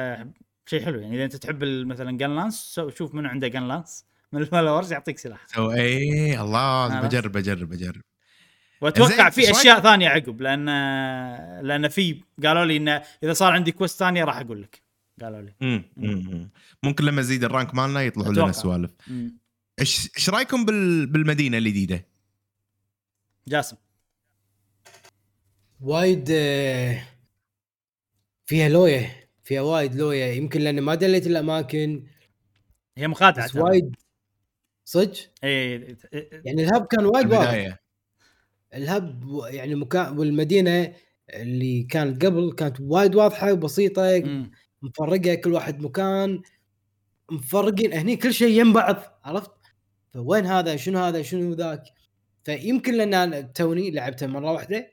[0.67, 4.41] شيء حلو يعني إذا أنت تحب ال- مثلا gunlance سو- شوف منو عنده gunlance من
[4.43, 8.01] ال followers يعطيك سلاح so اي الله؟ بجرب بجرب بجرب
[8.81, 10.67] وأتوقع في؟ أشياء ثانية عقب لأن
[11.67, 14.83] لأن في قالوا لي انه إذا صار عندي quest ثانية راح أقول لك
[15.21, 15.83] قالوا لي مم.
[15.97, 16.51] مم.
[16.83, 18.53] ممكن لما نزيد ال rank مالنا يطلعوا لنا.
[18.53, 18.91] سوالف.
[19.81, 21.07] إيش إيش رأيكم بال...
[21.07, 22.07] بالمدينة الجديدة؟
[23.49, 23.77] جاسم
[25.81, 27.03] وايد آه،
[28.47, 32.07] فيها لوية فيها وايد لوية يمكن لأن ما دليت الأماكن.
[32.97, 33.57] هي مخادعه بس.
[33.57, 33.97] وايد.
[34.85, 35.97] صدق؟ إي
[36.45, 37.79] يعني الهب كان وايد واضح
[38.75, 40.95] الهب يعني مكان والمدينة
[41.35, 44.23] اللي كانت قبل كانت وايد واضحة وبسيطة.
[44.83, 46.43] مفرقة كل واحد مكان.
[47.31, 49.51] مفرقين هني كل شيء يم بعض عرفت؟
[50.15, 51.83] فوين هذا؟ شنو هذا؟ شنو ذاك؟
[52.45, 54.93] فيمكن لأن أنا توني لعبته مرة واحدة.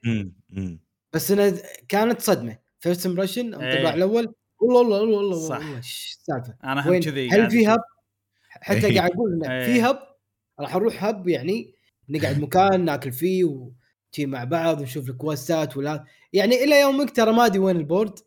[1.14, 1.54] بس أنا
[1.88, 2.58] كانت صدمة.
[2.80, 3.60] first impression إيه.
[3.60, 5.76] الانطباع الأول والله والله والله والله صح.
[5.76, 7.68] إيش السالفة أنا هم كذي هل في.
[7.68, 7.80] hub
[8.50, 8.98] حتى إيه.
[9.00, 9.66] قاعد أقول انه إيه.
[9.66, 10.00] في hub
[10.60, 11.76] راح أروح hub يعني
[12.10, 17.12] نقعد مكان ناكل فيه وتي مع بعض ونشوف ال quest ات ولا يعني إلى يومك
[17.12, 18.20] ترى ما أدري وين البورد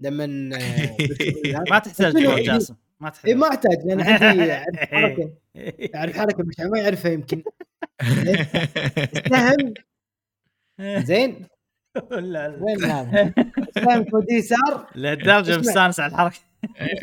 [0.00, 0.26] لما
[1.70, 5.32] ما تحتاج؟ جاسم ما اي تحتاج ما أحتاج لأن عندي أعرف حركة
[5.94, 7.42] أعرف حركة مش ما يعرفها يمكن
[9.30, 9.74] سهل
[10.80, 11.46] زين
[12.10, 12.58] لا لا.
[12.60, 13.34] وين هذا؟
[13.84, 15.58] سهم توديه يسار؟ لهالدرجه.
[15.58, 16.38] مستانس على الحركة.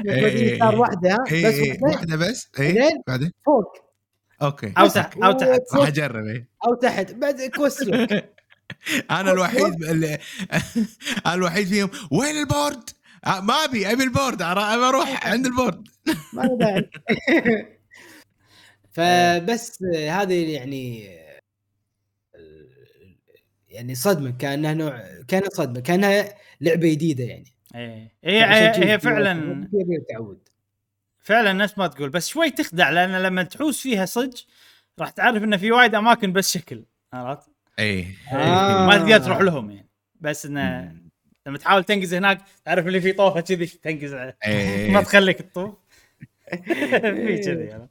[0.05, 3.73] توديه يسار واحدة ها إيه، بس إيه، واحدة بس؟ بعدين بعدين؟ فوق.
[4.41, 4.73] أوكي.
[4.77, 5.61] أو تحت أو تحت.
[5.75, 6.47] راح اجرب إيه.
[6.67, 7.11] أو تحت.
[7.11, 8.09] بعد كوست لوك
[9.11, 10.17] أنا الوحيد اللي
[11.25, 11.89] أنا الوحيد فيهم.
[12.11, 12.89] وين البورد؟
[13.25, 14.41] آه، ما أبي أبي البورد.
[14.41, 15.87] أبي أروح عند البورد.
[16.33, 16.89] ما له داعي
[18.93, 21.22] فبس آه، هذه يعني آه،
[23.73, 29.67] يعني صدمة كأنها نوع كانت صدمة كأنها لعبة جديدة يعني إيه هي كذي هي فعلا
[30.09, 30.49] تعود
[31.19, 34.45] فعلا نفس ما تقول بس شوي تخدع لأن لما تحوس فيها صدق
[34.99, 36.83] راح تعرف انه في وايد أماكن بس شكل
[37.13, 38.87] عرفت؟ اي آه.
[38.87, 39.89] ما تقدر تروح لهم يعني
[40.21, 40.95] بس إنه
[41.47, 44.37] لما تحاول تنقز هناك تعرف اللي في طوفة كذي تنقز عليه.
[44.45, 44.91] إيه.
[44.93, 45.75] ما تخليك تطوف
[46.53, 47.89] في كذي عرفت؟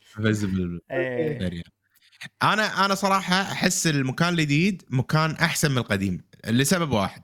[2.42, 7.22] أنا أنا صراحة أحس المكان الجديد مكان أحسن من القديم لسبب واحد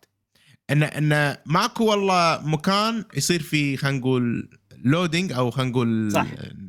[0.71, 4.51] إن إن ماكو والله مكان يصير فيه خلينا نقول
[4.85, 6.13] لودينج أو خلينا نقول.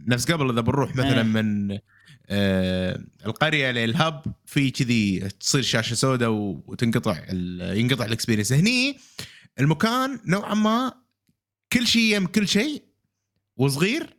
[0.07, 1.23] نفس قبل إذا بنروح مثلا إيه.
[1.23, 1.79] من
[2.29, 6.29] آه القرية للهب في كذي تصير شاشة سوداء
[6.67, 7.23] وتنقطع
[7.73, 8.97] ينقطع الاكسبيرينس هني
[9.59, 10.93] المكان نوعا ما
[11.73, 12.83] كل شيء يم كل شيء
[13.57, 14.18] وصغير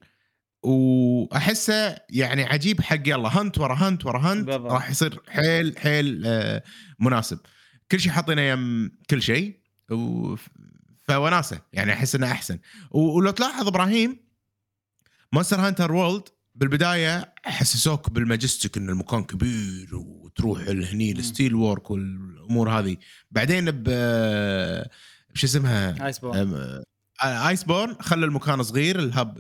[0.62, 4.72] وأحسه يعني عجيب حق يلا هنت ورا هنت ورا هنت بالضبط.
[4.72, 6.62] راح يصير حيل حيل آه،
[6.98, 7.38] مناسب.
[7.90, 9.60] كل شيء حاطينه يم كل شيء
[9.90, 10.36] و...
[11.08, 12.58] فوناسة يعني أحس إنه أحسن.
[12.90, 14.16] ولو تلاحظ إبراهيم
[15.32, 22.70] Monster Hunter World بالبداية حسسوك بال majestic ان المكان كبير وتروح هني ال Steamworks والأمور
[22.70, 22.96] هذه.
[23.30, 23.88] بعدين ب
[25.34, 26.82] شو اسمها؟ Iceborne
[27.22, 29.38] Iceborne خلى المكان صغير ال hub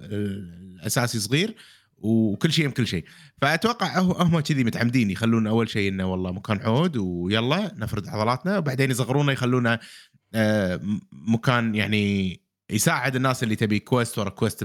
[0.80, 1.54] الاساسي صغير
[1.98, 3.04] وكل شيء كل شيء
[3.42, 8.58] فأتوقع هو- هم كذي متعمدين يخلون أول شيء إنه والله مكان عود ويلا نفرد عضلاتنا
[8.58, 9.78] وبعدين يصغرونه يخلونه
[10.34, 10.80] آه،
[11.12, 12.40] مكان يعني
[12.70, 14.64] يساعد الناس اللي تبي quest ورا quest.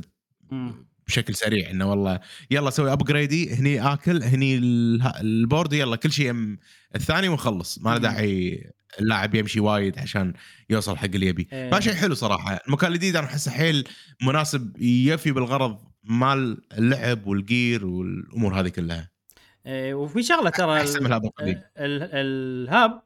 [1.08, 2.20] بشكل سريع إنه والله
[2.52, 6.58] يلا سوي upgrade ي هني آكل هني ال- ال board يلا كل شيء يم
[6.96, 7.98] الثاني ونخلص ما له.
[7.98, 8.64] داعي
[9.00, 10.34] اللاعب يمشي وايد عشان
[10.70, 11.72] يوصل حق اللي يبي إيه.
[11.72, 13.88] فشيء حلو صراحة المكان الجديد أنا أحسه حيل
[14.22, 19.10] مناسب يفي بالغرض مال اللعب وال gear والأمور هذه كلها.
[19.66, 23.02] إيه، وفي شغلة ترى أحسن من ال hub القديم ال- ال- ال hub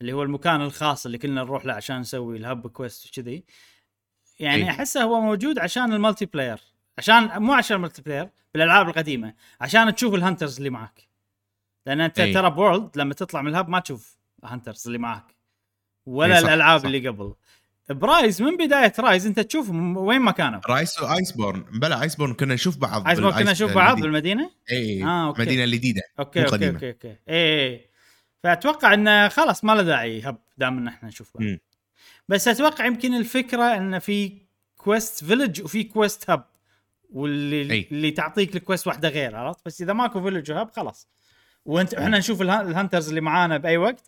[0.00, 3.44] اللي هو المكان الخاص اللي كلنا نروح له عشان نسوي ال hub quest وكذي.
[4.40, 4.70] يعني إيه.
[4.70, 6.60] أحسه هو موجود عشان ال multiplayer
[6.98, 9.34] عشان مو عشان ال multiplayer بالألعاب القديمة.
[9.60, 11.08] عشان تشوف ال hunters اللي معك
[11.86, 12.34] لأن أنت إيه.
[12.34, 15.36] ترى ب World لما تطلع من ال hub ما تشوف hunters اللي معك
[16.06, 16.86] ولا إيه، صح، الألعاب صح.
[16.86, 17.34] اللي قبل.
[17.90, 22.34] ب Rise من بداية Rise انت تشوف وين ما كانوا Rise و Iceborne بلا Iceborne
[22.34, 24.00] كنا نشوف بعض عايز كنا بال Ice- نشوف بعض.
[24.00, 25.42] بالمدينة اي آه، أوكي.
[25.42, 26.72] المدينة الجديدة أوكي أوكي قديمة.
[26.74, 27.86] أوكي أوكي إيه
[28.42, 31.58] فأتوقع انه خلاص ما له داعي hub دام إن إحنا نشوف بعض.
[32.28, 34.32] بس أتوقع يمكن الفكرة انه في
[34.76, 36.44] quest village وفي quest hub
[37.12, 37.88] واللي أي.
[37.92, 41.08] اللي تعطيك ال quest واحدة غير عرفت بس إذا ماكو village و hub خلاص
[41.64, 44.02] وانت إحنا نشوف ال h- ال hunters اللي معانا بأي وقت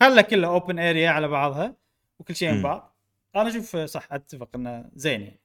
[0.00, 1.74] خله كله open area على بعضها
[2.18, 2.62] وكل شيء من.
[2.62, 2.89] بعض
[3.36, 5.40] أنا أشوف صح اتفق انه زين يعني.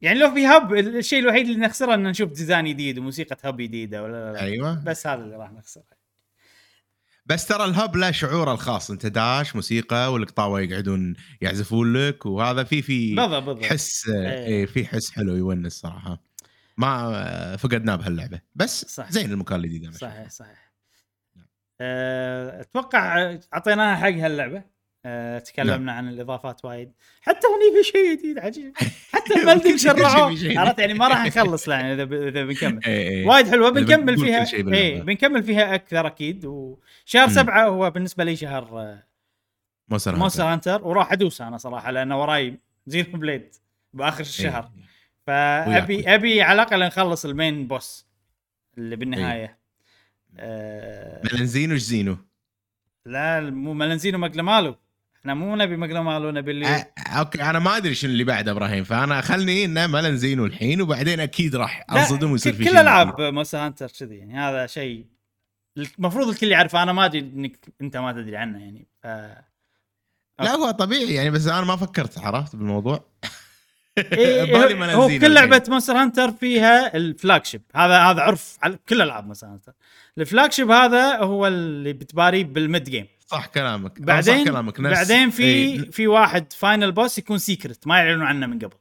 [0.00, 4.02] يعني لو في hub الشيء الوحيد اللي نخسره إن نشوف design جديد وموسيقى hub جديدة
[4.02, 4.40] ولا لا.
[4.40, 4.84] أيوه.
[4.84, 5.96] بس هذا اللي راح نخسره.
[7.26, 8.90] بس ترى الهب له شعوره الخاص.
[8.90, 13.64] أنت داش موسيقى والقطاوة يقعدون يعزفون لك وهذا في في بالضبط بالضبط.
[13.64, 14.46] حس إيه.
[14.46, 16.22] اي في حس حلو يونس صراحة.
[16.76, 18.40] ما فقدناه بهاللعبة.
[18.54, 19.10] بس صح.
[19.10, 19.94] زين المكان الجديد.
[19.94, 20.72] صحيح صحيح.
[21.80, 24.75] أه، أتوقع أعطيناها حقها اللعبه
[25.08, 25.96] أه، تكلمنا نعم.
[25.96, 26.92] عن الإضافات وايد
[27.22, 28.72] حتى هني في شيء جديد عجيب
[29.12, 29.34] حتى
[29.68, 30.58] شيء شرعوه.
[30.60, 33.26] عرفت يعني ما راح نخلص يعني إذا إذا بنكمل إيه إيه.
[33.26, 34.46] وايد حلوة بنكمل فيها.
[34.74, 37.32] اي بنكمل فيها أكثر أكيد وشهر مم.
[37.32, 39.02] سبعة هو بالنسبة لي شهر آه،
[39.88, 40.88] Monster Monster Hunter.
[40.88, 43.54] وراح أدوس أنا صراحة لأن وراي Xenoblade
[43.92, 44.86] بآخر الشهر إيه.
[45.26, 46.08] فأبي وياك.
[46.08, 48.06] أبي على الأقل نخلص ال main boss
[48.78, 49.58] اللي بالنهاية
[50.38, 52.16] آه Malzeno وش زينو؟
[53.06, 54.76] لا مو Malzeno Magnamalo
[55.26, 58.84] إحنا مو نبي Magnamalo نبي اللي آه، أوكي أنا ما أدري شنو اللي بعده إبراهيم
[58.84, 63.90] فأنا خلني إنه Malzeno الحين وبعدين أكيد راح انصدم ويصير في كل ألعاب Monster Hunter
[64.00, 65.06] كذي يعني هذا شيء
[65.98, 69.06] المفروض الكل يعرفه أنا ما أدري إنك أنت ما تدري عنه يعني ف
[70.42, 73.04] لا هو طبيعي يعني بس أنا ما فكرت عرفت بالموضوع؟
[73.98, 75.62] إيه بالي هو Malzeno كل لعبة.
[75.68, 79.72] Monster Hunter فيها ال flagship هذا هذا عرف على كل ألعاب Monster Hunter.
[80.18, 84.96] ال flagship هذا هو اللي بتباريه بال mid game صح كلامك بعدين صح كلامك نفس.
[84.98, 88.76] بعدين في إيه، في واحد final boss يكون secret ما يعلنون عنه من قبل.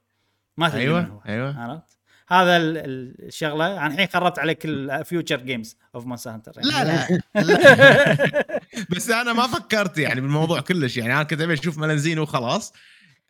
[0.58, 1.60] ما تدري أيوه هو أيوه.
[1.64, 1.98] عرفت؟
[2.28, 3.78] هذا ال- ال- الشغلة.
[3.78, 8.60] أنا الحين خربت عليك ال future games of Monster Hunter لا لا, لا.
[8.96, 10.98] بس أنا ما فكرت يعني بالموضوع كلش.
[10.98, 12.74] يعني أنا كنت أبي أشوف Malzeno وخلاص.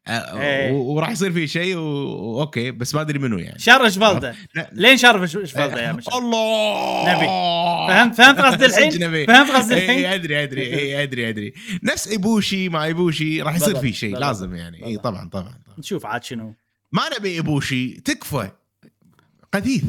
[0.08, 0.72] آه، إيه.
[0.72, 1.82] و- وراح يصير في شيء و-
[2.38, 4.70] وأوكي بس ما أدري منو يعني Shara Ishvalda لا.
[4.74, 7.26] لين Shara Ishvalda يا مشعل الله نبي.
[7.94, 9.26] فهمت فهمت قصدي الحين.
[9.28, 11.54] فهمت قصدي اي الحين أدري أدري اي أدري أدري
[11.84, 14.98] نفس Ibushi مع Ibushi راح يصير بالضبط، في شيء لازم يعني اي.
[14.98, 15.78] طبعا طبعا طبعاً.
[15.80, 16.54] نشوف عاد شنو
[16.92, 18.50] ما نبي Ibushi تكفى
[19.54, 19.84] قديث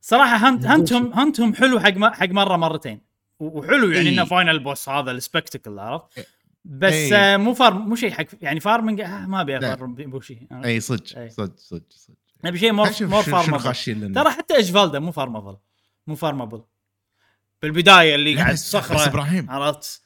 [0.00, 0.66] صراحة hunt.
[0.66, 3.00] hunt هم hunt هم حلو حق حق مرة مرتين
[3.40, 4.08] وحلو يعني.
[4.08, 6.26] إنه final boss هذا ال spectacle عرفت
[6.64, 7.14] بس إي.
[7.16, 9.58] آه مو farm مو شيء حق يعني farming آه ما أبي.
[9.58, 11.30] ا farm Ibushi؟ اي صدق إي.
[11.30, 12.14] صدق صدق صدق.
[12.44, 15.56] نبي شيء more more farmable ترى حتى Ishvalda مو farmable
[16.06, 16.62] مو farmable
[17.62, 19.50] بالبداية اللي قاعد بس- بس صخره إبراهيم.
[19.50, 20.02] عرفت؟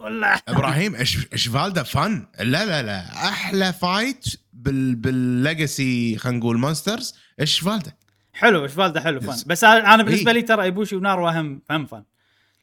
[0.00, 0.94] ولا إبراهيم
[1.32, 2.26] Ishvalda fun.
[2.40, 3.28] لا لا لا.
[3.28, 7.92] أحلى fight بال بال legacy خلينا نقول monsters Ishvalda
[8.32, 10.32] حلو Ishvalda حلو fun بس- أنا أنا بالنسبة.
[10.32, 12.04] لي ترى Ibushi و Narwa أهم اهم fun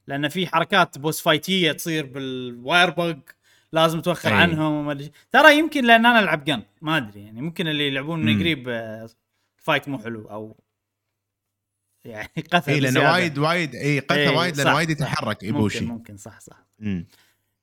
[0.08, 3.18] لأن في حركات boss fight يه تصير بال wirebug
[3.72, 4.34] لازم توخر إي.
[4.34, 8.26] عنهم وما أدري ترى يمكن لأن أنا ألعب gun ما أدري يعني ممكن اللي يلعبون
[8.26, 8.40] من.
[8.40, 9.10] قريب آه،
[9.60, 10.58] ال fight مو حلو أو
[12.06, 13.12] يعني قتل اي لأنه.
[13.12, 14.90] وايد وايد اي قتله إي، وايد لأنه وايد.
[14.90, 17.08] يتحرك ممكن Ibushi ممكن صح صح مم.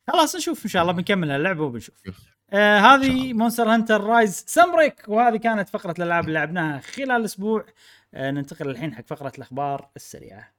[0.09, 2.17] خلاص نشوف إن شاء الله بنكمل هاللعبه وبنشوف شوف.
[2.53, 3.33] آه هذه.
[3.33, 7.67] Monster Hunter Rise Sunbreak وهذه كانت فقرة الألعاب اللي لعبناها خلال أسبوع
[8.15, 10.53] آه ننتقل الحين حق فقرة الأخبار السريعة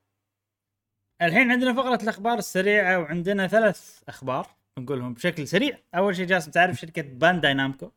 [1.21, 4.47] الحين عندنا فقرة الأخبار السريعة وعندنا ثلاث أخبار
[4.79, 5.77] نقولهم بشكل سريع.
[5.95, 7.91] أول شيء جاسم تعرف شركة Bandai Namco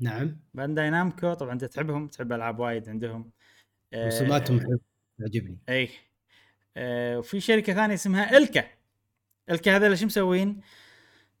[0.00, 0.36] نعم.
[0.54, 3.30] Bandai Namco طبعا أنت تحبهم تحب ألعاب وايد عندهم.
[3.92, 4.80] آه، رسوماتهم حلوة،
[5.18, 5.58] تعجبني.
[5.68, 5.90] اي
[6.76, 8.64] آه وفي شركة ثانية اسمها ILCA.
[9.50, 10.60] ILCA هذول شو مسوين؟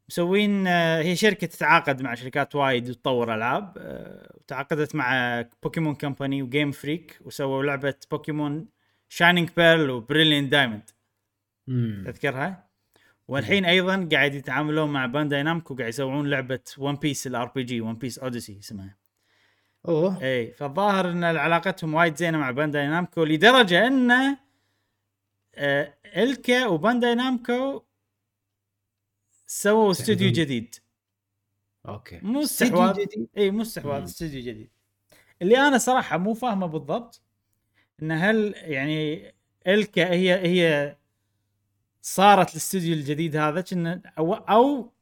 [0.08, 3.74] مسوين آه هي شركة تتعاقد مع شركات وايد وتطور ألعاب.
[3.78, 8.73] آه تعاقدت مع Pokémon Company و Game Freak وسووا لعبة Pokémon
[9.08, 10.90] Shining Pearl و Brilliant Diamond.
[12.04, 12.68] تذكرها؟
[13.28, 17.94] والحين أيضا قاعد يتعاملون مع Bandai Namco قاعد يسوون لعبة One Piece ال RPG One
[17.94, 18.96] Piece Odyssey اسمها.
[19.88, 20.22] أوه.
[20.22, 24.10] إي فالظاهر إن علاقتهم وايد زينة مع Bandai Namco لدرجة إن
[25.54, 27.82] آه ILCA و Bandai Namco
[29.46, 30.32] سووا استوديو.
[30.32, 30.74] جديد.
[31.88, 32.20] أوكي.
[32.22, 33.06] مو استحواذ.
[33.36, 34.02] إي مو استحواذ.
[34.02, 34.70] استوديو جديد.
[35.42, 37.23] اللي أنا صراحة مو فاهمة بالضبط
[38.02, 39.32] إن هل يعني
[39.66, 40.96] ILCA هي هي
[42.02, 44.92] صارت الاستوديو الجديد هذا؟ كنا أو أو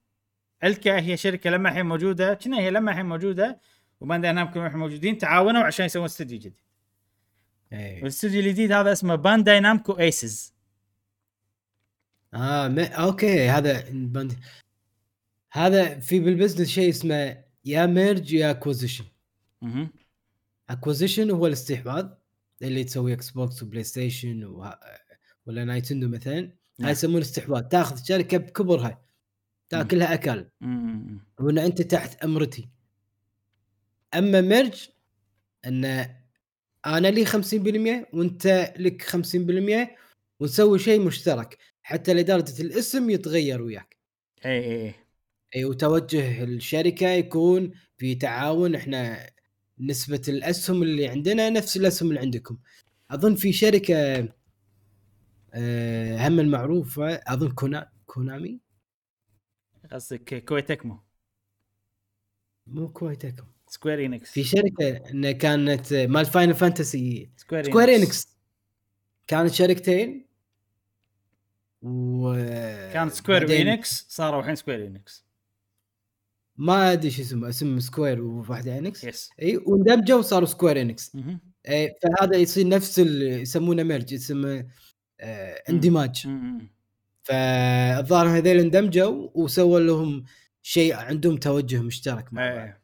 [0.64, 3.60] ILCA هي شركة لما الحين موجودة كنا هي لما الحين موجودة
[4.00, 6.60] وبانداي نامكو الحين موجودين تعاونوا عشان يسوون استوديو جديد.
[7.72, 7.98] إيه.
[7.98, 10.54] والاستوديو الجديد هذا اسمه بانداي نامكو Aces.
[12.34, 12.88] آه ما...
[12.88, 14.32] أوكي هذا بند...
[15.52, 19.04] هذا في بال business شيء اسمه يا merge يا acquisition.
[19.62, 19.88] مهم.
[20.70, 22.08] acquisition هو الاستحواذ.
[22.68, 24.78] اللي تسوي إكس بوكس وبلاي ستيشن وه...
[25.46, 26.52] ولا نايتندو مثلا نعم.
[26.82, 27.62] هاي يسمونه استحواذ.
[27.62, 29.02] تاخذ شركة بكبرها
[29.68, 30.48] تاكلها أكل.
[31.40, 32.68] وأن أنت تحت أمرتي.
[34.14, 34.88] أما merge
[35.64, 35.84] أن
[36.86, 39.98] أنا لي 50% وأنت لك 50%
[40.40, 41.58] ونسوي شيء مشترك.
[41.82, 43.96] حتى لدرجة الاسم يتغير وياك.
[44.44, 44.94] اي اي اي
[45.56, 49.30] اي وتوجه الشركة يكون في تعاون إحنا
[49.82, 52.58] نسبة الأسهم اللي عندنا نفس الأسهم اللي عندكم.
[53.10, 54.28] أظن في شركة
[55.54, 58.60] آه، هم المعروفة أظن كونا كونامي؟
[59.92, 61.00] قصدك Koei Tecmo
[62.66, 64.30] مو Koei Tecmo Square Enix.
[64.30, 68.28] في شركة انه كانت مال Final Fantasy Square Square Enix.
[69.26, 70.26] كانت شركتين.
[71.82, 72.34] و
[72.92, 75.24] كانت Square Enix صاروا الحين Square Enix.
[76.62, 81.16] ما أدري شو اسمه اسم Square وواحده Enix yes إي واندمجوا وصاروا Square Enix.
[81.68, 84.66] إي فهذا يصير نفس اللي يسمونه merge اسمه
[85.20, 86.28] آه اندماج.
[87.22, 90.24] فالظاهر هذول اندمجوا وسووا لهم
[90.62, 92.58] شيء عندهم توجه مشترك مع بعض.
[92.58, 92.82] إيه.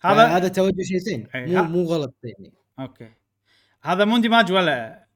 [0.00, 1.26] هذا هذا توجه شيء زين.
[1.34, 2.52] إيه، مو مو غلط يعني.
[2.78, 3.10] أوكي.
[3.82, 5.06] هذا مو اندماج ولا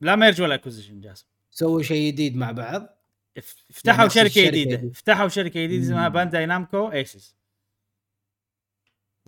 [0.00, 1.26] لا merge ولا acquisition جاسم.
[1.50, 2.98] سووا شيء جديد مع بعض.
[3.38, 4.76] اف- فتحوا نفس شركة جديدة.
[4.76, 4.90] دي.
[4.94, 6.08] فتحوا شركة جديدة اسمها.
[6.08, 7.39] بانداي نامكو Aces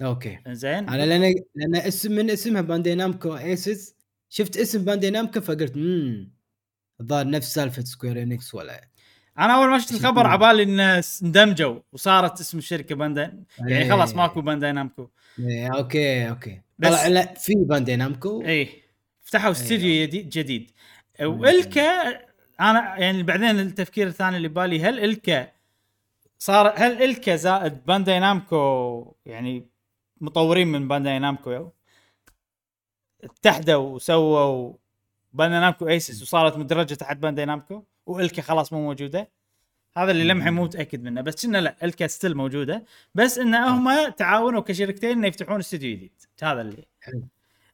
[0.03, 0.39] أوكي.
[0.49, 3.94] زين؟ أنا لأن لأن اسم من اسمها باندي نامكو Aces
[4.29, 6.33] شفت اسم باندي نامكو فقلت امم
[7.01, 8.89] الظاهر نفس سالفة Square Enix ولا
[9.39, 10.27] أنا أول ما شفت الخبر.
[10.27, 10.81] عبالي إن
[11.23, 14.16] اندمجوا وصارت اسم الشركة بانداي يعني خلاص إيه.
[14.16, 15.11] ماكو بانداي نامكو.
[15.39, 16.61] إيه، أوكي أوكي.
[16.79, 18.43] بس- لا في باندي نامكو.
[18.47, 18.69] اي
[19.23, 19.53] فتحوا إيه.
[19.53, 20.70] استديو جديد جديد.
[21.20, 21.82] و ILCA
[22.61, 25.49] أنا يعني بعدين التفكير الثاني اللي ببالي هل ILCA
[26.39, 29.66] صار هل ILCA زائد بانداي نامكو يعني
[30.23, 31.70] مطورين من بانداي نامكو
[33.24, 34.74] اتحدوا وسووا
[35.32, 39.31] بانداي نامكو Aces وصارت مدرجة تحت بانداي نامكو و ILCA خلاص مو موجودة.
[39.97, 42.85] هذا اللي لمحي مو متأكد منه بس كنا لا ILCA still موجودة.
[43.15, 46.12] بس إن هم تعاونوا كشركتين إنه يفتحون استوديو جديد.
[46.43, 46.86] هذا اللي.
[47.01, 47.28] حلو.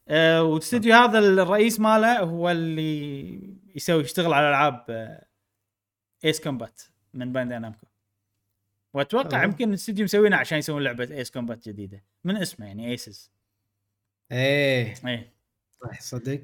[0.08, 3.40] آه والاستوديو هذا الرئيس ماله هو اللي
[3.76, 5.26] يسوي يشتغل على ألعاب آه
[6.24, 6.82] Ace Combat
[7.14, 7.86] من بانداي نامكو.
[8.94, 9.48] وأتوقع حلو.
[9.50, 12.04] يمكن الاستوديو مسوينه عشان يسوون لعبة Ace Combat جديدة.
[12.24, 13.30] من اسمه يعني Aces
[14.32, 14.94] إيه.
[15.06, 15.32] إيه.
[15.82, 16.40] صح صدق.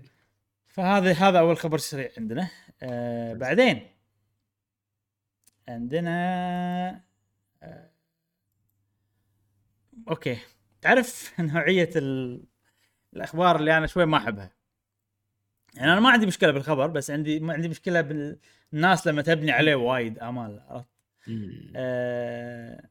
[0.66, 2.48] فهذا هذا أول خبر سريع عندنا.
[2.82, 3.86] آه بعدين.
[5.68, 6.10] عندنا
[7.62, 7.90] آه
[10.08, 10.38] أوكي.
[10.82, 12.44] تعرف نوعية ال...
[13.14, 14.50] الأخبار اللي أنا شوي ما أحبها.
[15.74, 19.74] يعني أنا ما عندي مشكلة بالخبر بس عندي ما عندي مشكلة بالناس لما تبني عليه
[19.74, 20.93] وايد آمال عرفت.
[21.76, 22.88] آه،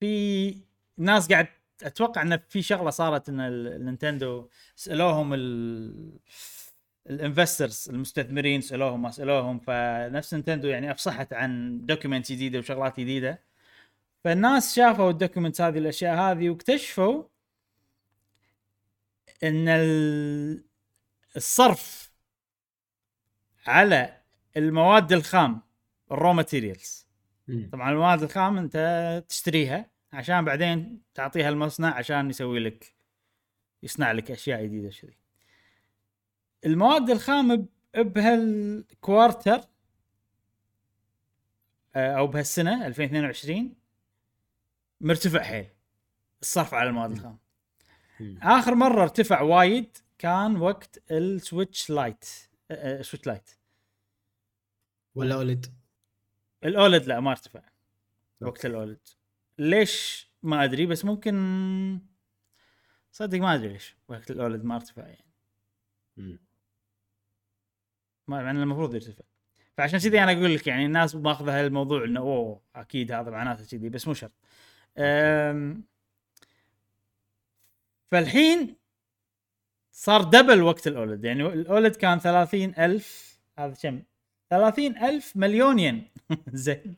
[0.00, 0.58] في
[0.98, 1.46] ناس قاعد
[1.82, 6.18] أتوقع إن في شغلة صارت إن ال- النينتندو سألوهم ال
[7.10, 13.42] ال investors المستثمرين سألوهم ما سألوهم فنفس نينتندو يعني أفصحت عن document جديدة وشغلات جديدة.
[14.24, 17.24] فالناس شافوا ال document هذه الأشياء هذه واكتشفوا
[19.42, 20.64] إن ال-
[21.36, 22.12] الصرف
[23.66, 24.20] على
[24.56, 25.60] المواد الخام
[26.12, 27.06] ال raw materials.
[27.72, 32.94] طبعا المواد الخام أنت تشتريها عشان بعدين تعطيها المصنع عشان يسوي لك
[33.82, 35.16] يصنع لك أشياء جديدة كذي
[36.66, 39.60] المواد الخام بهال quarter
[41.94, 43.74] آه، أو بهالسنة 2022
[45.00, 45.66] مرتفع حيل.
[46.42, 47.38] الصرف على المواد الخام.
[48.42, 52.24] آخر مرة ارتفع وايد كان وقت ال Switch Lite
[53.00, 53.50] Switch Lite
[55.14, 55.66] ولا OLED
[56.64, 57.60] ال OLED لا ما ارتفع
[58.40, 58.66] وقت.
[58.66, 59.08] ال OLED.
[59.58, 61.34] ليش؟ ما أدري بس ممكن
[63.12, 65.34] صدق ما أدري ليش وقت ال OLED ما ارتفع يعني.
[66.16, 66.38] مم.
[68.28, 69.24] ما مع انه المفروض يرتفع.
[69.76, 73.88] فعشان كذي أنا أقول لك يعني الناس ماخذة هالموضوع إنه أوه أكيد هذا معناته كذي
[73.88, 74.32] بس مو شرط.
[78.10, 78.76] فالحين
[79.92, 81.24] صار دبل وقت الأولد.
[81.24, 84.02] يعني الأولد كان ثلاثين ألف هذا كم؟
[84.50, 86.08] ثلاثين ألف مليون ين.
[86.52, 86.96] زين.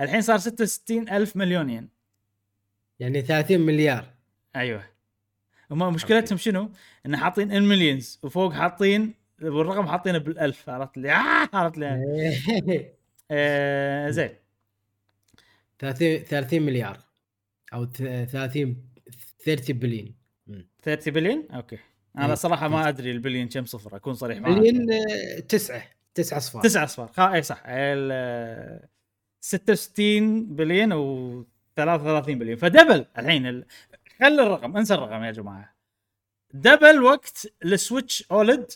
[0.00, 1.88] الحين صار ستة وستين ألف مليون ين.
[3.00, 4.14] يعني 30 مليار.
[4.56, 4.84] أيوه.
[5.70, 6.70] هم مشكلتهم شنو؟
[7.06, 12.90] انه حاطين in millions وفوق حاطين والرقم حاطينه بالألف عرفت لي؟ آه عرفت لي؟
[13.30, 14.30] آه زين.
[15.78, 16.98] 30 30 مليار.
[17.74, 18.76] أو ث- 30
[19.44, 20.14] 30 بليون.
[20.46, 20.68] مم.
[20.82, 21.78] 30 بليون؟ أوكي.
[22.18, 22.88] أنا إيه، صراحة ما.
[22.88, 24.58] أدري البليون كم صفر أكون صريح معك.
[24.58, 25.38] بليون آه،
[26.14, 27.62] تسعة اصفار تسعة اصفار خا اي صح.
[27.66, 28.88] ال-
[29.40, 31.44] 66 بليون أو
[31.76, 32.56] 33 بليون.
[32.56, 33.66] ف double الحين ال...
[34.20, 35.74] خلي الرقم انسى الرقم يا جماعة.
[36.52, 38.70] double وقت ال Switch OLED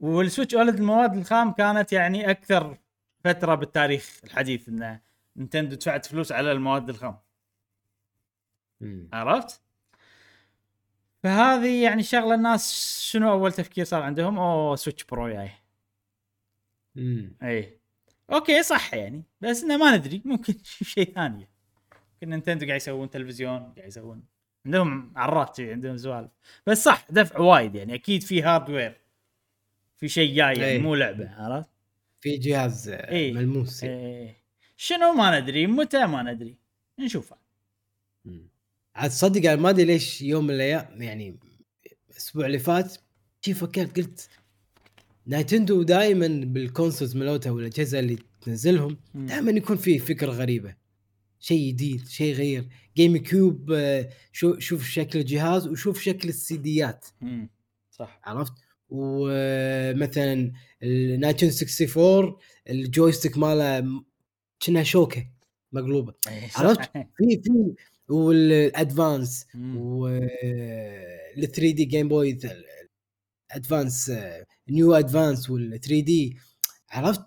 [0.00, 2.78] وال Switch OLED المواد الخام كانت يعني أكثر
[3.24, 4.98] فترة بالتاريخ الحديث إن
[5.36, 7.18] نينتندو دفعت فلوس على المواد الخام.
[8.80, 9.08] مم.
[9.12, 9.60] عرفت؟
[11.22, 15.50] فهذه يعني شغلة الناس شنو أول تفكير صار عندهم؟ أوه Switch Pro جاي.
[17.42, 17.78] اي
[18.32, 19.22] أوكي صح يعني.
[19.40, 20.22] بس إنه ما ندري.
[20.24, 20.54] ممكن
[20.94, 21.48] شيء ثاني.
[22.12, 24.22] يمكن نينتندو قاعد يسوون تلفزيون قاعد يسوون.
[24.66, 26.30] عندهم عرات عندهم سوالف.
[26.66, 27.94] بس صح دفع وايد يعني.
[27.94, 29.00] أكيد في hardware
[29.96, 30.78] في شيء جاي يعني إي.
[30.78, 31.68] مو لعبة عرفت؟
[32.20, 33.32] في جهاز آه، إيه.
[33.32, 33.84] ملموس.
[33.84, 34.36] إيه.
[34.76, 35.66] شنو؟ ما ندري.
[35.66, 36.56] متى؟ ما ندري.
[36.98, 37.36] نشوفه.
[38.94, 41.38] عاد تصدق أنا ما أدري ليش يوم من الأيام يعني
[42.10, 42.98] الأسبوع اللي فات
[43.40, 44.28] شي فكرت قلت
[45.26, 48.96] نينتندو دائما بال consoles مالوتها والاجهزه اللي تنزلهم.
[49.14, 50.74] دائما يكون فيه فكرة غريبة
[51.40, 53.78] شيء جديد شيء غير GameCube
[54.32, 57.50] شو شوف شكل الجهاز وشوف شكل السيديات مم.
[57.90, 58.52] صح عرفت
[58.88, 62.36] ومثلا النينتندو 64
[62.70, 64.02] ال joystick ماله
[64.60, 65.26] كأنها شوكة
[65.72, 66.48] مقلوبة إيه،.
[66.56, 67.74] عرفت؟ في في
[68.08, 69.46] وال Advance.
[69.76, 72.38] وال 3D Game Boy
[73.50, 74.12] Advance
[74.68, 76.36] نيو Advance وال 3D
[76.90, 77.22] عرفت؟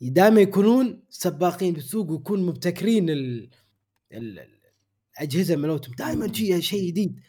[0.00, 3.50] دائما يكونون سباقين بالسوق ويكون مبتكرين ال...
[4.12, 4.48] ال...
[5.18, 7.20] الأجهزة مالوتهم دائما شيء شيء جديد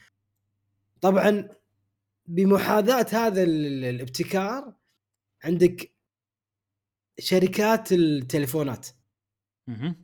[1.01, 1.49] طبعا
[2.25, 4.73] بمحاذاة هذا ال- الابتكار
[5.43, 5.91] عندك
[7.19, 8.87] شركات التليفونات.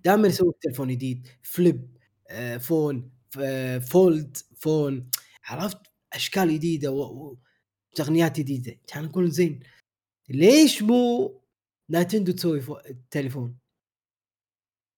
[0.05, 1.97] دائما يسوي تليفون جديد flip
[2.29, 5.09] آه، phone آه، fold phone
[5.43, 5.77] عرفت
[6.13, 7.38] أشكال جديدة و-
[7.93, 9.59] وتقنيات جديدة كان أقول زين
[10.30, 11.41] ليش مو
[11.89, 12.80] نينتندو تسوي فو-
[13.11, 13.57] تليفون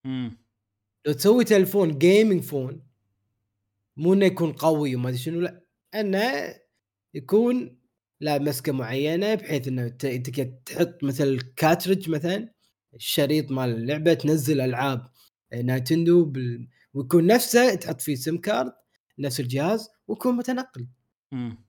[0.05, 0.37] مم.
[1.07, 2.83] لو تسوي تليفون gaming phone
[3.97, 5.65] مو إنه يكون قوي وما أدري شنو لا
[5.95, 6.55] إنه
[7.13, 7.79] يكون
[8.19, 12.53] لا مسكة معينة بحيث إنه تحط مثل cartridge مثلا
[12.93, 15.11] الشريط مال اللعبة تنزل ألعاب
[15.63, 16.67] نايتندو بال...
[16.93, 18.73] ويكون نفسه تحط فيه SIM card
[19.19, 20.87] نفس الجهاز ويكون متنقل
[21.31, 21.63] مم.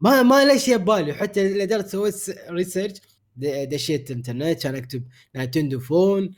[0.00, 3.00] ما ما له شيء ببالي حتى لدرجه سويت س- research
[3.36, 6.34] دشيت الانترنت كان اكتب نينتندو phone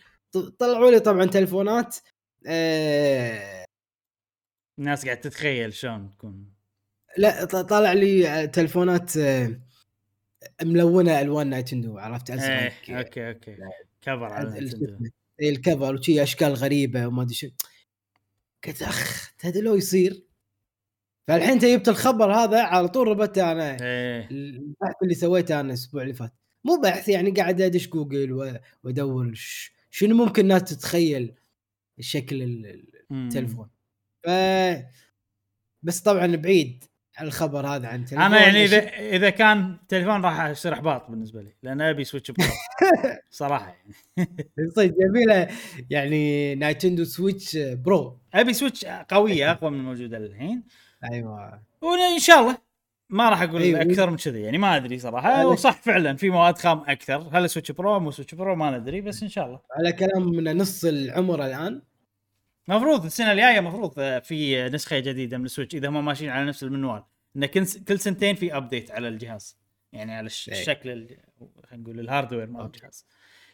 [0.59, 1.97] طلعوا لي طبعا تلفونات
[2.47, 3.64] آه
[4.78, 6.52] الناس قاعد تتخيل شلون تكون.
[7.18, 9.60] لا طلع لي آه، تلفونات آه
[10.62, 13.56] ملونة ألوان نينتندو عرفت؟ أزرق إيه okay okay.
[14.02, 15.10] cover على نينتندو.
[15.40, 17.48] إيه، ال cover وشي أشكال غريبة وما أدري شو.
[18.66, 20.27] قلت أخ تدري لو يصير؟
[21.28, 24.28] فالحين انت جبت الخبر هذا على طول ربطته أنا إيه.
[24.30, 26.32] البحث اللي سويته أنا الأسبوع اللي فات.
[26.64, 29.32] مو بحث يعني قاعد ادش جوجل وادور
[29.90, 31.34] شنو ممكن الناس تتخيل
[33.10, 33.26] مم.
[33.26, 33.68] التلفون.
[34.24, 34.30] ف
[35.82, 36.84] بس طبعا بعيد
[37.20, 38.78] الخبر هذا عن تلفون أنا يعني اذا
[39.16, 42.46] إذا كان تليفون راح اشتري إحباط بالنسبة لي لأن أبي Switch Pro
[43.30, 43.94] صراحة يعني.
[44.70, 45.48] صدق يبي له
[45.90, 50.62] يعني نينتندو Switch Pro أبي Switch قوية أقوى من الموجوده الحين
[51.12, 51.62] أيوه.
[51.82, 52.58] وإن شاء الله
[53.10, 53.82] ما راح أقول أيوة.
[53.82, 55.46] أكثر من كذي يعني ما أدري صراحة.
[55.46, 59.22] وصح فعلا في مواد خام أكثر هل Switch Pro مو Switch Pro ما ندري بس
[59.22, 59.60] إن شاء الله.
[59.78, 61.82] على كلام من نص العمر الآن.
[62.68, 66.44] مفروض السنة الجاية مفروض آه، في نسخة جديدة من ال Switch إذا هم ماشيين على
[66.46, 67.02] نفس المنوال
[67.36, 69.56] انه كل كل سنتين في update على الجهاز.
[69.92, 70.60] يعني على إيه.
[70.60, 71.16] الشكل ال-
[71.70, 73.06] خلينا نقول ال hardware مال الجهاز.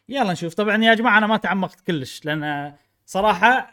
[0.08, 0.54] يلا نشوف.
[0.54, 2.74] طبعا يا جماعة أنا ما تعمقت كلش لأن
[3.06, 3.70] صراحة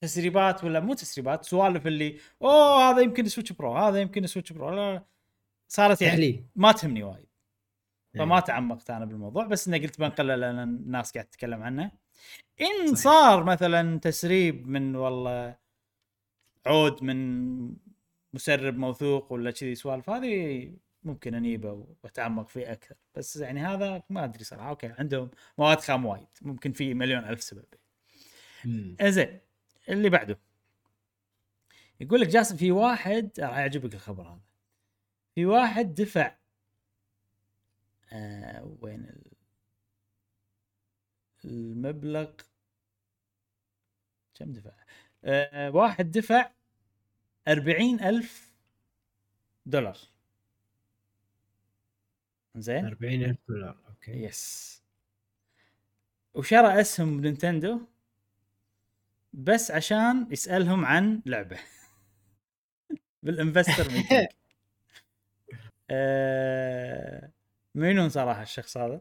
[0.00, 4.70] تسريبات ولا مو تسريبات سوالف اللي أوه هذا يمكن Switch Pro هذا يمكن Switch Pro
[4.70, 5.04] لا
[5.68, 6.46] صارت يعني تحليل.
[6.56, 7.26] ما تهمني وايد.
[8.14, 8.40] فما إيه.
[8.40, 11.90] تعمقت أنا بالموضوع بس إني قلت بنقله لأن الناس قاعد تتكلم عنه.
[12.60, 12.94] إن صحيح.
[12.94, 15.56] صار مثلا تسريب من والله
[16.66, 17.76] عود من
[18.34, 20.70] مسرب موثوق ولا كذي سوالف هذه
[21.02, 22.94] ممكن أنيبه وأتعمق فيه أكثر.
[23.14, 27.42] بس يعني هذا ما أدري صراحة أوكي عندهم مواد خام وايد ممكن في مليون ألف
[27.42, 27.64] سبب.
[29.02, 29.40] زين
[29.88, 30.38] اللي بعده.
[32.00, 34.40] يقول لك جاسم في واحد راح يعجبك الخبر هذا.
[35.34, 36.36] في واحد دفع
[38.12, 39.32] آه وين ال-
[41.44, 42.32] المبلغ؟
[44.34, 44.72] كم دفع؟
[45.24, 46.50] آه واحد دفع
[47.48, 48.52] أربعين ألف
[49.66, 49.98] دولار.
[52.56, 54.12] زين؟ 40000 دولار okay.
[54.24, 54.82] Yes
[56.34, 57.80] وشرى اسهم نينتندو.
[59.36, 61.58] بس عشان يسألهم عن لعبة.
[63.22, 64.26] بال investor meeting.
[65.90, 67.30] آه،
[67.74, 69.00] مجنون صراحة الشخص هذا؟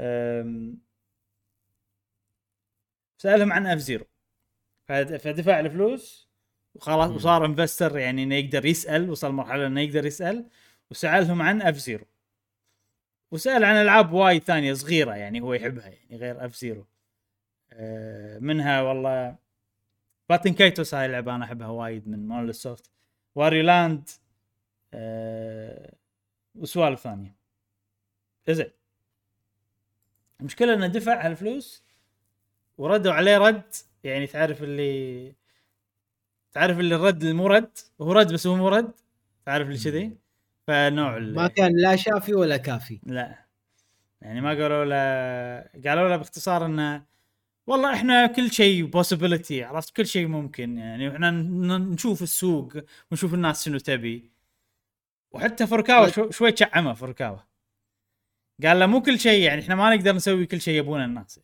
[0.00, 0.78] آم،
[3.18, 4.04] سألهم عن F-Zero
[4.88, 6.28] فد- فدفع الفلوس
[6.74, 7.10] وخلاص.
[7.10, 10.48] وصار investor يعني إنه يقدر يسأل وصل مرحلة إنه يقدر يسأل
[10.90, 12.04] وسألهم عن F-Zero
[13.32, 16.86] وسأل عن ألعاب وايد ثانية صغيرة يعني هو يحبها يعني غير F-Zero
[17.72, 19.36] آه، منها والله
[20.32, 22.90] Baten Kaitos هاي اللعبة أنا أحبها وايد من Monolith Soft.
[23.34, 24.08] Wario Land
[24.94, 25.94] آه،
[26.54, 27.36] وسوالف ثانية.
[28.50, 28.70] زين
[30.40, 31.84] المشكلة إنه دفع هالفلوس
[32.78, 33.62] وردوا عليه رد
[34.04, 35.34] يعني تعرف اللي
[36.52, 38.92] تعرف اللي الرد اللي مو رد؟ هو رد بس هو مو رد؟
[39.46, 40.16] تعرف اللي كذي؟
[40.66, 43.00] فنوع اللي ما كان لا شافي ولا كافي.
[43.06, 43.44] لا.
[44.22, 47.11] يعني ما قالوا له قالوا له باختصار إنه
[47.66, 51.30] والله إحنا كل شيء possibility عرفت؟ كل شيء ممكن يعني إحنا
[51.78, 52.72] نشوف السوق
[53.10, 54.32] ونشوف الناس شنو تبي.
[55.30, 57.46] وحتى فركاوه شو شوي شعمه فركاوه
[58.64, 61.40] قال له مو كل شيء يعني إحنا ما نقدر نسوي كل شيء يبونه الناس.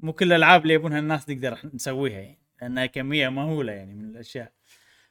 [0.00, 4.52] مو كل الألعاب اللي يبونها الناس نقدر نسويها يعني لأنها كمية مهولة يعني من الأشياء.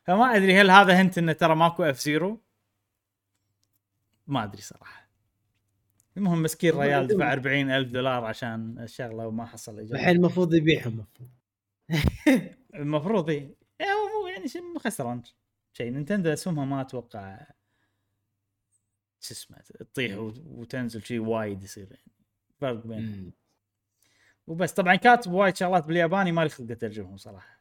[0.03, 2.41] فما أدري هل هذا hint إنه ترى ماكو F-Zero
[4.27, 5.07] ما أدري صراحة.
[6.18, 10.94] المهم مسكين ريال دفع 40 ألف دولار عشان الشغلة وما حصل الحين إجابة المفروض يبيعهم
[10.94, 11.30] المفروض.
[12.76, 15.22] المفروض اي هو مو يعني شيء خسران
[15.73, 17.39] شيء نينتندو اسهمها ما أتوقع
[19.19, 22.11] شو اسمه تطيح وت- وتنزل شيء وايد يصير يعني.
[22.61, 23.34] فرق بين.
[24.48, 24.73] وبس.
[24.73, 27.57] طبعا كاتب وايد شغلات بالياباني ما لي خلق أترجمهم صراحة.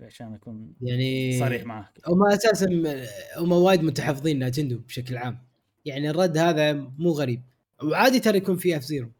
[0.00, 2.66] عشان أكون يعني صريح معك هم أساسا
[3.36, 5.38] هم وايد متحفظين ناجندو بشكل عام.
[5.84, 7.42] يعني الرد هذا مو غريب.
[7.82, 9.10] وعادي ترى يكون في F-Zero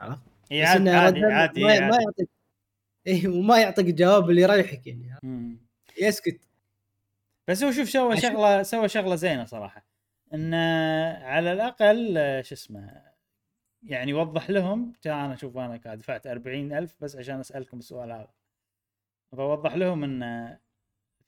[0.00, 0.22] عرفت؟
[0.52, 1.96] إي بس عادي عادي عادي, ما, ما.
[1.96, 2.28] يعطيك
[3.06, 5.58] إيه وما يعطيك الجواب اللي يريحك يعني.
[6.00, 6.40] يسكت.
[7.48, 9.86] بس هو شوف سوى شغلة سوى شغلة زينة صراحة.
[10.34, 10.56] إنه
[11.24, 12.14] على الأقل
[12.44, 13.02] شو اسمه
[13.82, 18.28] يعني وضح لهم أنا شوف أنا دفعت أربعين ألف بس عشان أسألكم السؤال هذا.
[19.36, 20.56] فوضح لهم ان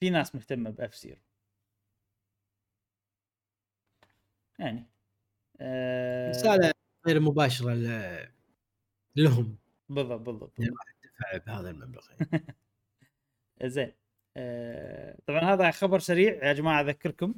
[0.01, 1.20] في ناس مهتمة ب F-Zero
[4.59, 4.87] يعني
[5.61, 6.31] آه.
[6.31, 6.73] رساله
[7.07, 8.29] غير مباشرة ل-
[9.16, 9.59] لهم.
[9.89, 12.03] بالضبط بالضبط يعني واحد دفع بهذا المبلغ.
[13.65, 13.93] زين
[14.37, 17.35] آه، طبعا هذا خبر سريع يا جماعة أذكركم.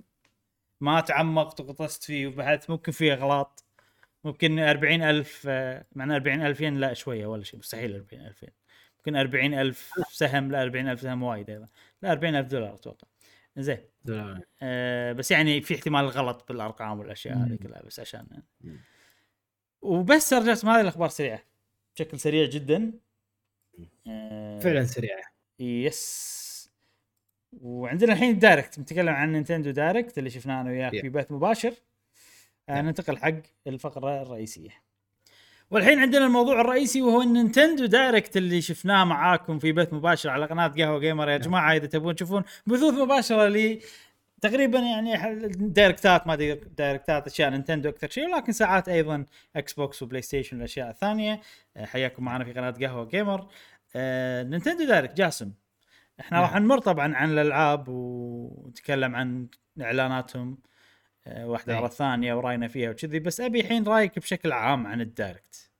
[0.80, 3.64] ما تعمقت وغطست فيه وبحثت ممكن فيه أغلاط.
[4.24, 8.42] ممكن 40 ألف آه، معناه 40 ألف ين لا شوية ولا شيء مستحيل 40 ألف
[8.42, 8.50] ين
[8.98, 11.68] ممكن 40 ألف سهم لا 40 ألف سهم وايد أيضا.
[12.02, 13.08] لا 40 ألف دولار أتوقع.
[13.56, 13.78] زين.
[14.62, 17.56] آه، بس يعني في احتمال غلط بالأرقام والأشياء هذه.
[17.56, 18.26] كلها بس عشان
[18.60, 18.80] مم.
[19.82, 21.42] وبس رجعت هذه الأخبار سريعة
[21.96, 22.92] بشكل سريع جدا
[24.06, 25.22] آه، فعلا سريعة
[25.58, 26.44] yes
[27.52, 31.00] وعندنا الحين Direct نتكلم عن Nintendo Direct اللي شفناه أنا وياك.
[31.00, 31.74] في بث مباشر
[32.68, 32.82] آه.
[32.82, 33.34] ننتقل حق
[33.66, 34.70] الفقرة الرئيسية
[35.74, 40.46] والحين عندنا الموضوع الرئيسي وهو ال Nintendo Direct اللي شفناه معاكم في بث مباشر على
[40.46, 41.28] قناة قهوة Gamer.
[41.28, 43.78] يا جماعة إذا تبون تشوفون بثوث مباشرة ل
[44.40, 45.16] تقريبا يعني
[45.48, 49.24] دايركتات ما داير- دايركتات أشياء Nintendo أكثر شيء ولكن ساعات أيضا
[49.56, 51.40] Xbox و PlayStation والأشياء الثانية.
[51.76, 53.46] آه، حياكم معنا في قناة قهوة Gamer.
[53.96, 55.52] آه، Nintendo Direct جاسم.
[56.20, 56.46] إحنا نعم.
[56.46, 59.46] راح نمر طبعا عن الألعاب ونتكلم عن
[59.80, 60.58] إعلاناتهم.
[61.26, 61.78] واحدة أي.
[61.78, 65.70] ورا الثانية وراينا فيها وكذي بس أبي الحين رأيك بشكل عام عن ال Direct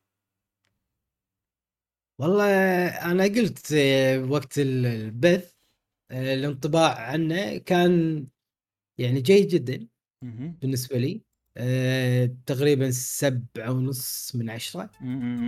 [2.19, 2.47] والله
[2.89, 5.55] أنا قلت آه، وقت ال- البث
[6.11, 8.27] آه، الانطباع عنه كان
[8.99, 9.87] يعني جيد جدا.
[10.23, 11.23] بالنسبة لي
[11.57, 14.91] آه، تقريبا سبعة ونص من عشرة.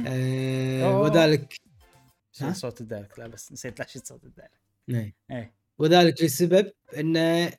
[0.06, 1.00] آه،.
[1.00, 1.54] وذلك؟
[2.32, 4.60] صوت ال Direct لا بس نسيت شيل صوت الدايركت
[4.90, 5.14] إيه.
[5.30, 7.52] إيه وذلك لسبب ان ال-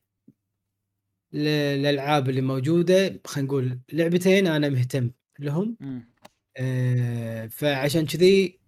[1.38, 5.78] الالعاب اللي موجودة خلينا نقول لعبتين أنا مهتم لهم.
[6.58, 8.60] آه، فعشان كذي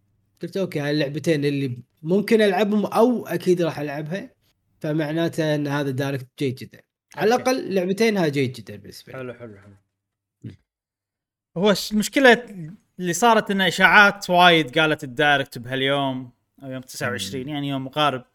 [0.41, 4.29] قلت okay هاي اللعبتين اللي ممكن ألعبهم أو أكيد راح ألعبها
[4.79, 6.81] فمعناته إن هذا Direct جيد جدا
[7.15, 7.35] على.
[7.35, 9.75] الأقل لعبتين هذا جيد جدا بالنسبة لي حلو حلو حلو.
[11.57, 12.43] هو المشكلة
[12.99, 16.31] اللي صارت إن إشاعات وايد قالت ال Direct بهاليوم
[16.63, 17.49] أو يوم 29 مم.
[17.49, 18.25] يعني يوم مقارب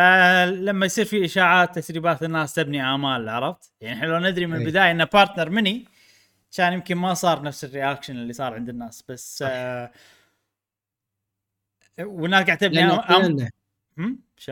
[0.00, 4.62] فلما يصير في إشاعات تسريبات الناس تبني آمال عرفت؟ يعني إحنا لو ندري من أي.
[4.62, 5.84] البداية انه بارتنر مني
[6.56, 9.90] كان يمكن ما صار نفس ال reaction اللي صار عند الناس بس آه
[12.00, 12.78] والناس قاعد تبني؟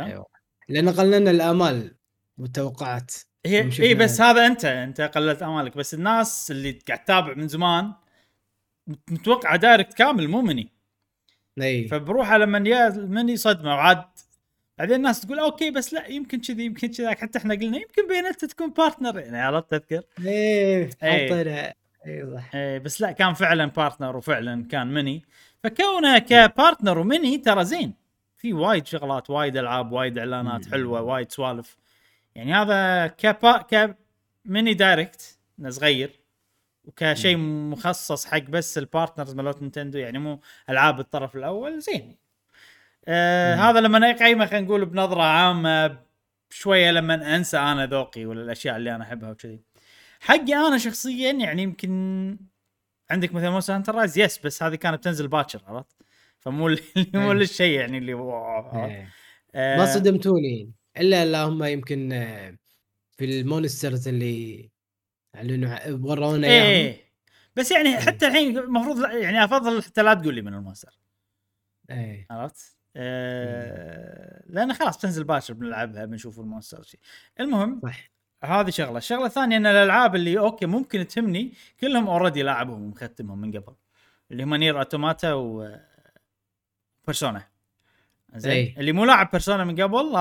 [0.06, 0.26] أيوة.
[0.68, 1.94] لأن قللنا الآمال
[2.38, 3.14] والتوقعات
[3.46, 7.92] هي إي بس هذا أنت أنت قللت آمالك بس الناس اللي قاعد تتابع من زمان
[8.86, 10.72] مت- متوقعه Direct كامل مو مني
[11.60, 14.04] إي فبروحه لما يا مني صدمة وعاد
[14.78, 17.10] بعدين الناس تقول okay بس لا يمكن كذي يمكن كذا.
[17.10, 21.30] حتى إحنا قلنا يمكن بينت تكون partner يعني عرفت تذكر إيه إيه.
[21.30, 21.74] حاطينها
[22.06, 22.55] اي صح.
[22.55, 25.22] إيه بس لا كان فعلا بارتنر وفعلا كان مني.
[25.62, 27.94] فكونه ك partner و mini ترى زين.
[28.36, 30.66] في وايد شغلات وايد ألعاب وايد إعلانات.
[30.66, 31.76] حلوة وايد سوالف.
[32.34, 33.96] يعني هذا كبا ك
[34.44, 36.20] mini Direct صغير.
[36.84, 39.98] وكشيء مخصص حق بس ال partners مالوت Nintendo.
[39.98, 40.40] يعني مو
[40.70, 42.23] ألعاب الطرف الأول زين.
[43.09, 43.55] آه.
[43.55, 45.98] هذا لما اقيمه خلينا نقول بنظرة عامة
[46.51, 49.60] شوية لما أنسى أنا ذوقي ولا الاشياء اللي أنا أحبها وكذي
[50.20, 52.39] حقي أنا شخصيا يعني يمكن
[53.10, 55.97] عندك مثلا مونستر هانتر رايز يس بس هذه كانت بتنزل باكر عرفت
[56.39, 56.82] فمو اللي
[57.14, 57.32] مو.
[57.32, 59.12] الشيء يعني اللي؟ إيه.
[59.55, 62.56] آه، ما صدمتوني إلا اللهم يمكن آه،
[63.16, 64.70] في ال monsters اللي
[65.35, 67.05] اعلنوا ورونا إياهم إيه
[67.56, 67.97] بس يعني إيه.
[67.97, 70.98] حتى الحين المفروض يعني أفضل حتى لا تقول لي من ال monster
[71.90, 77.00] إيه عرفت؟ آه لأن خلاص بتنزل باكر بنلعبها بنشوف ال monster شيء
[77.40, 78.10] المهم صح
[78.44, 83.52] هذه شغلة، الشغلة الثانية إن الألعاب اللي okay ممكن تهمني كلهم already لاعبهم ومختمهم من
[83.52, 83.74] قبل.
[84.30, 85.76] اللي هم NieR Automata و
[87.06, 87.48] Persona
[88.34, 88.74] زين؟ إي.
[88.78, 90.16] اللي مو لاعب Persona من قبل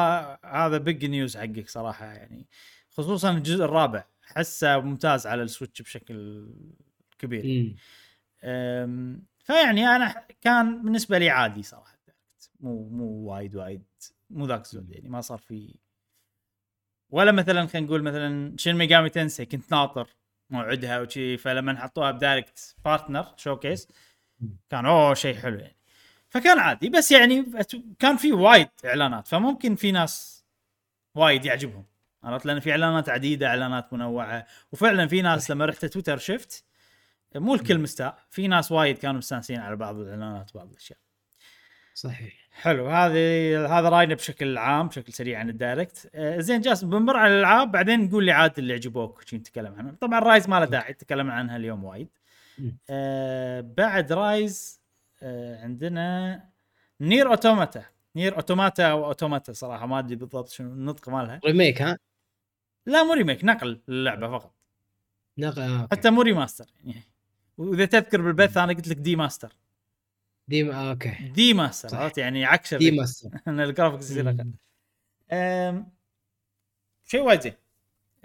[0.45, 2.47] هذا big news حقك صراحة يعني.
[2.89, 4.03] خصوصا الجزء الرابع.
[4.21, 6.47] حسه ممتاز على ال Switch بشكل
[7.19, 7.75] كبير.
[8.43, 11.92] أم، فيعني أنا كان بالنسبة لي عادي صراحة.
[12.63, 13.83] مو مو وايد وايد
[14.29, 15.75] مو ذاك الزود يعني ما صار في
[17.09, 20.07] ولا مثلا خلينا نقول مثلا Shin Megami Tensei كنت ناطر
[20.49, 23.87] موعدها وشي فلما حطوها ب Direct Partner Showcase
[24.69, 25.77] كان أوه شيء حلو يعني.
[26.29, 27.45] فكان عادي بس يعني
[27.99, 30.45] كان في وايد إعلانات فممكن في ناس
[31.15, 31.85] وايد يعجبهم
[32.23, 36.65] عرفت؟ لأن في إعلانات عديدة إعلانات منوعة وفعلا في ناس لما رحت تويتر شفت
[37.35, 40.99] مو الكل مستاء في ناس وايد كانوا مستانسين على بعض الإعلانات وبعض الأشياء.
[41.93, 42.33] صحيح.
[42.51, 42.89] حلو.
[42.89, 46.09] هذه هذا راينا بشكل عام بشكل سريع عن ال Direct.
[46.15, 49.95] آه زين جاسم بنمر على الألعاب بعدين نقول لي عاد اللي عجبوك وشي نتكلم عنهم
[49.95, 52.09] طبعا Rise ما له داعي تكلمنا عنها اليوم وايد.
[52.89, 54.81] آه بعد Rise
[55.23, 56.43] آه عندنا
[57.01, 57.85] NieR Automata.
[58.15, 61.39] NieR Automata أو Automata صراحة ما أدري بالضبط شنو النطق مالها.
[61.45, 61.97] remake ها؟
[62.85, 64.53] لا مو remake نقل للعبه فقط.
[65.37, 65.59] نق...
[65.59, 65.87] آه،.
[65.91, 67.03] حتى مو remaster يعني.
[67.57, 69.53] وإذا تذكر بالبث أنا قلت لك demaster
[70.47, 71.97] de- آه، okay demaster.
[71.97, 72.91] عرفت؟ يعني عكس de.
[72.91, 74.51] master إن ال graphics يصير أقل.
[77.03, 77.53] شيء وايد زين.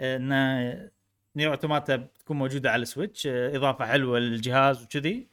[0.01, 0.89] إن
[1.35, 5.27] NieR Automata بتكون موجودة على ال Switch إضافة حلوة للجهاز وكذي.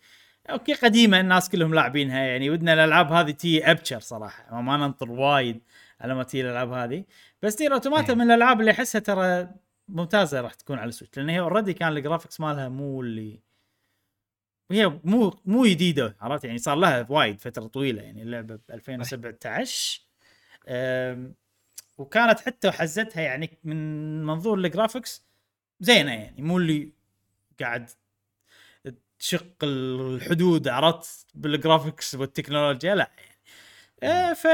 [0.50, 2.20] okay قديمة الناس كلهم لاعبينها.
[2.20, 4.60] يعني ودنا الألعاب هذه تي أبشر صراحة.
[4.60, 5.60] ما ننطر وايد
[6.00, 7.04] على ما تي الألعاب هذه.
[7.42, 8.18] بس NieR Automata إيه.
[8.18, 9.48] من الألعاب اللي أحسها ترى
[9.88, 11.18] ممتازة راح تكون على ال Switch.
[11.18, 13.40] لأن هي already كان ال graphics مالها مو اللي
[14.70, 20.00] وهي مو مو جديدة عرفت؟ يعني صار لها وايد فترة طويلة يعني اللعبه ب 2017
[20.68, 21.34] أم،
[21.98, 25.26] وكانت حتى حزتها يعني من منظور ال graphics
[25.80, 26.92] زينة يعني مو اللي
[27.60, 27.90] قاعد
[29.18, 33.36] تشق الحدود عرفت؟ بال graphics والتكنولوجيا لا يعني.
[34.30, 34.46] أه، ف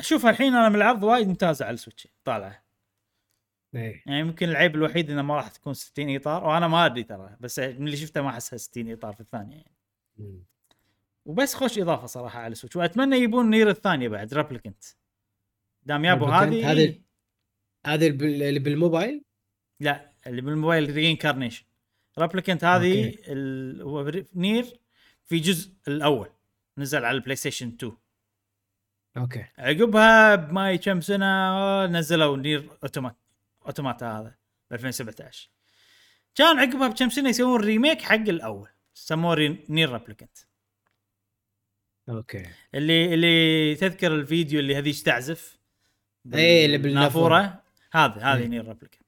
[0.00, 2.61] اشوفها الحين أنا من العرض وايد ممتازة على ال Switch طالعة.
[3.74, 4.02] إيه.
[4.06, 7.58] يعني يمكن العيب الوحيد إنه ما راح تكون 60 إطار وأنا ما أدري ترى بس
[7.58, 9.76] من اللي شفته ما أحسها 60 إطار في الثانية يعني.
[10.18, 10.42] مم.
[11.24, 14.84] وبس خوش إضافة صراحة على ال Switch وأتمنى يبون NieR الثانية بعد Replicant
[15.82, 17.00] دام Replicant هذه هذه-
[17.86, 19.24] هذه اللي بال- اللي بالموبايل؟
[19.80, 21.64] لا اللي بالموبايل Reincarnation
[22.18, 23.14] Replicant هذه.
[23.28, 24.26] ال...
[24.34, 24.64] NieR
[25.24, 26.28] في جزء الأول
[26.78, 27.92] نزل على ال PlayStation 2
[29.16, 29.44] okay.
[29.58, 33.16] عقبها بما كم سنة نزلوا NieR Automat
[33.66, 34.34] Automata هذا
[34.70, 35.50] ب 2017
[36.34, 40.38] كان عقبها بكم سنه يسوون remake حق الأول سموه NieR Replicant
[42.08, 42.46] okay.
[42.74, 45.58] اللي اللي تذكر الفيديو اللي هذيك تعزف؟
[46.34, 46.78] إيه، اللي.
[46.78, 47.62] بالنافورة.
[47.92, 48.46] هذا هذه إيه.
[48.46, 49.02] NieR Replicant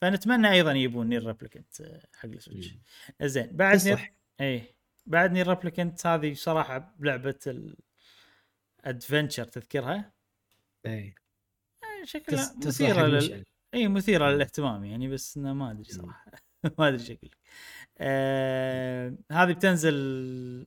[0.00, 2.74] فنتمنى أيضا يبون NieR Replicant حق ال Switch.
[3.22, 4.62] زين بعد NieR اي
[5.06, 7.68] بعد NieR Replicant هذه صراحة لعبه
[8.84, 10.12] ال adventure تذكرها؟
[10.86, 11.14] إيه.
[11.82, 13.44] آه، شكلها مثيره لل...
[13.74, 16.30] اي مثيره للاهتمام يعني بس إنه ما أدري صراحة.
[16.78, 17.30] ما أدري شكل
[17.98, 19.16] آه...
[19.32, 20.66] هذه بتنزل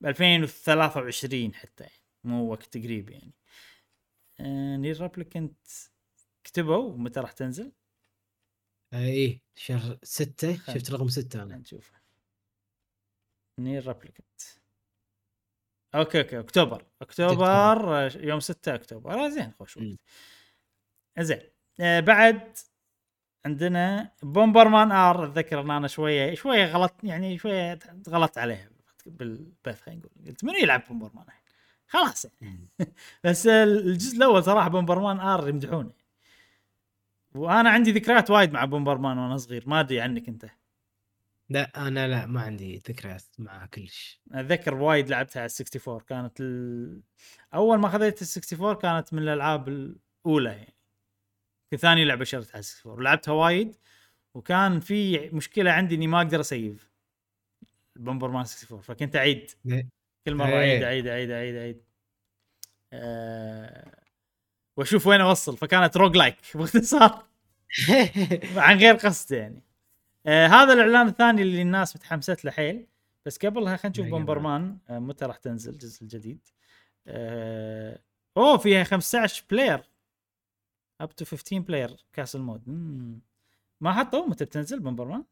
[0.00, 1.94] ب 2023 حتى يعني
[2.24, 3.32] مو وقت قريب يعني.
[4.40, 4.76] آه...
[4.76, 5.58] NieR Replicant
[6.44, 7.72] كتبوا متى راح تنزل؟
[8.94, 11.56] إيه شهر ستة خل- شفت رقم ستة أنا.
[11.56, 11.92] نشوف
[13.58, 14.40] NieR Replicant
[15.94, 16.86] okay okay أكتوبر.
[17.02, 19.12] أكتوبر آه، يوم 6 أكتوبر.
[19.14, 19.86] آه زين خوش وقت.
[21.18, 21.49] زين.
[21.80, 22.58] آه بعد
[23.46, 27.78] عندنا Bomberman R أتذكر إن أنا شوية شوية غلط يعني شوية
[28.08, 28.70] غلطت عليها
[29.06, 30.28] بالبث خلينا نقول.
[30.28, 31.42] قلت منو يلعب Bomberman الحين؟
[31.86, 32.68] خلاص يعني.
[33.24, 35.92] بس الجزء الأول صراحة Bomberman R يمدحونه
[37.34, 39.64] وأنا عندي ذكريات وايد مع Bomberman وأنا صغير.
[39.68, 40.46] ما أدري عنك أنت.
[41.48, 44.20] لا أنا لا ما عندي ذكريات معها كلش.
[44.32, 47.02] أتذكر وايد لعبتها على 64 كانت ال...
[47.54, 50.74] أول ما خذيت ال 64 كانت من الألعاب الأولى يعني.
[51.76, 53.76] ثاني لعبة شريتها على 64 لعبتها وايد
[54.34, 56.90] وكان في مشكلة عندي إني ما أقدر أ
[57.96, 59.50] save Bomberman 64 فكنت أعيد.
[59.66, 59.88] إيه.
[60.26, 60.54] كل مرة إيه.
[60.54, 61.82] أعيد أعيد أعيد أعيد أعيد.
[62.92, 64.00] أه...
[64.76, 65.56] وأشوف وين أوصل.
[65.56, 67.24] فكانت roguelike باختصار
[68.56, 69.62] عن غير قصد يعني.
[70.26, 72.86] آه هذا الإعلان الثاني اللي الناس متحمست له حيل.
[73.26, 74.78] بس قبلها خلينا نشوف Mega Bomberman.
[74.90, 76.48] آه متى راح تنزل الجزء الجديد؟
[77.06, 77.98] آه
[78.36, 79.89] أوه فيها 15 player
[81.00, 83.20] up to 15 player castle mode مم.
[83.80, 85.24] ما حطوا؟ متى بتنزل Bomberman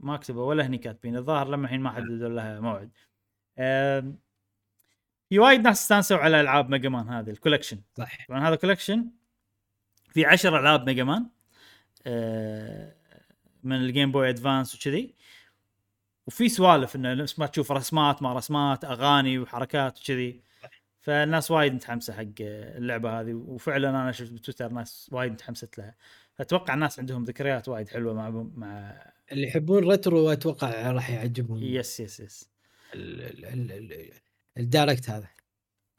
[0.00, 1.16] ما كتبوا ولا هني كاتبين.
[1.16, 2.90] الظاهر لما الحين ما حددوا لها موعد.
[5.28, 7.80] في وايد ناس استانسوا على ألعاب Mega Man هذه ال collection.
[7.94, 8.26] صح.
[8.28, 9.10] طبعا هذا collection
[10.12, 11.26] في 10 ألعاب Mega Man
[12.06, 12.94] آه،
[13.62, 15.14] من ال Game Boy Advance وكذي.
[16.26, 20.42] وفي سوالف إنه نفس ما تشوف رسمات ما رسمات أغاني وحركات وكذي.
[21.08, 25.94] فالناس وايد متحمسة حق اللعبة هذه وفعلا أنا شفت بتويتر ناس وايد متحمست لها.
[26.40, 29.02] أتوقع الناس عندهم ذكريات وايد حلوة مع مع
[29.32, 31.62] اللي يحبون retro أتوقع راح يعجبهم.
[31.62, 32.48] yes yes yes
[32.94, 34.10] ال- ال- ال- ال-
[34.58, 35.26] ال Direct هذا.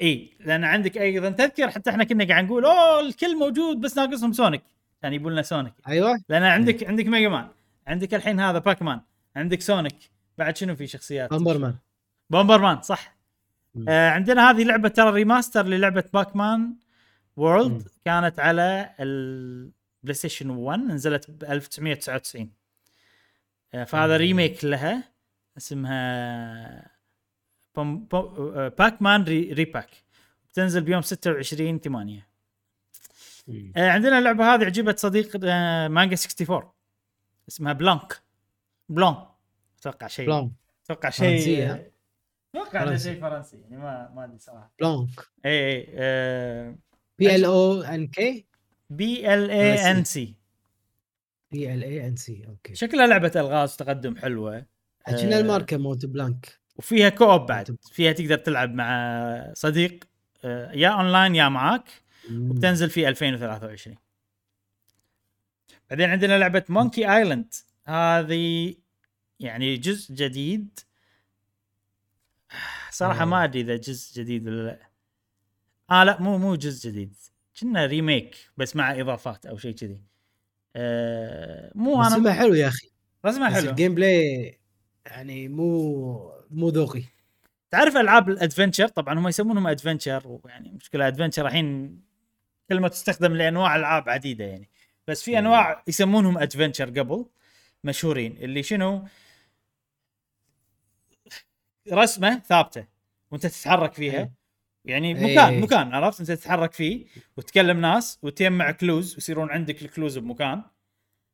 [0.01, 4.33] إي لأن عندك أيضا تذكر حتى إحنا كنا قاعد نقول أوه الكل موجود بس ناقصهم
[4.33, 4.61] Sonic
[5.01, 6.19] كان يبون لنا Sonic أيوه.
[6.29, 7.47] لأن عندك عندك Mega Man
[7.87, 9.01] عندك الحين هذا Pac-Man
[9.35, 9.95] عندك Sonic
[10.37, 11.75] بعد شنو في شخصيات؟ Bomberman
[12.29, 13.18] Bomberman صح.
[13.87, 16.75] آه عندنا هذه لعبة ترى remaster للعبة Pac-Man مم.
[17.37, 22.51] World كانت على ال PlayStation 1 نزلت ب 1999
[23.73, 24.19] آه فهذا مم.
[24.19, 25.03] ريميك لها
[25.57, 26.91] اسمها
[27.75, 28.33] بوم بوم
[28.69, 29.89] باك مان ري ريباك
[30.49, 32.27] بتنزل بيوم 26 8
[33.47, 33.73] مم.
[33.75, 36.71] آه عندنا اللعبة هذه عجبت صديق آه مانجا 64
[37.49, 38.21] اسمها بلانك
[38.89, 39.15] بلون
[39.79, 40.51] أتوقع شيء بلانك
[40.85, 41.89] أتوقع شيء.
[42.55, 42.97] أتوقع انه.
[42.97, 45.09] شيء فرنسي يعني ما ما ادري صراحة بلانك
[45.45, 46.75] اي اي
[47.19, 48.45] بي ال أو ان كي
[48.89, 50.35] B L A N C
[51.51, 54.65] B L A N C okay شكلها لعبه الغاز تقدم حلوة
[55.07, 57.77] آه، الماركه مالت Blanc وفيها co-op بعد.
[57.91, 60.03] فيها تقدر تلعب مع صديق
[60.43, 61.89] آه، يا اونلاين يا معاك
[62.31, 63.95] وبتنزل في 2023
[65.89, 67.53] بعدين عندنا لعبة Monkey Island
[67.85, 68.75] هذه
[69.39, 70.79] يعني جزء جديد
[72.91, 74.89] صراحة ما أدري إذا جزء جديد ولا لا.
[75.91, 77.15] آه لا مو مو جزء جديد.
[77.59, 80.01] كنا remake بس مع إضافات أو شيء كذي.
[80.75, 82.91] آه مو أنا رسمها حلو يا أخي.
[83.25, 83.69] رسمها بس حلو.
[83.69, 84.59] ال gameplay
[85.05, 87.03] يعني مو مو ذوقي.
[87.71, 91.99] تعرف ألعاب ال adventure؟ طبعا هم يسمونهم adventure ويعني مشكلة adventure الحين
[92.69, 94.69] كلمه تستخدم لأنواع ألعاب عديدة يعني.
[95.07, 95.39] بس في.
[95.39, 97.25] أنواع يسمونهم adventure قبل
[97.83, 99.07] مشهورين اللي شنو؟
[101.91, 102.85] رسمه ثابته
[103.31, 104.33] وانت تتحرك فيها إيه.
[104.85, 105.33] يعني إيه.
[105.33, 107.05] مكان مكان عرفت انت تتحرك فيه
[107.37, 110.63] وتكلم ناس وتجمع clues ويصيرون عندك ال clues بمكان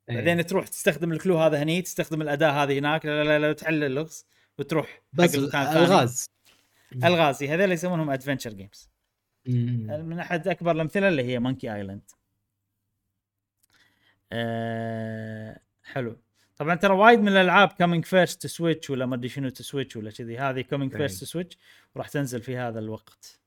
[0.10, 0.16] إيه.
[0.16, 3.84] بعدين تروح تستخدم ال clue هذا هني تستخدم الأداة هذه هناك لا لا لا تحل
[3.84, 4.26] اللغز
[4.60, 5.36] وتروح بس.
[5.36, 6.26] الغاز
[7.04, 8.90] الغازي هذول يسمونهم adventure games.
[9.46, 12.12] من أحد أكبر الأمثلة اللي هي Monkey Island
[14.32, 16.18] أه حلو
[16.56, 20.38] طبعا ترى وايد من الألعاب coming first Switch ولا ما أدري شنو سويتش ولا كذي
[20.38, 20.98] هذه coming أي.
[20.98, 21.58] first Switch
[21.96, 23.40] وراح تنزل في هذا الوقت.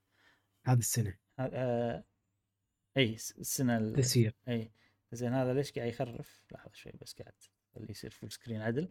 [0.64, 1.14] هذه السنة.
[1.39, 2.05] أه
[2.97, 4.70] إي السنة ال- تسير إي.
[5.12, 7.32] زين هذا ليش قاعد يخرف؟ لحظة شوي بس قاعد
[7.76, 8.89] اللي يصير full screen عدل.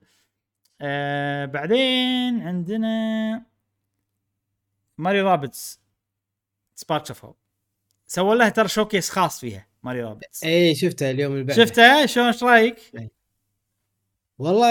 [0.81, 3.45] آه بعدين عندنا
[4.98, 5.80] Mario Rabbids
[6.76, 7.36] Sparks of Hope
[8.07, 11.65] سووا لها ترى showcase خاص فيها Mario Rabbids اي شفتها اليوم اللي بعده.
[11.65, 12.77] شفتها؟ شلون إيش رأيك؟
[14.40, 14.68] والله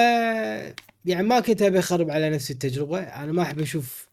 [1.05, 4.09] يعني ما كنت أبي أخرب على نفسي التجربة أنا ما أحب أشوف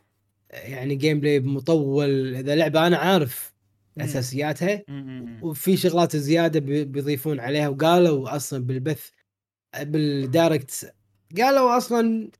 [0.49, 3.53] يعني gameplay مطول إذا لعبة أنا عارف.
[3.97, 4.83] أساسياتها.
[5.41, 9.09] وفي شغلات زيادة بي- بيضيفون عليها وقالوا أصلا بالبث
[9.81, 10.93] بال Direct
[11.37, 12.31] قالوا أصلا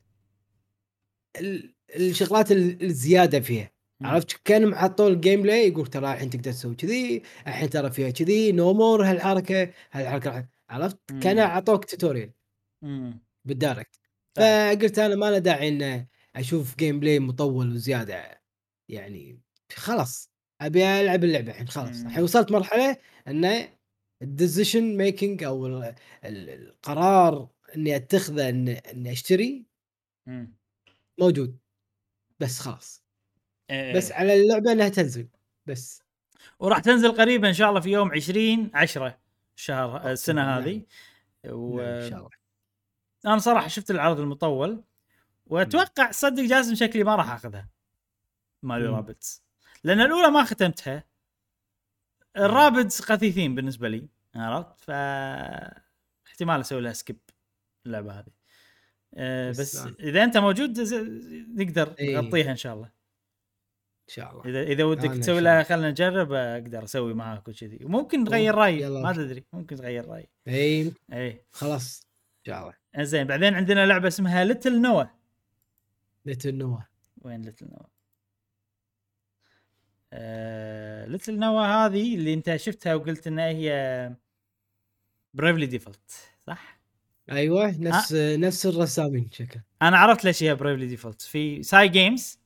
[1.40, 3.72] ال- الشغلات ال- الزيادة فيها.
[4.02, 8.52] عرفت كانوا حطوا ال gameplay يقول ترى الحين تقدر تسوي كذي الحين ترى فيها كذي
[8.52, 10.98] no more هالحركة هالحركة عرفت.
[11.22, 12.32] كان أعطوك tutorial
[13.46, 14.00] بال Direct.
[14.36, 18.42] فقلت أنا ما له داعي ان أشوف gameplay مطول وزيادة
[18.90, 19.40] يعني
[19.76, 20.32] خلاص
[20.62, 22.08] أبي ألعب اللعبة الحين خلاص مم.
[22.08, 22.98] الحين وصلت مرحلة
[23.28, 23.68] ان
[24.22, 25.96] ال decision making أو ال-
[26.26, 29.66] ال- القرار إني أتخذه إن إني أشتري
[30.28, 30.46] م.
[31.20, 31.58] موجود
[32.40, 33.04] بس خلاص
[33.70, 33.94] إيه.
[33.94, 35.28] بس على اللعبة إنها تنزل
[35.66, 36.04] بس
[36.60, 39.20] وراح تنزل قريبا إن شاء الله في يوم 20 10
[39.58, 40.62] الشهر السنة نعم.
[40.62, 40.82] هذه
[41.50, 41.78] و...
[41.78, 42.30] نعم، ان شاء الله
[43.26, 44.84] أنا صراحة شفت العرض المطول
[45.46, 47.70] وأتوقع صدق جاسم شكلي ما راح أخذها.
[48.64, 48.96] مالي مم.
[48.96, 49.44] رابتس
[49.84, 51.04] لأن الأولى ما ختمتها.
[52.38, 54.92] الرابدز خفيفين بالنسبة لي عرفت؟ ف
[56.28, 57.18] احتمال أسوي لها سكيب
[57.86, 58.32] اللعبة هذه.
[59.14, 60.80] أه بس أنا- إذا أنت موجود
[61.60, 62.18] نقدر إيه.
[62.18, 62.86] نغطيها إن شاء الله.
[64.10, 64.46] إن شاء الله.
[64.46, 65.64] إذا إذا ودك تسوي لها.
[65.64, 67.80] خلنا نجرب أقدر أسوي معاك وكذي.
[67.86, 68.90] وممكن تغير رأيي.
[68.90, 70.30] ما تدري ممكن تغير رأيي.
[70.48, 72.08] اي اي خلاص.
[72.48, 73.04] شاء الله.
[73.06, 75.04] زين بعدين عندنا لعبة اسمها Little Noah
[76.26, 76.80] Little Noah
[77.22, 77.86] وين Little Noah؟
[80.14, 81.06] آه...
[81.06, 84.16] Little Noah هذه اللي انت شفتها وقلت إنها هي
[85.34, 86.12] Bravely Default
[86.48, 86.80] صح؟
[87.32, 88.36] أيوه نفس آه.
[88.36, 89.60] نفس الرسامين شكل.
[89.82, 92.40] أنا عرفت ليش هي Bravely Default في Cygames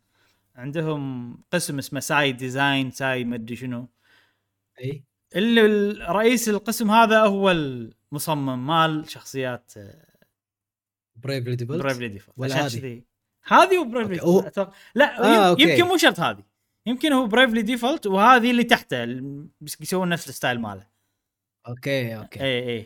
[0.55, 3.89] عندهم قسم اسمه Cy Design Cy مدري شنو.
[4.83, 5.03] إي.
[5.35, 7.51] اللي ال- رئيس القسم هذا هو
[8.11, 9.73] المصمم مال شخصيات
[11.15, 13.03] Bravely Default Bravely Default ولا عشان هذه؟ كذي.
[13.43, 15.61] هذه و Bravely Default لا آه، يم- أوكي.
[15.63, 16.43] يمكن مو شرط هذه.
[16.85, 19.03] يمكن هو Bravely Default وهذه اللي تحته
[19.81, 20.87] يسوون نفس الستايل ماله.
[21.67, 22.41] أوكي أوكي.
[22.41, 22.85] اي اي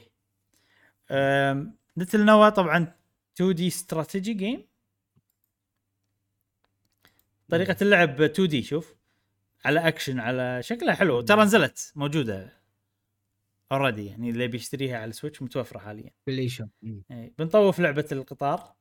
[1.98, 2.94] Little Noah طبعا
[3.36, 4.68] 2D strategy game
[7.50, 8.96] طريقة اللعب 2D شوف.
[9.66, 11.22] على اكشن على شكلها حلو.
[11.22, 12.61] ترى نزلت موجودة.
[13.72, 16.12] already يعني اللي بيشتريها على ال Switch متوفرة حاليا.
[16.28, 16.70] Play Shop
[17.12, 18.74] بنطوف لعبة القطار.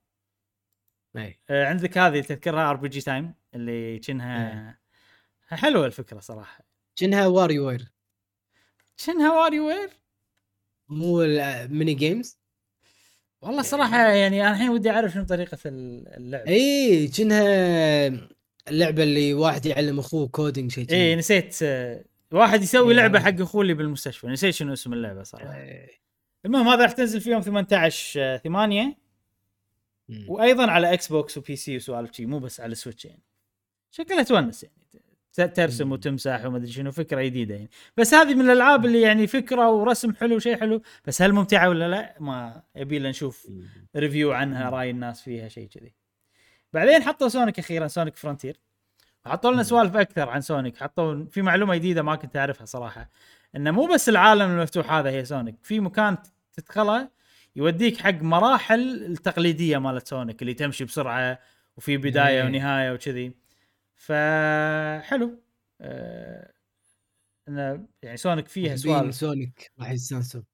[1.16, 1.40] إي.
[1.50, 4.78] آه، عندك هذه تذكرها RPG Time اللي كأنها
[5.48, 6.64] حلوة الفكرة صراحة.
[6.94, 7.92] شنها WarioWare
[9.06, 9.90] كأنها WarioWare
[10.88, 12.38] مو ال mini games
[13.42, 17.46] والله صراحة يعني أنا الحين ودي أعرف شنو طريقة ال- اللعب إي كأنها
[18.68, 23.20] اللعبة اللي واحد يعلم أخوه coding شيء إيه نسيت آه، واحد يسوي لعبة.
[23.20, 25.90] حق أخوه اللي بالمستشفى نسيت شنو اسم اللعبة صراحة إيه.
[26.44, 28.96] المهم هذا راح تنزل في يوم 18 8
[30.08, 30.26] مم.
[30.28, 33.22] وأيضا على Xbox و PC وسوالف شي مو بس على ال Switch يعني
[33.90, 34.74] شكلها تونس يعني
[35.54, 35.92] ترسم.
[35.92, 40.14] وتمسح وما أدري شنو فكرة جديدة يعني بس هذه من الألعاب اللي يعني فكرة ورسم
[40.14, 43.50] حلو شيء حلو بس هل ممتعة ولا لا ما يبي لنا نشوف
[43.96, 44.70] review عنها.
[44.70, 45.94] رأي الناس فيها شيء كذي
[46.72, 48.60] بعدين حطوا Sonic أخيرا Sonic Frontier
[49.26, 49.62] وحطوا لنا.
[49.62, 50.76] سوالف أكثر عن Sonic.
[50.76, 53.10] حطوا في معلومة جديدة ما كنت أعرفها صراحة.
[53.56, 55.56] إنه مو بس العالم المفتوح هذا هي Sonic.
[55.62, 56.16] في مكان
[56.52, 57.10] تدخله
[57.56, 61.38] يوديك حق مراحل التقليدية مالت Sonic اللي تمشي بسرعة
[61.76, 62.44] وفي بداية إيه.
[62.44, 63.32] ونهاية وكذي.
[63.94, 65.42] فحلو
[65.80, 66.52] آه
[67.48, 69.14] إنه يعني Sonic فيها سوالف.
[69.14, 70.44] Sonic راح يستانسون.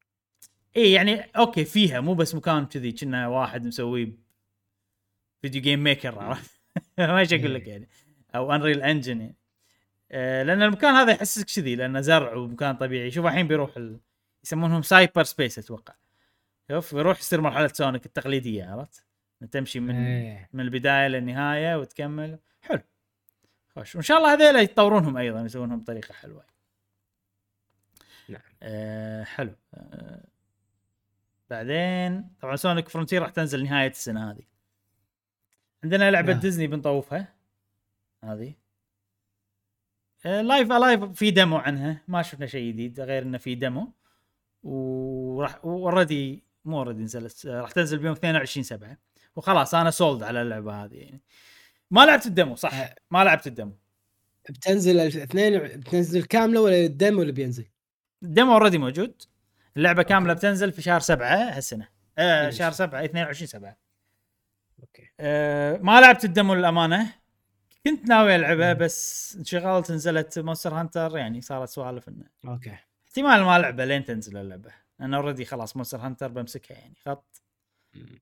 [0.76, 4.12] إي يعني أوكي فيها مو بس مكان كذي كنا واحد مسويه
[5.42, 6.60] فيديو Game Maker عرفت؟
[6.98, 7.88] ما إيش أقول لك يعني.
[8.36, 9.36] أو Unreal Engine يعني
[10.44, 13.10] لأن المكان هذا يحسسك كذي لأنه زرع ومكان طبيعي.
[13.10, 14.00] شوف الحين بيروح ال...
[14.44, 15.94] يسمونهم Cyber Space أتوقع.
[16.70, 19.04] شوف يروح يصير مرحلة Sonic التقليدية عرفت؟
[19.50, 20.48] تمشي من إيه.
[20.52, 22.38] من البداية للنهاية وتكمل.
[22.62, 22.80] حلو.
[23.74, 23.94] خوش.
[23.94, 26.44] وإن شاء الله هذيلا يطورونهم أيضا يسوونهم بطريقه حلوة.
[28.28, 28.42] نعم.
[28.62, 29.54] آه حلو.
[29.74, 30.24] آه
[31.50, 34.42] بعدين طبعا Sonic Frontier راح تنزل نهاية السنة هذه.
[35.84, 36.40] عندنا لعبة نعم.
[36.40, 37.35] ديزني بنطوفها.
[38.26, 38.54] هذه؟
[40.26, 42.02] آه Live A Live في demo عنها.
[42.08, 43.92] ما شفنا شيء جديد غير إنه في demo
[44.62, 47.46] وراح already مو already نزلت.
[47.46, 48.96] آه، راح تنزل بيوم 22 7
[49.36, 51.20] وخلاص أنا sold على اللعبة هذه يعني.
[51.90, 52.94] ما لعبت ال demo صح؟ آه.
[53.10, 53.72] ما لعبت ال demo
[54.50, 57.66] بتنزل الاثنين بتنزل كاملة ولا ال demo اللي بينزل؟
[58.22, 59.22] ال demo already موجود.
[59.76, 61.26] اللعبة كاملة بتنزل في شهر 7
[61.56, 61.88] هالسنة.
[62.18, 62.50] آه.
[62.50, 63.76] شهر 7 22 7
[64.80, 65.10] أوكي.
[65.20, 67.12] آه ما لعبت ال demo للأمانة.
[67.86, 68.72] كنت ناوي ألعبها.
[68.72, 72.24] بس انشغلت نزلت Monster Hunter يعني صارت سوالف إنه.
[72.44, 72.76] أوكي.
[73.06, 74.70] احتمال ما ألعبها لين تنزل اللعبة.
[75.00, 77.42] أنا already خلاص Monster Hunter بمسكها يعني خط.
[77.94, 78.20] مم.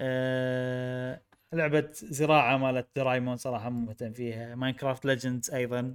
[0.00, 1.22] آه
[1.52, 4.54] لعبة زراعة مالت Doraemon صراحة مو مهتم فيها.
[4.54, 5.94] Minecraft Legends أيضا.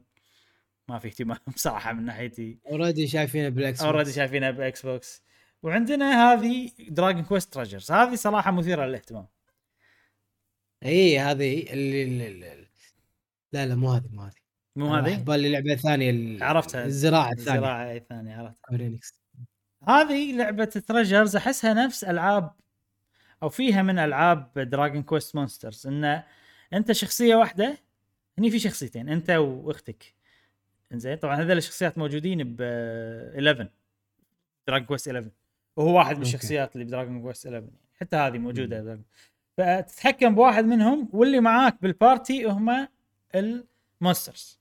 [0.90, 2.60] ما في اهتمام صراحة من ناحيتي.
[2.72, 5.24] already شايفينه بال X already شايفينها بال Xbox
[5.64, 9.28] وعندنا هذه Dragon Quest Treasures هذه صراحة مثيرة للاهتمام.
[10.86, 12.65] اي هذه اللي, اللي, اللي
[13.54, 14.34] لا لا مو هذه مو هذه.
[14.76, 16.86] مو هذه؟ بالي لعبة ثانية ال- عرفتها.
[16.86, 17.60] الزراعة الثانية.
[17.60, 19.22] الزراعة الثانية عرفت سكوير انكس
[19.88, 22.52] هذه لعبة Treasures أحسها نفس ألعاب
[23.44, 26.24] أو فيها من ألعاب Dragon Quest Monsters انه
[26.74, 27.78] أنت شخصية واحدة
[28.38, 30.16] هني في شخصيتين أنت وأختك.
[30.94, 33.70] إنزين طبعا هذول الشخصيات موجودين ب 11
[34.68, 35.30] Dragon Quest 11
[35.76, 36.22] وهو واحد من.
[36.22, 37.68] الشخصيات اللي ب Dragon Quest 11
[38.00, 39.00] حتى هذه موجودة
[39.58, 42.88] فتتحكم بواحد منهم واللي معاك بال party هم
[43.36, 44.60] ال monsters.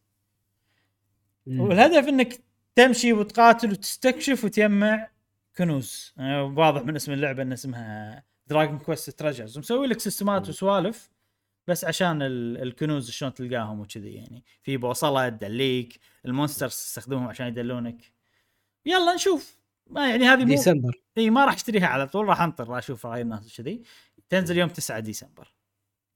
[1.47, 2.41] والهدف إنك
[2.75, 5.09] تمشي وتقاتل وتستكشف وتجمع
[5.57, 6.15] كنوز.
[6.17, 11.11] يعني واضح من اسم اللعبة إن اسمها Dragon Quest Treasures مسوي لك system ات وسوالف
[11.69, 14.45] بس عشان ال- الكنوز شلون تلقاهم وكذي يعني.
[14.63, 18.13] في بوصلة تدليك ال monsters تستخدمهم عشان يدلونك.
[18.87, 19.59] يلا نشوف.
[19.87, 21.01] ما يعني هذه مو ديسمبر.
[21.19, 23.83] إي ما راح أشتريها على طول راح أنطر أشوف رأي الناس وكذي.
[24.29, 25.54] تنزل يوم 9 ديسمبر.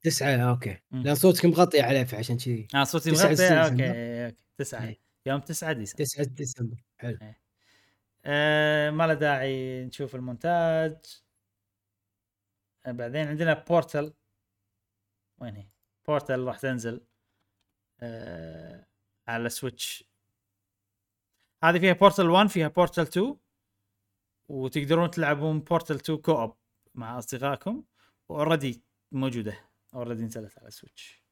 [0.02, 0.78] تسعة okay.
[0.90, 4.26] لأن صوتك مغطي عليه فعشان كذي آه صوتي 9 مغطي؟ okay.
[4.26, 5.00] okay 9 إيه.
[5.26, 6.04] يوم 9 ديسمبر.
[6.04, 6.84] 9 ديسمبر.
[6.96, 7.18] حلو.
[8.24, 10.96] آه ما له داعي نشوف المونتاج.
[12.86, 14.12] آه بعدين عندنا Portal.
[15.38, 15.66] وين هي؟
[16.06, 17.00] Portal راح تنزل.
[18.00, 18.86] آه
[19.28, 20.04] على Switch
[21.64, 23.36] هذه فيها Portal 1 فيها Portal 2
[24.48, 26.56] وتقدرون تلعبون Portal 2 co-op
[26.94, 27.84] مع أصدقائكم.
[28.28, 29.67] و already موجودة.
[29.94, 31.22] already نزلت على Switch.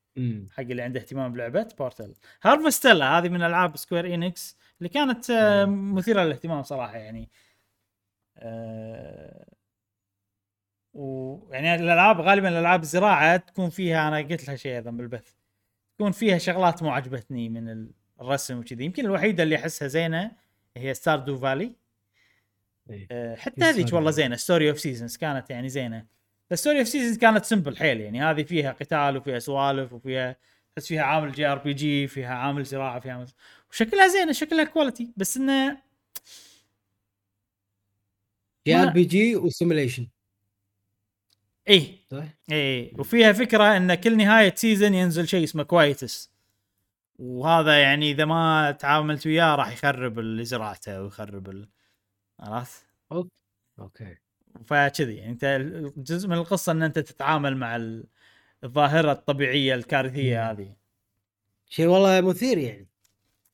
[0.53, 5.65] حق اللي عنده اهتمام بلعبة Portal Harvestella هذه من ألعاب Square Enix اللي كانت آه،
[5.65, 7.29] مثيرة للاهتمام صراحة يعني.
[8.39, 9.47] آه،
[10.95, 15.33] ويعني الألعاب غالبا الألعاب الزراعة تكون فيها أنا قلت لها شيء أيضا بالبث
[15.99, 18.85] تكون فيها شغلات مو عجبتني من ال- الرسم وكذي.
[18.85, 20.33] يمكن الوحيدة اللي أحسها زينة
[20.77, 21.73] هي Stardew Valley
[22.91, 23.09] إيه.
[23.11, 24.11] آه، حتى هذيك والله.
[24.11, 24.37] زينة.
[24.37, 26.07] Story of Seasons كانت يعني زينة.
[26.55, 28.23] Story of Seasons كانت simple حيل يعني.
[28.23, 30.37] هذه فيها قتال وفيها سوالف وفيها
[30.77, 33.27] تحس فيها عامل JRPG فيها عامل زراعه فيها عامل
[33.71, 35.79] وشكلها زينة شكلها quality بس إنه
[38.77, 40.09] ما- آر بي جي و simulation
[42.11, 46.31] صح؟ إيه وفيها فكرة إن كل نهاية season ينزل شيء اسمه Quietus
[47.19, 51.69] وهذا يعني إذا ما تعاملت وياه راح يخرب اللي زرعته ويخرب ال...
[52.41, 52.87] عرفت؟
[53.79, 54.17] okay.
[54.67, 55.17] فكذي.
[55.17, 55.45] يعني انت
[55.97, 58.07] جزء من القصة ان انت تتعامل مع ال-
[58.65, 60.51] الظاهرة الطبيعية الكارثية.
[60.51, 60.77] هذه.
[61.69, 62.89] شيء والله مثير يعني.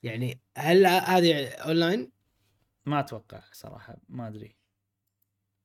[0.02, 2.10] يعني هل هذه اونلاين؟
[2.86, 4.56] ما أتوقع صراحة ما أدري.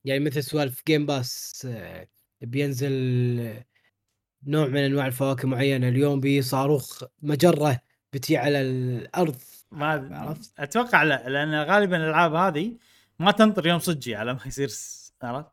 [0.05, 2.07] يعني مثل سوالف Game Pass آه،
[2.41, 2.91] بينزل
[4.47, 5.88] نوع من أنواع الفواكه معينة.
[5.88, 7.80] اليوم بي صاروخ مجرة
[8.14, 9.35] بتي على الأرض.
[9.72, 12.77] ما عرفت؟ أتوقع لا لأن غالبا الألعاب هذه
[13.19, 14.68] ما تنطر يوم صجي على ما يصير
[15.23, 15.52] عرفت؟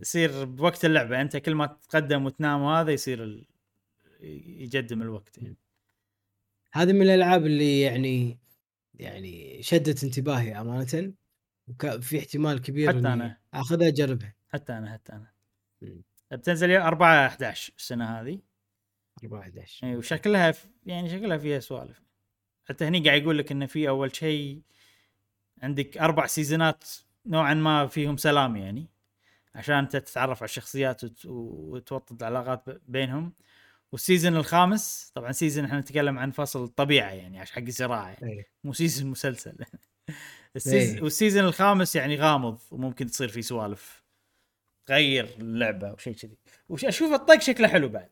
[0.00, 3.46] يصير بوقت اللعبة أنت كل ما تتقدم وتنام وهذا يصير ال...
[4.20, 5.56] يقدم الوقت يعني.
[6.72, 8.38] هذه من الألعاب اللي يعني
[8.94, 11.12] يعني شدت انتباهي أمانة
[11.68, 13.38] وفي احتمال كبير حتى أنا.
[13.54, 15.32] أخذها أجربها حتى أنا حتى أنا.
[16.32, 18.40] بتنزل يوم 4 11 السنة هذه
[19.24, 20.68] 4 11 إي وشكلها ف...
[20.86, 22.02] يعني شكلها فيها سوالف
[22.64, 24.62] حتى هني قاعد يقول لك انه في أول شيء
[25.62, 26.84] عندك أربع season ات
[27.26, 28.88] نوعا ما فيهم سلام يعني
[29.54, 31.26] عشان أنت تتعرف على الشخصيات وت...
[31.26, 33.32] وتوطد علاقات ب- بينهم
[33.92, 38.32] وال season الخامس طبعا season إحنا نتكلم عن فصل طبيعه يعني عشان حق الزراعه يعني.
[38.32, 38.46] إيه.
[38.64, 39.56] مو season مسلسل.
[40.66, 41.02] إيه.
[41.02, 44.02] وال season الخامس يعني غامض وممكن تصير فيه سوالف
[44.86, 46.36] تغير اللعبة وشيء كذي
[46.68, 48.10] وأشوف الطق شكله حلو بعد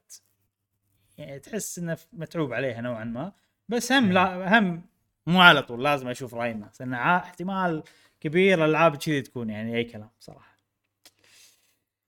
[1.19, 3.33] يعني تحس إنه متعوب عليها نوعا ما
[3.69, 4.83] بس هم لا هم
[5.27, 7.83] مو على طول لازم أشوف راي الناس لأن احتمال
[8.25, 10.59] كبير الألعاب كذي تكون يعني أي كلام صراحة.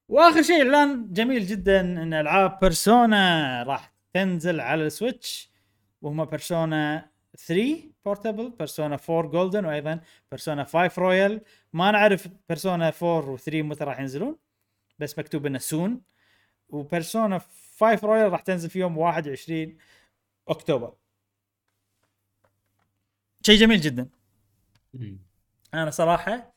[0.08, 5.50] وآخر شيء إعلان جميل جدا إن ألعاب Persona راح تنزل على ال Switch
[6.02, 11.40] وهم Persona 3 Portable Persona 4 Golden وأيضا Persona 5 Royal
[11.72, 14.36] ما نعرف Persona 4 و3 متى راح ينزلون
[14.98, 16.00] بس مكتوب إنه soon
[16.68, 17.38] و Persona
[17.80, 19.78] 5 Royal راح تنزل في يوم 21
[20.48, 20.94] أكتوبر.
[23.42, 24.08] شيء جميل جدا.
[25.82, 26.54] أنا صراحة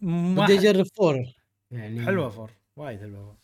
[0.00, 1.24] ما بدي أجرب four.
[1.70, 3.36] يعني حلوة four وايد حلوة four.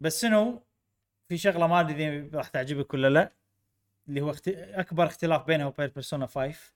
[0.00, 0.62] بس شنو؟
[1.28, 3.32] في شغلة ما أدري إذا راح تعجبك ولا لا
[4.08, 4.48] اللي هو اخت...
[4.48, 6.72] أكبر اختلاف بينها وبين Persona 5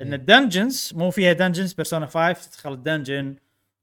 [0.00, 0.14] إن إيه.
[0.14, 3.36] ال dungeons مو فيها dungeons Persona 5 تدخل ال dungeon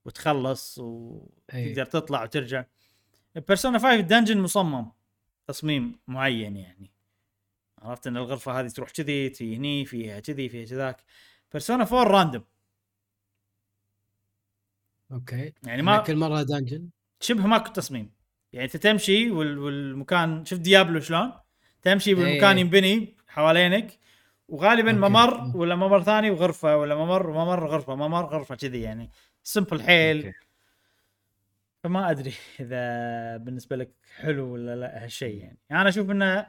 [0.05, 1.71] وتخلص إيه.
[1.71, 2.65] وتقدر تطلع وترجع.
[3.35, 4.91] Persona 5 ال dungeon مصمم
[5.47, 6.91] تصميم معين يعني.
[7.81, 11.03] عرفت إن الغرفة هذه تروح كذي تي هني فيها كذي فيها كذاك.
[11.51, 12.43] Persona 4 random
[15.11, 15.53] okay.
[15.63, 16.89] يعني ما كل مرة dungeon
[17.19, 18.11] شبه ماكو تصميم.
[18.53, 19.59] يعني أنت تمشي وال...
[19.59, 21.34] والمكان شفت Diablo شلون؟
[21.81, 22.61] تمشي والمكان إيه.
[22.61, 23.99] ينبني حوالينك
[24.47, 24.99] وغالبا okay.
[24.99, 29.11] ممر ولا ممر ثاني وغرفة ولا ممر وممر غرفة ممر غرفة كذي يعني.
[29.43, 30.26] simple حيل.
[30.26, 30.38] okay.
[31.84, 35.59] فما أدري إذا بالنسبة لك حلو ولا لا هالشيء يعني.
[35.71, 36.47] أنا أشوف إنه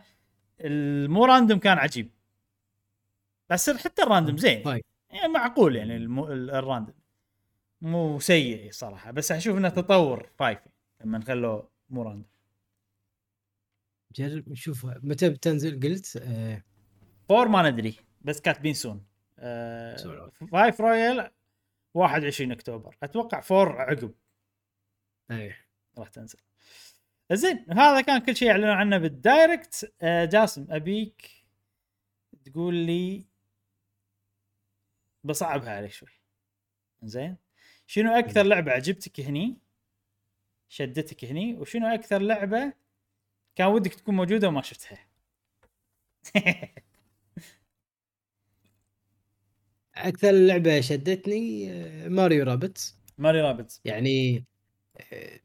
[0.60, 2.10] المو random كان عجيب.
[3.51, 4.62] بس حتى ال random زين.
[4.62, 4.85] طيب.
[5.11, 6.32] يعني معقول يعني المو...
[6.32, 6.94] ال- ال random
[7.81, 10.59] مو سيء صراحة بس أشوف إنه تطور five
[11.05, 12.31] لما خلوه مو random
[14.12, 16.62] جرب نشوف متى بتنزل؟ قلت آه.
[17.28, 19.06] four ما ندري بس كاتبين soon
[19.39, 20.31] آه.
[20.52, 21.31] five Royal
[21.95, 22.97] 21 أكتوبر.
[23.03, 24.15] أتوقع four عقب.
[25.31, 25.55] اي
[25.99, 26.39] راح تنزل.
[27.32, 29.94] زين هذا كان كل شيء اعلنوا عنه بال Direct.
[30.03, 31.31] آه جاسم أبيك
[32.45, 33.27] تقول لي
[35.24, 36.09] بصعبها عليك شوي.
[37.02, 37.36] زين
[37.86, 39.59] شنو أكثر لعبة عجبتك هني؟
[40.68, 42.72] شدتك هني؟ وشنو أكثر لعبة
[43.56, 45.06] كان ودك تكون موجودة وما شفتها؟
[49.94, 52.97] أكثر لعبة شدتني آه، ماريو رابتس.
[53.18, 53.80] ماري رابتس.
[53.84, 54.44] يعني
[55.12, 55.40] آه،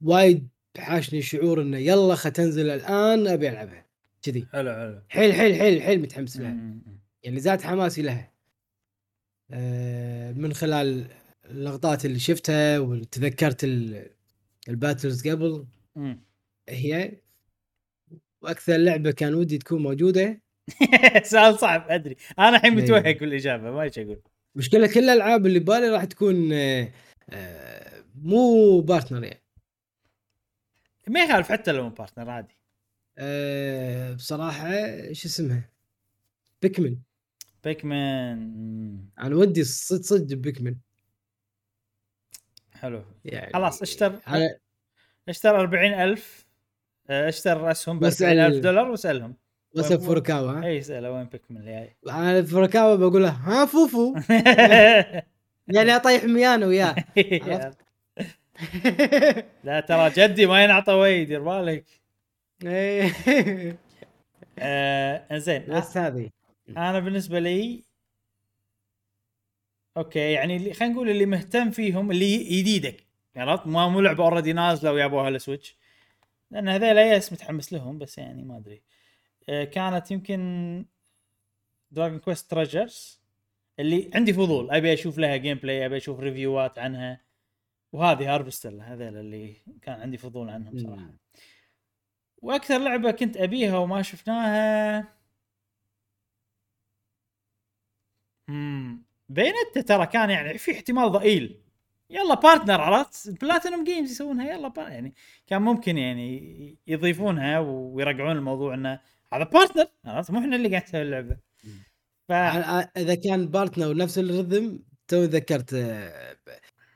[0.00, 0.48] وايد
[0.78, 3.86] حاشني شعور إنه يلا خل تنزل الآن أبي ألعبها.
[4.22, 4.46] كذي.
[4.52, 5.02] حلو حلو.
[5.08, 6.56] حيل حيل حيل حيل متحمس لها.
[7.22, 8.33] يعني زاد حماسي لها.
[10.36, 11.06] من خلال
[11.44, 14.10] اللقطات اللي شفتها وتذكرت ال-
[14.68, 15.66] ال battles قبل.
[16.68, 17.12] هي
[18.42, 20.40] وأكثر لعبة كان ودي تكون موجودة.
[21.22, 22.16] سؤال صعب أدري.
[22.38, 22.84] أنا الحين إيه.
[22.84, 24.20] متوهق بالإجابة ما إيش أقول.
[24.54, 26.92] مشكلة كل الألعاب اللي ببالي راح تكون آه،
[27.30, 29.42] آه، مو partner يعني.
[31.08, 32.56] ما يخالف حتى لو partner عادي.
[33.18, 34.70] آه، بصراحة
[35.12, 35.70] شو اسمها؟
[36.62, 36.96] Pikmin.
[37.64, 39.00] Pikmin.
[39.20, 40.74] أنا ودي صدق صدق Pikmin.
[42.72, 43.02] حلو.
[43.24, 44.12] يعني خلاص اشتر.
[44.26, 44.58] على
[45.28, 46.46] اشتر 40000
[47.10, 49.34] آه، اشتر اسهم ب واسأل- 40000 دولار واسألهم.
[49.76, 54.14] وين- فوركاوا ها؟ اي اساله وين Pikmin اللي جاي أنا فوركاوا بقول له ها فوفو.
[55.74, 56.94] يعني اطيح ميانة وياه.
[57.48, 57.78] عرفت؟
[59.64, 61.84] لا ترى جذي ما ينعطى وجه دير بالك
[62.64, 63.78] إيه.
[64.58, 66.30] آه زين بس هذه.
[66.68, 67.84] أنا بالنسبة لي
[69.96, 73.06] okay يعني اللي خلينا نقول اللي مهتم فيهم اللي جديدة
[73.36, 75.76] عرفت؟ ما مو لعبة already نازلة ويابوها ال Switch
[76.50, 78.82] لأن هذول yes متحمس لهم بس يعني ما أدري.
[79.48, 80.84] آه، كانت يمكن
[81.90, 83.20] Dragon Quest Treasures
[83.78, 87.20] اللي عندي فضول أبي أشوف لها gameplay أبي أشوف review ات عنها.
[87.92, 91.14] وهذه Harvestella هذول اللي كان عندي فضول عنهم صراحة.
[92.42, 95.08] وأكثر لعبة كنت أبيها وما شفناها
[98.48, 101.60] امم Bayonetta ترى كان يعني في احتمال ضئيل.
[102.10, 105.14] يلا partner عرفت PlatinumGames يسوونها يلا بار يعني
[105.46, 109.00] كان ممكن يعني يضيفونها ويرجعون الموضوع إنه
[109.32, 111.36] هذا partner عرفت مو إحنا اللي قاعد نسوي اللعبة.
[112.28, 112.32] ف
[112.96, 116.36] إذا كان partner نفس الرذم تو ذكرت آه،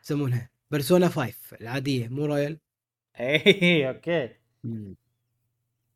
[0.04, 2.58] يسمونها Persona 5 العادية مو Royal
[3.20, 4.30] اي okay.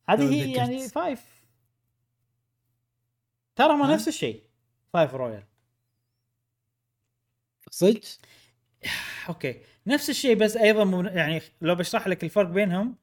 [0.09, 0.53] هذه هي.
[0.53, 1.43] يعني Five
[3.57, 4.52] ترى ما؟ نفس الشيء.
[4.93, 5.45] Five Royal
[7.71, 8.01] صدق؟
[9.29, 9.61] okay.
[9.87, 12.97] نفس الشيء بس أيضا يعني لو بشرح لك الفرق بينهم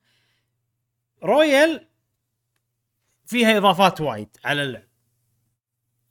[1.23, 1.88] Royal
[3.26, 4.84] فيها إضافات وايد على اللعب.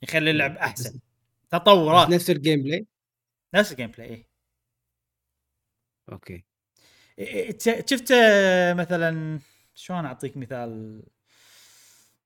[0.01, 0.99] يخلي اللعب أحسن.
[1.49, 2.09] تطورات.
[2.09, 2.87] نفس ال gameplay
[3.53, 4.27] نفس ال gameplay إيه.
[6.11, 6.43] okay.
[7.89, 9.39] شفت آه، مثلا
[9.75, 11.03] شلون أعطيك مثال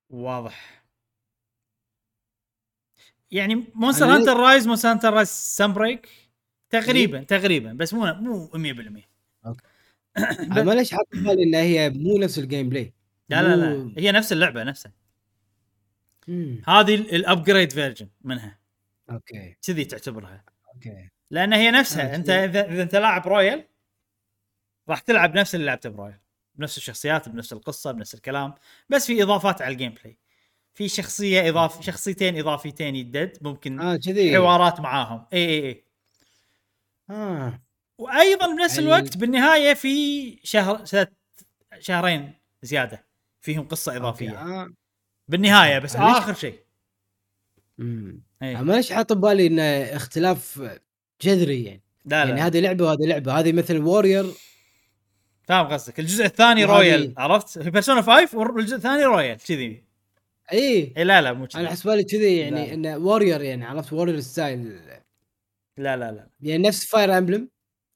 [0.10, 0.83] واضح؟
[3.34, 6.10] يعني Monster أنا Hunter Rise Monster Hunter Rise Sunbreak
[6.70, 8.58] تقريبا تقريبا بس مو مو 100%
[10.18, 12.94] أنا ما ليش حاط في بالي انها هي مو نفس ال gameplay
[13.30, 13.56] لا لا.
[13.56, 14.92] لا هي نفس اللعبة نفسها.
[16.68, 18.60] هذه ال upgrade version منها.
[19.10, 19.56] okay.
[19.68, 20.44] كذي تعتبرها.
[20.76, 21.10] okay.
[21.32, 22.14] لأن هي نفسها.
[22.14, 22.30] آه، أنت.
[22.30, 23.68] اذا أنت لاعب Royal
[24.90, 26.20] راح تلعب نفس اللي لعبته ب Royal
[26.56, 28.54] بنفس الشخصيات بنفس القصة بنفس الكلام
[28.90, 30.18] بس في إضافات على ال gameplay
[30.74, 34.36] في شخصية اضافي شخصيتين إضافيتين يدد ممكن كذي.
[34.38, 35.26] حوارات معاهم.
[35.34, 35.84] اي اي اي
[37.10, 37.62] آه.
[37.98, 41.14] وأيضا بنفس يعني- الوقت بالنهاية في شهر ست
[41.80, 43.06] شهرين زيادة
[43.41, 44.32] فيهم قصة إضافية.
[44.41, 44.68] آه.
[45.28, 46.18] بالنهاية بس معليش.
[46.18, 46.60] آخر شيء.
[47.78, 48.24] مم.
[48.41, 49.62] أنا ما ليش حاط ببالي إنه
[49.95, 50.70] اختلاف
[51.22, 51.84] جذري يعني.
[52.06, 52.45] لا يعني لا.
[52.48, 53.40] هذه لعبة وهذه لعبة.
[53.40, 54.26] هذه مثل Warriors
[55.48, 56.00] فاهم قصدك.
[56.00, 59.84] الجزء الثاني Royal عرفت؟ في Persona 5 والجزء الثاني Royal كذي.
[60.52, 60.94] إي.
[60.98, 62.38] إي لا لا مو أنا حسب بالي كذي.
[62.38, 64.80] يعني إنه Warriors يعني عرفت؟ Warriors style
[65.78, 66.30] لا لا لا.
[66.41, 67.50] يعني نفس Fire Emblem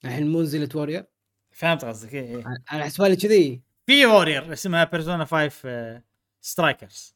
[0.05, 1.05] الحين مو نزلت Warriors
[1.51, 2.43] فهمت قصدك إيه إيه.
[2.71, 3.61] أنا حسب بالي كذي.
[3.85, 6.01] في Warriors اسمها Persona 5
[6.41, 7.15] Strikers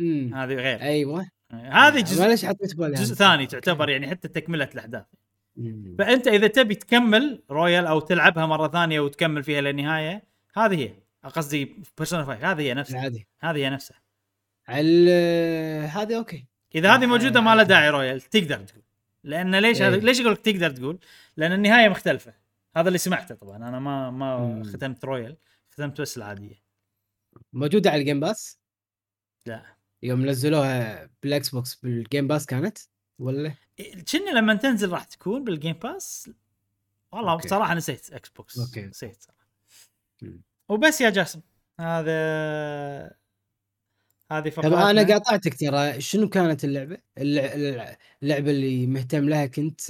[0.00, 0.80] امم هذه غير.
[0.82, 1.28] أيوه.
[1.52, 3.14] هذه ما جزء ليش حطيت بالي جزء هذا.
[3.14, 5.04] ثاني تعتبر يعني حتى تكملة الأحداث.
[5.98, 10.22] فأنت إذا تبي تكمل Royal أو تلعبها مرة ثانية وتكمل فيها للنهاية
[10.56, 10.94] هذه هي.
[11.24, 13.12] قصدي Persona 5 هذه هي نفسها.
[13.40, 13.99] هذه هي نفسها.
[14.70, 16.46] ال- هذه okay.
[16.74, 18.82] إذا هذه موجودة ما لها داعي Royal تقدر تقول.
[19.24, 20.00] لأن ليش هذا إيه.
[20.00, 20.98] ليش أقول لك تقدر تقول؟
[21.36, 22.34] لأن النهاية مختلفة.
[22.76, 23.56] هذا اللي سمعته طبعا.
[23.56, 24.62] أنا ما ما.
[24.64, 25.36] ختمت Royal
[25.70, 26.62] ختمت بس العادية.
[27.52, 28.58] موجودة على ال Game Pass
[29.46, 29.62] لا.
[30.02, 32.78] يوم نزلوها بال Xbox بال Game Pass كانت؟
[33.18, 33.54] ولا؟
[34.12, 36.30] كنا لما تنزل راح تكون بال Game Pass
[37.12, 37.46] والله okay.
[37.46, 38.58] بصراحة نسيت Xbox.
[38.58, 38.82] okay.
[38.86, 39.22] نسيت.
[39.22, 39.46] صراحة.
[40.68, 41.40] وبس يا جاسم.
[41.80, 43.19] هذا
[44.32, 49.80] هذه فقراتنا أنا قاطعتك ترى شنو كانت اللعبة؟ اللع- اللع- اللعبة اللي مهتم لها كنت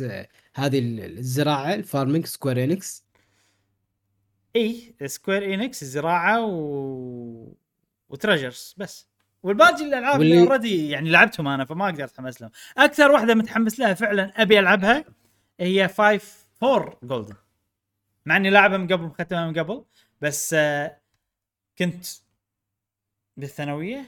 [0.55, 3.05] هذه ال- الزراعة ال farming Square Enix؟
[4.57, 7.53] إي Square Enix الزراعه و...
[8.09, 9.09] و Treasures بس.
[9.43, 12.51] والباقي الألعاب اللي already يعني لعبتهم أنا فما أقدر أتحمس لهم.
[12.79, 15.05] أكثر واحدة متحمس لها فعلا أبي ألعبها
[15.61, 16.21] هي 5
[16.63, 17.35] 4 Golden.
[18.27, 19.85] مع إني لاعبها من قبل مختمها من قبل
[20.21, 21.01] بس آه،
[21.79, 22.07] كنت
[23.37, 24.07] بالثانوية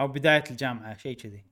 [0.00, 1.44] أو بداية الجامعة شيء كذي.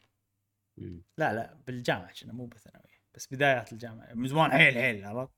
[1.19, 5.33] لا لا بالجامعة كنا مو بالثانويه بس بدايات الجامعة من زمان حيل حيل عرفت؟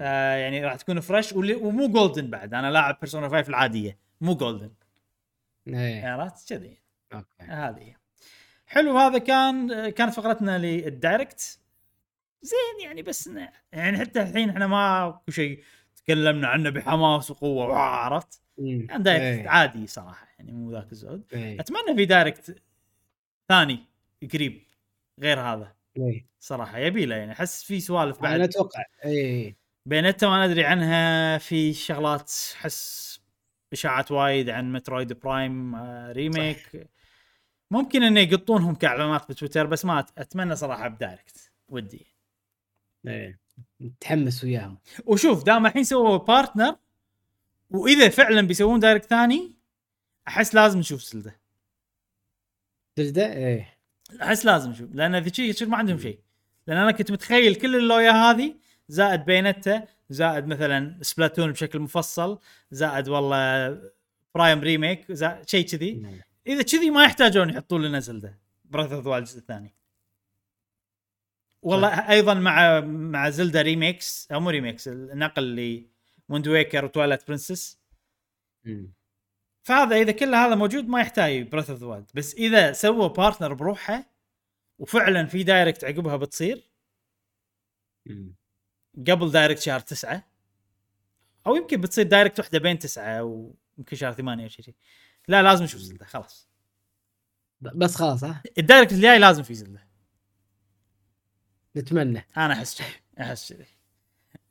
[0.00, 2.54] آه يعني راح تكون fresh ومو Golden بعد.
[2.54, 4.74] أنا لاعب Persona 5 العادية مو Golden
[5.68, 6.06] إيه.
[6.06, 6.78] عرفت؟ كذي.
[7.12, 7.42] okay.
[7.42, 7.96] هذه.
[8.66, 11.58] حلو هذا كان كانت فقرتنا لل Direct
[12.42, 13.30] زين يعني بس
[13.72, 15.64] يعني حتى الحين إحنا ما شيء
[15.96, 19.48] تكلمنا عنه بحماس وقوة عرفت؟ إيه.
[19.48, 20.26] عادي صراحة.
[20.46, 21.24] يعني مو ذاك الزود.
[21.32, 21.60] إيه.
[21.60, 22.62] أتمنى في direct
[23.48, 23.84] ثاني
[24.32, 24.62] قريب
[25.20, 25.74] غير هذا.
[25.96, 26.26] إيه.
[26.38, 28.34] صراحة يبي له يعني أحس في سوالف بعد.
[28.34, 29.56] أنا أتوقع اي
[29.86, 33.20] Bayonetta ما ندري عنها في شغلات أحس
[33.72, 36.88] إشاعات وايد عن Metroid Prime آه، remake.
[37.70, 42.06] ممكن إنه يقطونهم كإعلانات بتويتر بس ما أتمنى صراحة ب direct ودي.
[43.06, 43.40] إيه.
[43.80, 44.78] متحمس وياهم.
[45.04, 46.76] وشوف دام الحين سووا partner
[47.70, 49.54] وإذا فعلا بيسوون direct ثاني
[50.28, 51.40] أحس لازم نشوف Zelda.
[52.96, 53.78] تجده إيه.
[54.22, 56.20] أحس لازم نشوف لأن يصير ما عندهم شيء
[56.66, 58.54] لأن أنا كنت متخيل كل اللويا هذه
[58.88, 62.38] زائد Bayonetta زائد مثلا Splatoon بشكل مفصل
[62.70, 63.80] زائد والله
[64.34, 66.22] Prime remake زائد شيء كذي.
[66.46, 69.74] إذا كذي ما يحتاجون يحطون لنا Zelda Breath of الجزء الثاني.
[71.62, 75.86] والله أيضا مع مع Zelda remakes أو مو remakes النقل اللي
[76.28, 77.78] Wind Waker و Twilight Princess.
[79.62, 84.06] فهذا إذا كل هذا موجود ما يحتاج Breath of the بس إذا سووا partner بروحها
[84.78, 86.70] وفعلا في direct عقبها بتصير.
[89.08, 90.24] قبل direct شهر تسعة
[91.46, 94.74] أو يمكن بتصير direct واحدة بين تسعة ويمكن شهر ثمانية أو شيء
[95.28, 96.48] لا لازم نشوف Zelda خلاص.
[97.60, 99.88] بس خلاص ها؟ ال direct الجاي لازم في Zelda.
[101.76, 102.26] نتمنى.
[102.36, 103.66] أنا أحس كذي أحس كذي.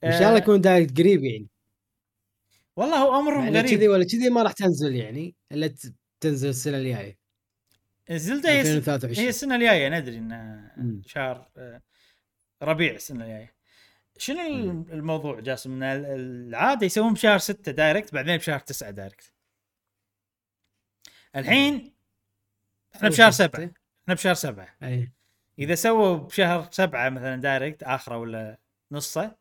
[0.04, 1.48] إن شاء الله آه، يكون direct قريب يعني.
[2.82, 3.92] والله هو أمرهم يعني كذي غريب.
[3.92, 5.74] ولا كذي ما راح تنزل يعني إلا
[6.20, 7.18] تنزل السنة الجاية.
[8.12, 11.02] ال Zelda هي هي 2023 السنة الجاية ندري انها مم.
[11.06, 11.82] شهر آه،
[12.62, 13.54] ربيع السنة الجاية.
[14.18, 14.40] شنو.
[14.92, 16.06] الموضوع جاسم؟ إن ال-
[16.50, 19.34] العادة يسوون بشهر ستة direct بعدين بشهر تسعة direct.
[21.36, 21.94] الحين
[22.96, 23.66] إحنا بشهر شهر سبعة.
[23.66, 23.72] ستة.
[24.04, 24.68] إحنا بشهر سبعة.
[24.84, 25.12] أي.
[25.60, 28.58] إذا سووا بشهر سبعة مثلا direct آخرة ولا
[28.92, 29.36] نصه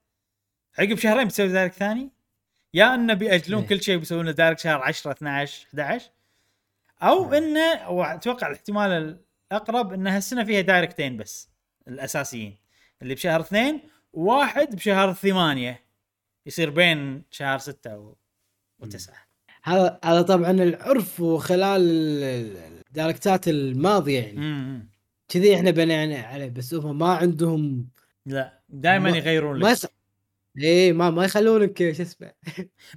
[0.78, 2.10] عقب شهرين بتسوي direct ثاني؟
[2.74, 3.68] يا انه بياجلون إيه.
[3.68, 6.10] كل شيء بيسوون له direct شهر 10 12 11
[7.02, 7.38] أو إيه.
[7.38, 9.18] إنه وأتوقع الاحتمال
[9.52, 11.48] الأقرب ان هالسنه فيها دايركتين بس
[11.88, 12.56] الأساسيين.
[13.02, 13.80] اللي بشهر اثنين
[14.12, 15.80] وواحد بشهر ثمانية.
[16.46, 18.14] يصير بين شهر ستة و...
[18.78, 19.16] وتسعة.
[19.62, 24.88] هذا هذا طبعا العرف وخلال ال- ال- الدايركتات الماضية يعني.
[25.28, 27.88] كذي إحنا بنينا عليه بس هم ما عندهم
[28.26, 29.62] لا دائما ما- يغيرون لك.
[30.58, 32.32] إيه ما ما يخلونك شو اسمه.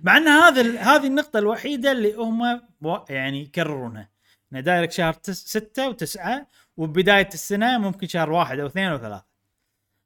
[0.04, 2.62] مع إن هذا هذه النقطة الوحيدة اللي هم
[3.10, 4.10] يعني يكررونها.
[4.54, 6.48] ان دايركت شهر تس ستة وتسعة
[6.78, 9.26] وبداية السنة ممكن شهر واحد أو اثنين أو ثلاثة.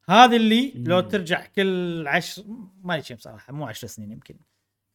[0.10, 0.99] هذه اللي لو.
[0.99, 2.44] ترجع كل عشر
[2.84, 4.36] ما أدري كم صراحة مو عشر سنين يمكن.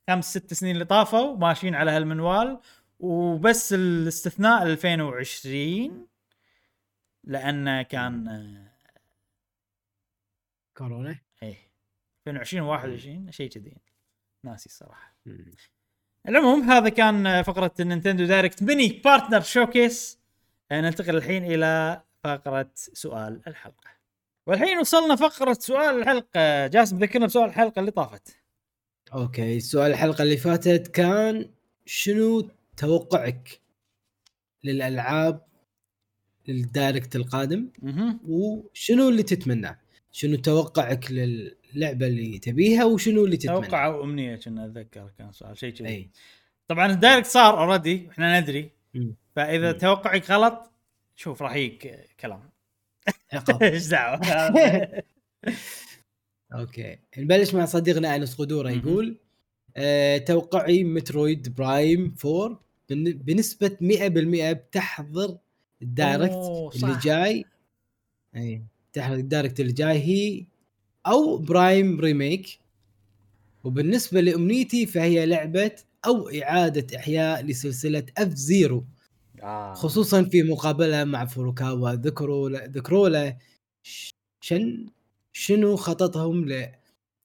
[0.08, 2.60] خمس ست سنين اللي طافوا ماشيين على هالمنوال
[3.00, 6.06] وبس الاستثناء 2020
[7.24, 8.68] لأنه كان
[10.76, 11.18] كورونا.
[12.28, 13.76] 2020 21 شيء كذي.
[14.44, 15.16] ناسي الصراحة.
[16.28, 20.18] العموم هذا كان فقرة ال Nintendo direct mini partner showcase.
[20.72, 23.90] ننتقل الحين إلى فقرة سؤال الحلقة.
[24.46, 26.66] والحين وصلنا فقرة سؤال الحلقة.
[26.66, 28.36] جاسم ذكرنا بسؤال الحلقة اللي طافت.
[29.14, 31.50] okay سؤال الحلقة اللي فاتت كان
[31.86, 33.60] شنو توقعك
[34.64, 35.46] للألعاب
[36.48, 37.70] لل direct القادم.
[38.28, 39.78] وشنو اللي تتمناه؟
[40.12, 41.06] شنو توقعك
[41.74, 46.10] للعبه اللي تبيها وشنو اللي تتمناه توقع أو أمنية كنا أتذكر كان سؤال شيء كذي.
[46.68, 48.70] طبعا ال direct صار already إحنا ندري.
[49.36, 49.78] فإذا مم.
[49.78, 50.70] توقعك غلط
[51.16, 52.50] شوف راح يجيك كلام.
[53.62, 54.20] إيش دعوة؟
[56.54, 56.98] okay.
[57.18, 58.70] نبلش مع صديقنا انس قدوره.
[58.70, 59.16] يقول
[59.76, 65.38] أه توقعي Metroid Prime 4 بن- بنسبة 100% بتحضر
[65.82, 66.98] ال direct اللي.
[67.02, 67.44] جاي.
[68.36, 68.62] أي
[68.92, 70.44] تحرق ال direct اللي جاي هي
[71.06, 72.58] أو Prime remake
[73.64, 75.70] وبالنسبة لأمنيتي فهي لعبة
[76.06, 78.84] أو إعادة إحياء لسلسلة F-Zero
[79.42, 79.74] آه.
[79.74, 81.92] خصوصا في مقابله مع فوروكاوا.
[81.92, 83.36] ذكروا ذكروا له
[84.40, 84.86] شن
[85.32, 86.68] شنو خططهم ل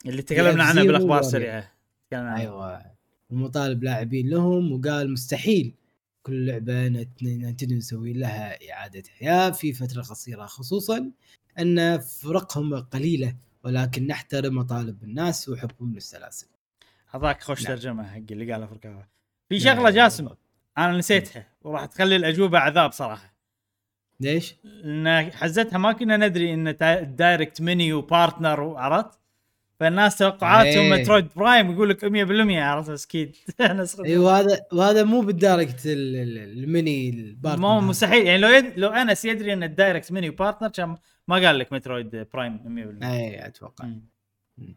[0.06, 1.20] اللي تكلمنا عنه بالأخبار.
[1.20, 1.72] السريعة.
[2.14, 2.82] أيوه.
[3.32, 5.74] المطالب لاعبين لهم وقال مستحيل
[6.24, 10.46] كل لعبة نت- ننتدي نسوي لها إعادة إحياء في فترة قصيرة.
[10.46, 11.12] خصوصا
[11.60, 13.36] أن فرقهم قليلة.
[13.68, 16.48] ولكن نحترم مطالب الناس وحبهم للسلاسل
[17.12, 17.76] هذاك خوش نعم.
[17.76, 19.08] ترجمة حق اللي قاله فركاوه
[19.50, 19.90] في شغلة نعم.
[19.90, 20.28] جاسم
[20.78, 23.34] أنا نسيتها وراح تخلي الأجوبة عذاب صراحة
[24.20, 26.76] ليش؟ لأن حزتها ما كنا ندري إن
[27.16, 29.20] direct mini partner وعرفت
[29.80, 31.02] فالناس توقعاتهم إيه.
[31.02, 34.06] Metroid Prime يقول لك 100% عرفت بس أكيد أنا صغير.
[34.12, 37.82] أيوه هذا وهذا مو بال direct ال- ال- ال mini ال partner مو.
[37.82, 38.74] مستحيل يعني لو يد...
[38.80, 40.96] لو أنس يدري إن ال direct mini partner كان
[41.28, 44.02] ما قال لك Metroid Prime 100% اي أتوقع مم.
[44.58, 44.76] مم.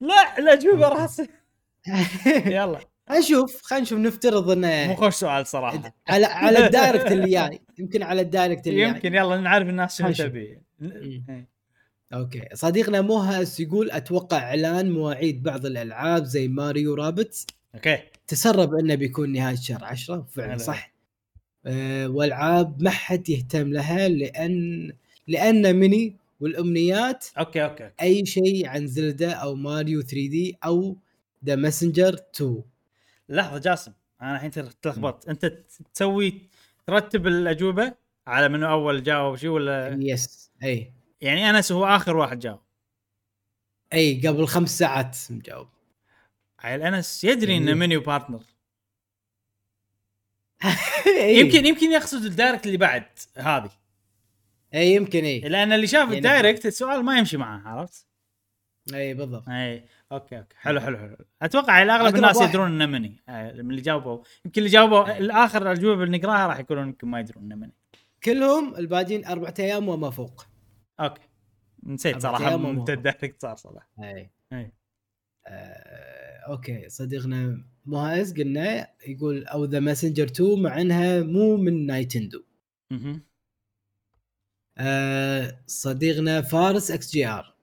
[0.00, 1.10] لا الاجوبه راح
[2.46, 7.30] يلا نشوف خلينا نشوف نفترض مو انه خوش سؤال صراحة على على ال direct اللي
[7.30, 10.12] جاي يمكن على ال direct اللي جاي يمكن يلا نعرف الناس شنو.
[10.12, 10.58] تبي.
[10.82, 11.46] إيه.
[12.12, 18.94] okay صديقنا موهس يقول أتوقع إعلان مواعيد بعض الألعاب زي Mario Rabbids okay تسرب إنه
[18.94, 20.56] بيكون نهاية شهر 10 فعلا.
[20.58, 20.92] صح
[21.66, 24.92] أه والعاب ما حد يهتم لها لأن
[25.28, 27.94] لأن مني والأمنيات okay okay okay.
[28.02, 30.96] أي شيء عن Zelda أو ماريو 3 دي أو
[31.44, 32.62] The Messenger 2
[33.28, 33.92] لحظة جاسم
[34.22, 34.50] أنا الحين
[34.82, 35.46] تلخبطت أنت
[35.94, 36.48] تسوي
[36.86, 37.94] ترتب الأجوبة
[38.26, 40.92] على منو أول جاوب شيء ولا؟ yes أي.
[41.20, 42.60] يعني انس هو آخر واحد جاوب.
[43.92, 45.68] أي قبل خمس ساعات مجاوب.
[46.58, 47.74] عيل انس يدري إنه.
[47.74, 48.42] mini partner.
[51.40, 53.04] يمكن يمكن يقصد ال direct اللي بعد
[53.36, 53.70] هذه.
[54.74, 58.06] اي يمكن اي لأن اللي شاف يعني- ال direct السؤال ما يمشي معه عرفت؟
[58.94, 59.48] اي بالضبط.
[59.48, 60.56] اي okay okay.
[60.58, 61.16] حلو حلو حلو.
[61.42, 62.48] أتوقع أغلب الناس واحد.
[62.48, 63.16] يدرون إنه مني.
[63.28, 64.22] آه، من اللي جاوبوا.
[64.44, 67.72] يمكن اللي جاوبوا الآخر الاجوبه اللي نقرأها راح يكونون يمكن ما يدرون إنه مني.
[68.24, 70.46] كلهم الباقيين أربعة أيام وما فوق.
[71.00, 71.22] okay.
[71.82, 73.88] نسيت صراحة متى وما- ال direct صار صراحة.
[74.02, 74.72] اي إي.
[75.46, 76.88] آه، okay.
[76.88, 82.44] صديقنا مهاز قلنا يقول أو The Messenger 2 مع إنها مو من Nintendo.
[84.78, 87.54] آه، صديقنا فارس XGR.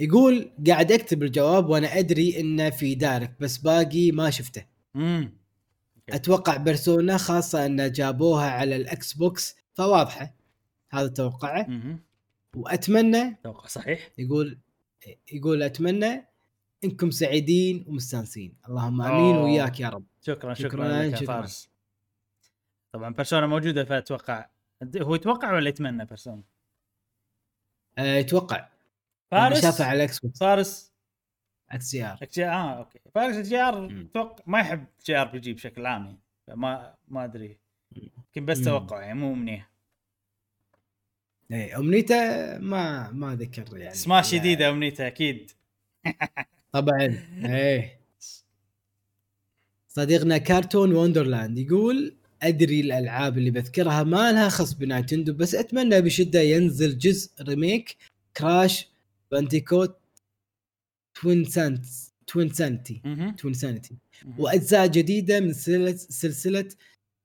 [0.00, 4.64] يقول قاعد أكتب الجواب وأنا أدري إنه في direct بس باقي ما شفته.
[4.96, 5.36] امم
[6.10, 10.36] أتوقع Persona خاصة إن جابوها على ال Xbox فواضحة.
[10.90, 11.66] هذا توقعه.
[12.56, 14.12] وأتمنى توقع صحيح.
[14.18, 14.58] يقول
[15.32, 16.26] يقول أتمنى
[16.84, 18.54] إنكم سعيدين ومستانسين.
[18.68, 19.44] اللهم آمين أوه.
[19.44, 20.04] وياك يا رب.
[20.22, 21.26] شكرا شكرا, شكراً، لك يا شكراً.
[21.26, 21.68] فارس.
[22.96, 24.46] طبعا Persona موجودة فأتوقع.
[24.96, 26.42] هو يتوقع ولا يتمنى Persona؟
[27.98, 28.68] أه يتوقع.
[29.30, 30.38] فارس؟ شافها على ال Xbox.
[30.38, 30.92] فارس؟
[31.70, 33.00] XGR XG آه okay.
[33.14, 34.06] فارس GR.
[34.10, 36.20] أتوقع ما يحب JRPG بشكل عام يعني.
[36.48, 37.58] ما ما أدري.
[37.96, 38.64] يمكن بس.
[38.64, 39.68] توقع يعني مو امنيه
[41.52, 42.14] اي امنيته
[42.58, 43.94] ما ما أذكر يعني.
[43.94, 45.50] سماش جديده امنيته أكيد.
[46.72, 48.00] طبعا إيه.
[49.88, 56.00] صديقنا Cartoon Wonderland يقول أدري الألعاب اللي بذكرها ما لها خص ب Nintendo بس أتمنى
[56.00, 57.96] بشدة ينزل جزء remake
[58.36, 58.88] Crash
[59.30, 59.96] Bandicoot
[61.14, 61.86] Twinsan
[62.26, 63.00] Twinsanity.
[63.38, 63.94] Twinsanity.
[64.38, 66.68] وأجزاء جديدة من سلسلة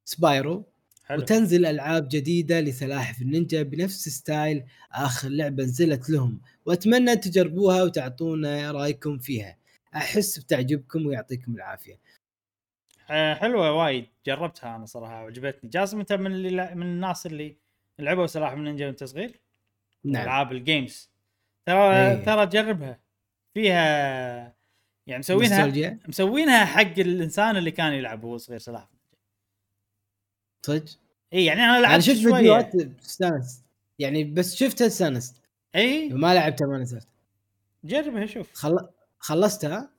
[0.05, 0.65] Spyro.
[1.05, 1.21] حلو.
[1.21, 6.39] وتنزل ألعاب جديدة لسلاحف النينجا بنفس style آخر لعبة نزلت لهم.
[6.65, 9.57] وأتمنى تجربوها وتعطونا رأيكم فيها.
[9.95, 11.99] أحس بتعجبكم ويعطيكم العافية.
[13.33, 17.55] حلوة وايد جربتها أنا صراحة وعجبتني جاسم أنت من اللي من الناس اللي
[17.99, 19.39] لعبوا سلاحف النينجا وانت صغير
[20.03, 20.23] نعم.
[20.23, 21.09] ألعاب ال games
[21.65, 22.25] ترى إيه.
[22.25, 22.99] ترى جربها
[23.53, 24.53] فيها
[25.07, 28.87] يعني مسوينها مسوينها حق الإنسان اللي كان يلعب وهو صغير سلاحف.
[30.61, 30.85] صدق؟
[31.33, 32.33] اي يعني أنا أنا لعبت شفت شوية.
[32.33, 32.75] فيديوهات
[33.05, 33.65] استانست.
[33.99, 35.35] يعني بس شفتها استانست.
[35.75, 37.07] اي ما لعبتها ما نزلت.
[37.83, 38.53] جربها شوف.
[38.53, 38.87] خل...
[39.19, 39.89] خلصتها.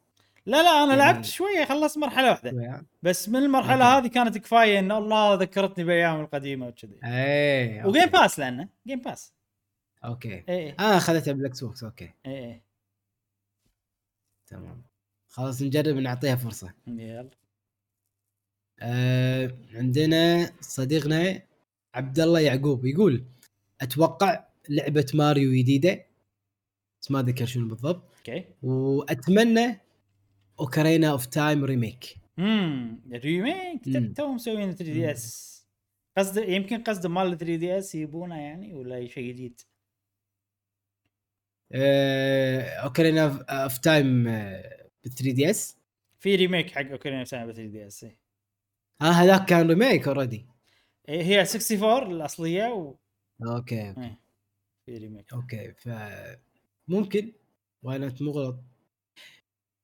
[0.46, 2.50] لا لا أنا يعني- لعبت شوية خلصت مرحلة واحدة.
[2.50, 2.82] شوية.
[3.02, 3.98] بس من المرحلة.
[3.98, 6.98] هذه كانت كفاية إنها ذكرتني بأيام القديمة وكذي.
[7.04, 8.06] إيه و Game.
[8.06, 9.32] Pass لأنه Game Pass
[10.04, 10.34] okay.
[10.34, 12.10] اي اي آه اخذتها بال Xbox okay.
[12.26, 12.62] اي اي
[14.46, 14.82] تمام.
[15.28, 16.72] خلاص نجرب نعطيها فرصة.
[16.86, 17.30] يلا.
[18.80, 21.42] آه عندنا صديقنا
[21.94, 23.24] عبد الله يعقوب يقول
[23.80, 26.04] أتوقع لعبة ماريو جديدة.
[27.02, 28.02] بس ما ذكر شنو بالضبط.
[28.18, 28.44] okay.
[28.62, 29.80] وأتمنى
[30.60, 33.84] اوكارينا اوف تايم ريميك امم ريميك.
[34.16, 35.52] توهم مسوين 3DS
[36.18, 39.60] قصده يمكن قصده مال 3DS يبونه يعني ولا شيء جديد؟
[42.82, 44.24] Ocarina of Time
[45.04, 45.76] ب 3DS
[46.18, 48.06] في remake حق Ocarina of Time 3DS
[49.00, 50.46] ها هذاك كان remake already
[51.08, 52.94] هي 64 الأصلية و...
[53.46, 54.18] okay إيه،
[54.86, 55.88] في remake okay ف
[56.88, 57.32] ممكن.
[57.82, 58.56] وأنا مو غلط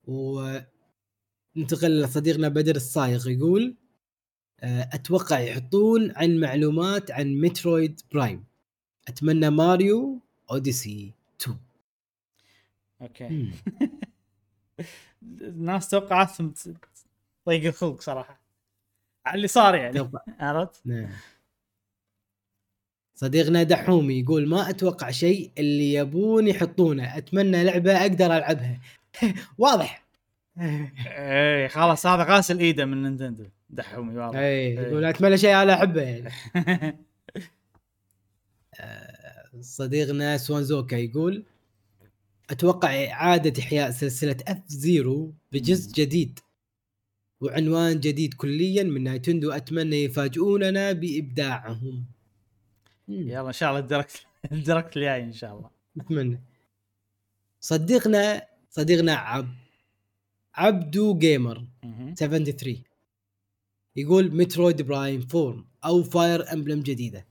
[0.09, 0.59] و
[1.57, 3.77] ننتقل لصديقنا بدر الصايغ يقول
[4.61, 8.45] آه، أتوقع يحطون عن معلومات عن Metroid Prime.
[9.09, 10.21] أتمنى Mario
[10.51, 11.59] Odyssey 2
[13.03, 13.51] okay.
[15.23, 16.55] الناس توقعاتهم
[17.49, 18.41] ضيق الخلق صراحة.
[19.27, 20.11] على اللي صار يعني.
[20.41, 21.11] عرفت؟ نعم.
[23.15, 27.17] صديقنا دحومي يقول ما أتوقع شيء اللي يبون يحطونه.
[27.19, 28.81] أتمنى لعبة أقدر ألعبها.
[29.59, 30.05] واضح.
[30.61, 33.45] إيه خلاص هذا غاسل إيده من Nintendo.
[33.71, 34.39] دحومي واضح.
[34.39, 36.31] اي يقول أتمنى شيء أنا أحبه يعني.
[39.61, 41.45] صديقنا سوانزوكا يقول
[42.51, 46.39] أتوقع إعادة إحياء سلسلة F-Zero بجزء جديد
[47.41, 52.05] وعنوان جديد كليا من Nintendo أتمنى يفاجئوننا بإبداعهم.
[53.09, 55.71] يلا إن شاء الله ال direct ال direct الجاي إن شاء الله.
[56.01, 56.41] أتمنى.
[57.61, 59.49] صديقنا صديقنا عب
[60.55, 62.15] عبدو Gamer مهم.
[62.15, 62.83] 73
[63.97, 67.27] يقول Metroid Prime 4 أو Fire Emblem جديدة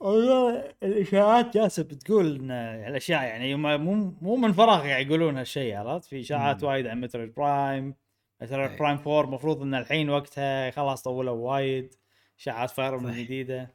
[0.00, 6.04] والله الإشاعات جالسه بتقول إن الأشياء يعني مو مو من فراغ يعني يقولون هالشيء عرفت
[6.04, 6.64] في إشاعات.
[6.64, 7.94] وايد عن Metroid Prime
[8.42, 8.76] Metroid أي.
[8.76, 11.94] Prime 4 المفروض إن الحين وقتها خلاص طولوا وايد
[12.38, 13.10] إشاعات Fire صح.
[13.10, 13.74] جديدة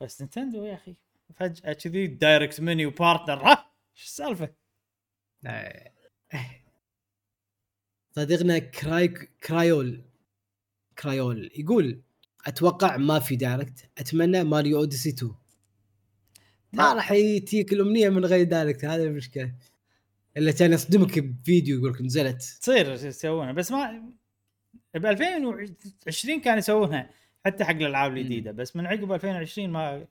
[0.00, 0.94] بس Nintendo يا أخي
[1.34, 4.48] فجأة كذي direct mini partner ها شو السالفة؟
[8.16, 9.08] صديقنا كراي
[9.46, 10.02] كرايول
[10.98, 12.02] كرايول يقول
[12.46, 13.90] أتوقع ما في direct.
[13.98, 15.32] أتمنى Mario Odyssey 2
[16.72, 19.54] ما راح يتيك الأمنية من غير direct هذه المشكلة.
[20.36, 22.42] إلا كان يصدمك بفيديو يقول لك نزلت.
[22.42, 24.12] تصير يسوونها بس ما
[24.94, 27.10] ب 2020 كانوا يسوونها
[27.44, 28.52] حتى حق الألعاب الجديدة.
[28.52, 30.06] بس من عقب 2020 ما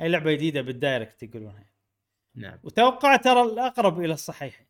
[0.00, 1.70] أي لعبة جديدة بال direct يقولونها.
[2.34, 2.58] نعم.
[2.62, 4.66] وتوقع ترى الأقرب إلى الصحيح.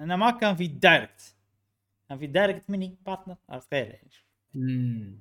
[0.00, 1.34] انه ما كان في direct
[2.08, 4.10] كان في direct mini partner عرفت غير يعني
[4.54, 5.18] مم.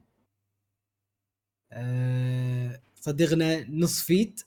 [1.72, 4.42] أه صديقنا نصفيت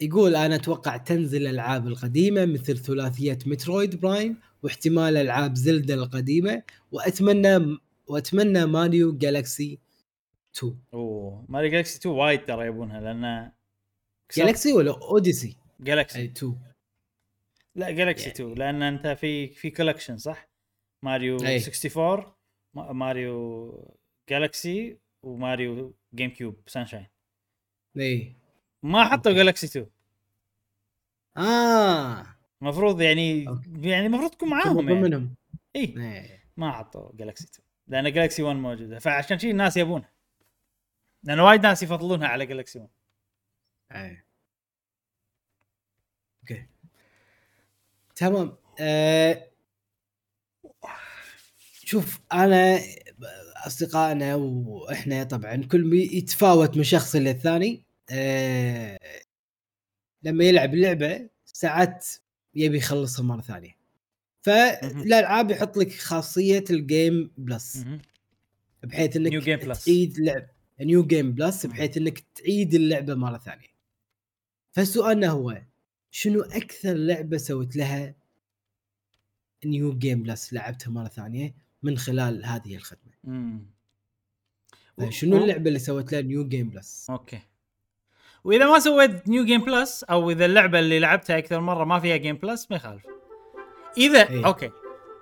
[0.00, 7.78] يقول أنا أتوقع تنزل الألعاب القديمة مثل ثلاثية Metroid Prime واحتمال ألعاب Zelda القديمة وأتمنى
[8.06, 9.78] وأتمنى Mario Galaxy
[10.56, 13.52] 2 أوه Mario Galaxy 2 وايد ترى يبونها لأن
[14.36, 16.58] Galaxy ولا Odyssey؟ Galaxy 2
[17.76, 18.34] لا Galaxy يعني.
[18.34, 20.48] 2 لأن أنت في في collection صح؟
[21.02, 21.56] ماريو أي.
[21.56, 22.32] 64
[22.74, 23.98] ما- Mario
[24.28, 27.06] Galaxy و Mario GameCube Sunshine
[27.96, 28.36] اي
[28.82, 29.86] ما حطوا Galaxy 2
[31.36, 32.26] آه
[32.62, 33.88] المفروض يعني okay.
[33.90, 35.00] يعني المفروض تكون معاهم يعني.
[35.02, 35.34] منهم
[35.76, 36.44] اي إيه.
[36.56, 40.12] ما حطوا Galaxy 2 لأن Galaxy 1 موجودة فعشان شي الناس يبونها
[41.22, 42.90] لأن وايد ناس يفضلونها على Galaxy 1
[43.92, 44.26] إيه
[46.42, 46.66] okay
[48.16, 48.56] تمام.
[48.80, 49.50] أه
[51.84, 52.80] شوف أنا
[53.66, 58.98] أصدقائنا وإحنا طبعا كل يتفاوت من شخص إلى الثاني أه
[60.22, 62.06] لما يلعب اللعبة ساعات
[62.54, 63.76] يبي يخلصها مرة ثانية.
[64.42, 67.84] فالالعاب يحط لك خاصية ال Game Plus.
[68.82, 69.84] بحيث إنك New Game Plus.
[69.84, 70.46] تعيد لعب.
[70.80, 73.76] New Game Plus بحيث إنك تعيد اللعبة مرة ثانية.
[74.72, 75.62] فسؤالنا هو
[76.16, 78.14] شنو أكثر لعبة سويت لها
[79.64, 83.66] New Game Plus لعبتها مرة ثانية من خلال هذه الخدمة؟ مم.
[85.08, 87.40] شنو اللعبة اللي سويت لها New Game Plus okay.
[88.44, 92.16] وإذا ما سويت New Game Plus أو إذا اللعبة اللي لعبتها أكثر مرة ما فيها
[92.16, 93.06] Game Plus ما يخالف.
[93.98, 94.46] إذا إيه.
[94.46, 94.70] okay.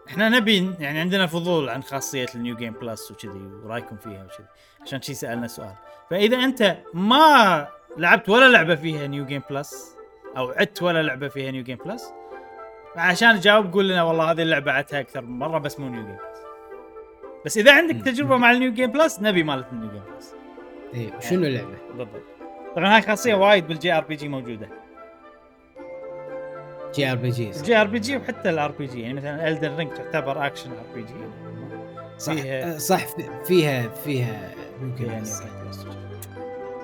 [0.08, 4.47] إحنا نبي يعني عندنا فضول عن خاصية ال New Game Plus وكذي ورأيكم فيها وكذي
[4.81, 5.74] عشان شي سألنا سؤال.
[6.10, 9.93] فإذا أنت ما لعبت ولا لعبة فيها New Game Plus
[10.37, 12.12] أو عدت ولا لعبة فيها New Game Plus
[12.97, 16.17] عشان تجاوب قول لنا والله هذه اللعبة عدتها أكثر من مرة بس مو New Game
[16.17, 16.44] Plus
[17.45, 18.05] بس إذا عندك.
[18.07, 20.34] تجربة مع ال New Game Plus نبي مالت ال New Game Plus
[20.95, 22.23] اي شنو اللعبة؟ بالضبط.
[22.77, 24.69] طبعا هاي خاصية وايد بال JRPG موجودة.
[26.94, 31.15] JRPG ال J RPG وحتى ال RPG يعني مثلا Elden Ring تعتبر action RPG
[32.19, 34.51] صح فيها- صح في- فيها فيها
[34.99, 35.84] Game يعني Plus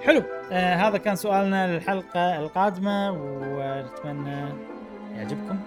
[0.02, 0.22] حلو.
[0.52, 4.48] آه هذا كان سؤالنا للحلقة القادمة ونتمنى
[5.16, 5.58] يعجبكم.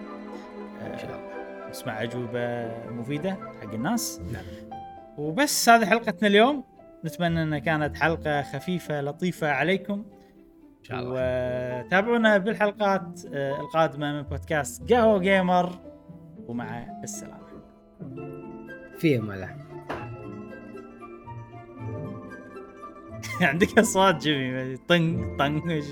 [0.82, 1.70] إن شاء آه الله.
[1.70, 4.22] نسمع أجوبة مفيدة حق الناس.
[4.34, 4.44] نعم.
[5.18, 6.64] وبس هذه حلقتنا اليوم.
[7.06, 10.06] نتمنى انها كانت حلقة خفيفة لطيفة عليكم.
[10.80, 11.14] إن شاء الله.
[11.86, 15.70] وتابعونا بالحلقات آه، القادمة من بودكاست قهوة جيمر.
[16.48, 17.44] ومع السلامة.
[18.98, 19.56] في ملح
[23.42, 25.86] عندك أصوات جيمي طنق طنق إيش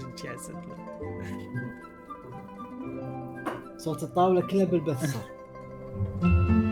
[3.78, 5.32] صوت الطاولة كلها بالبث صار.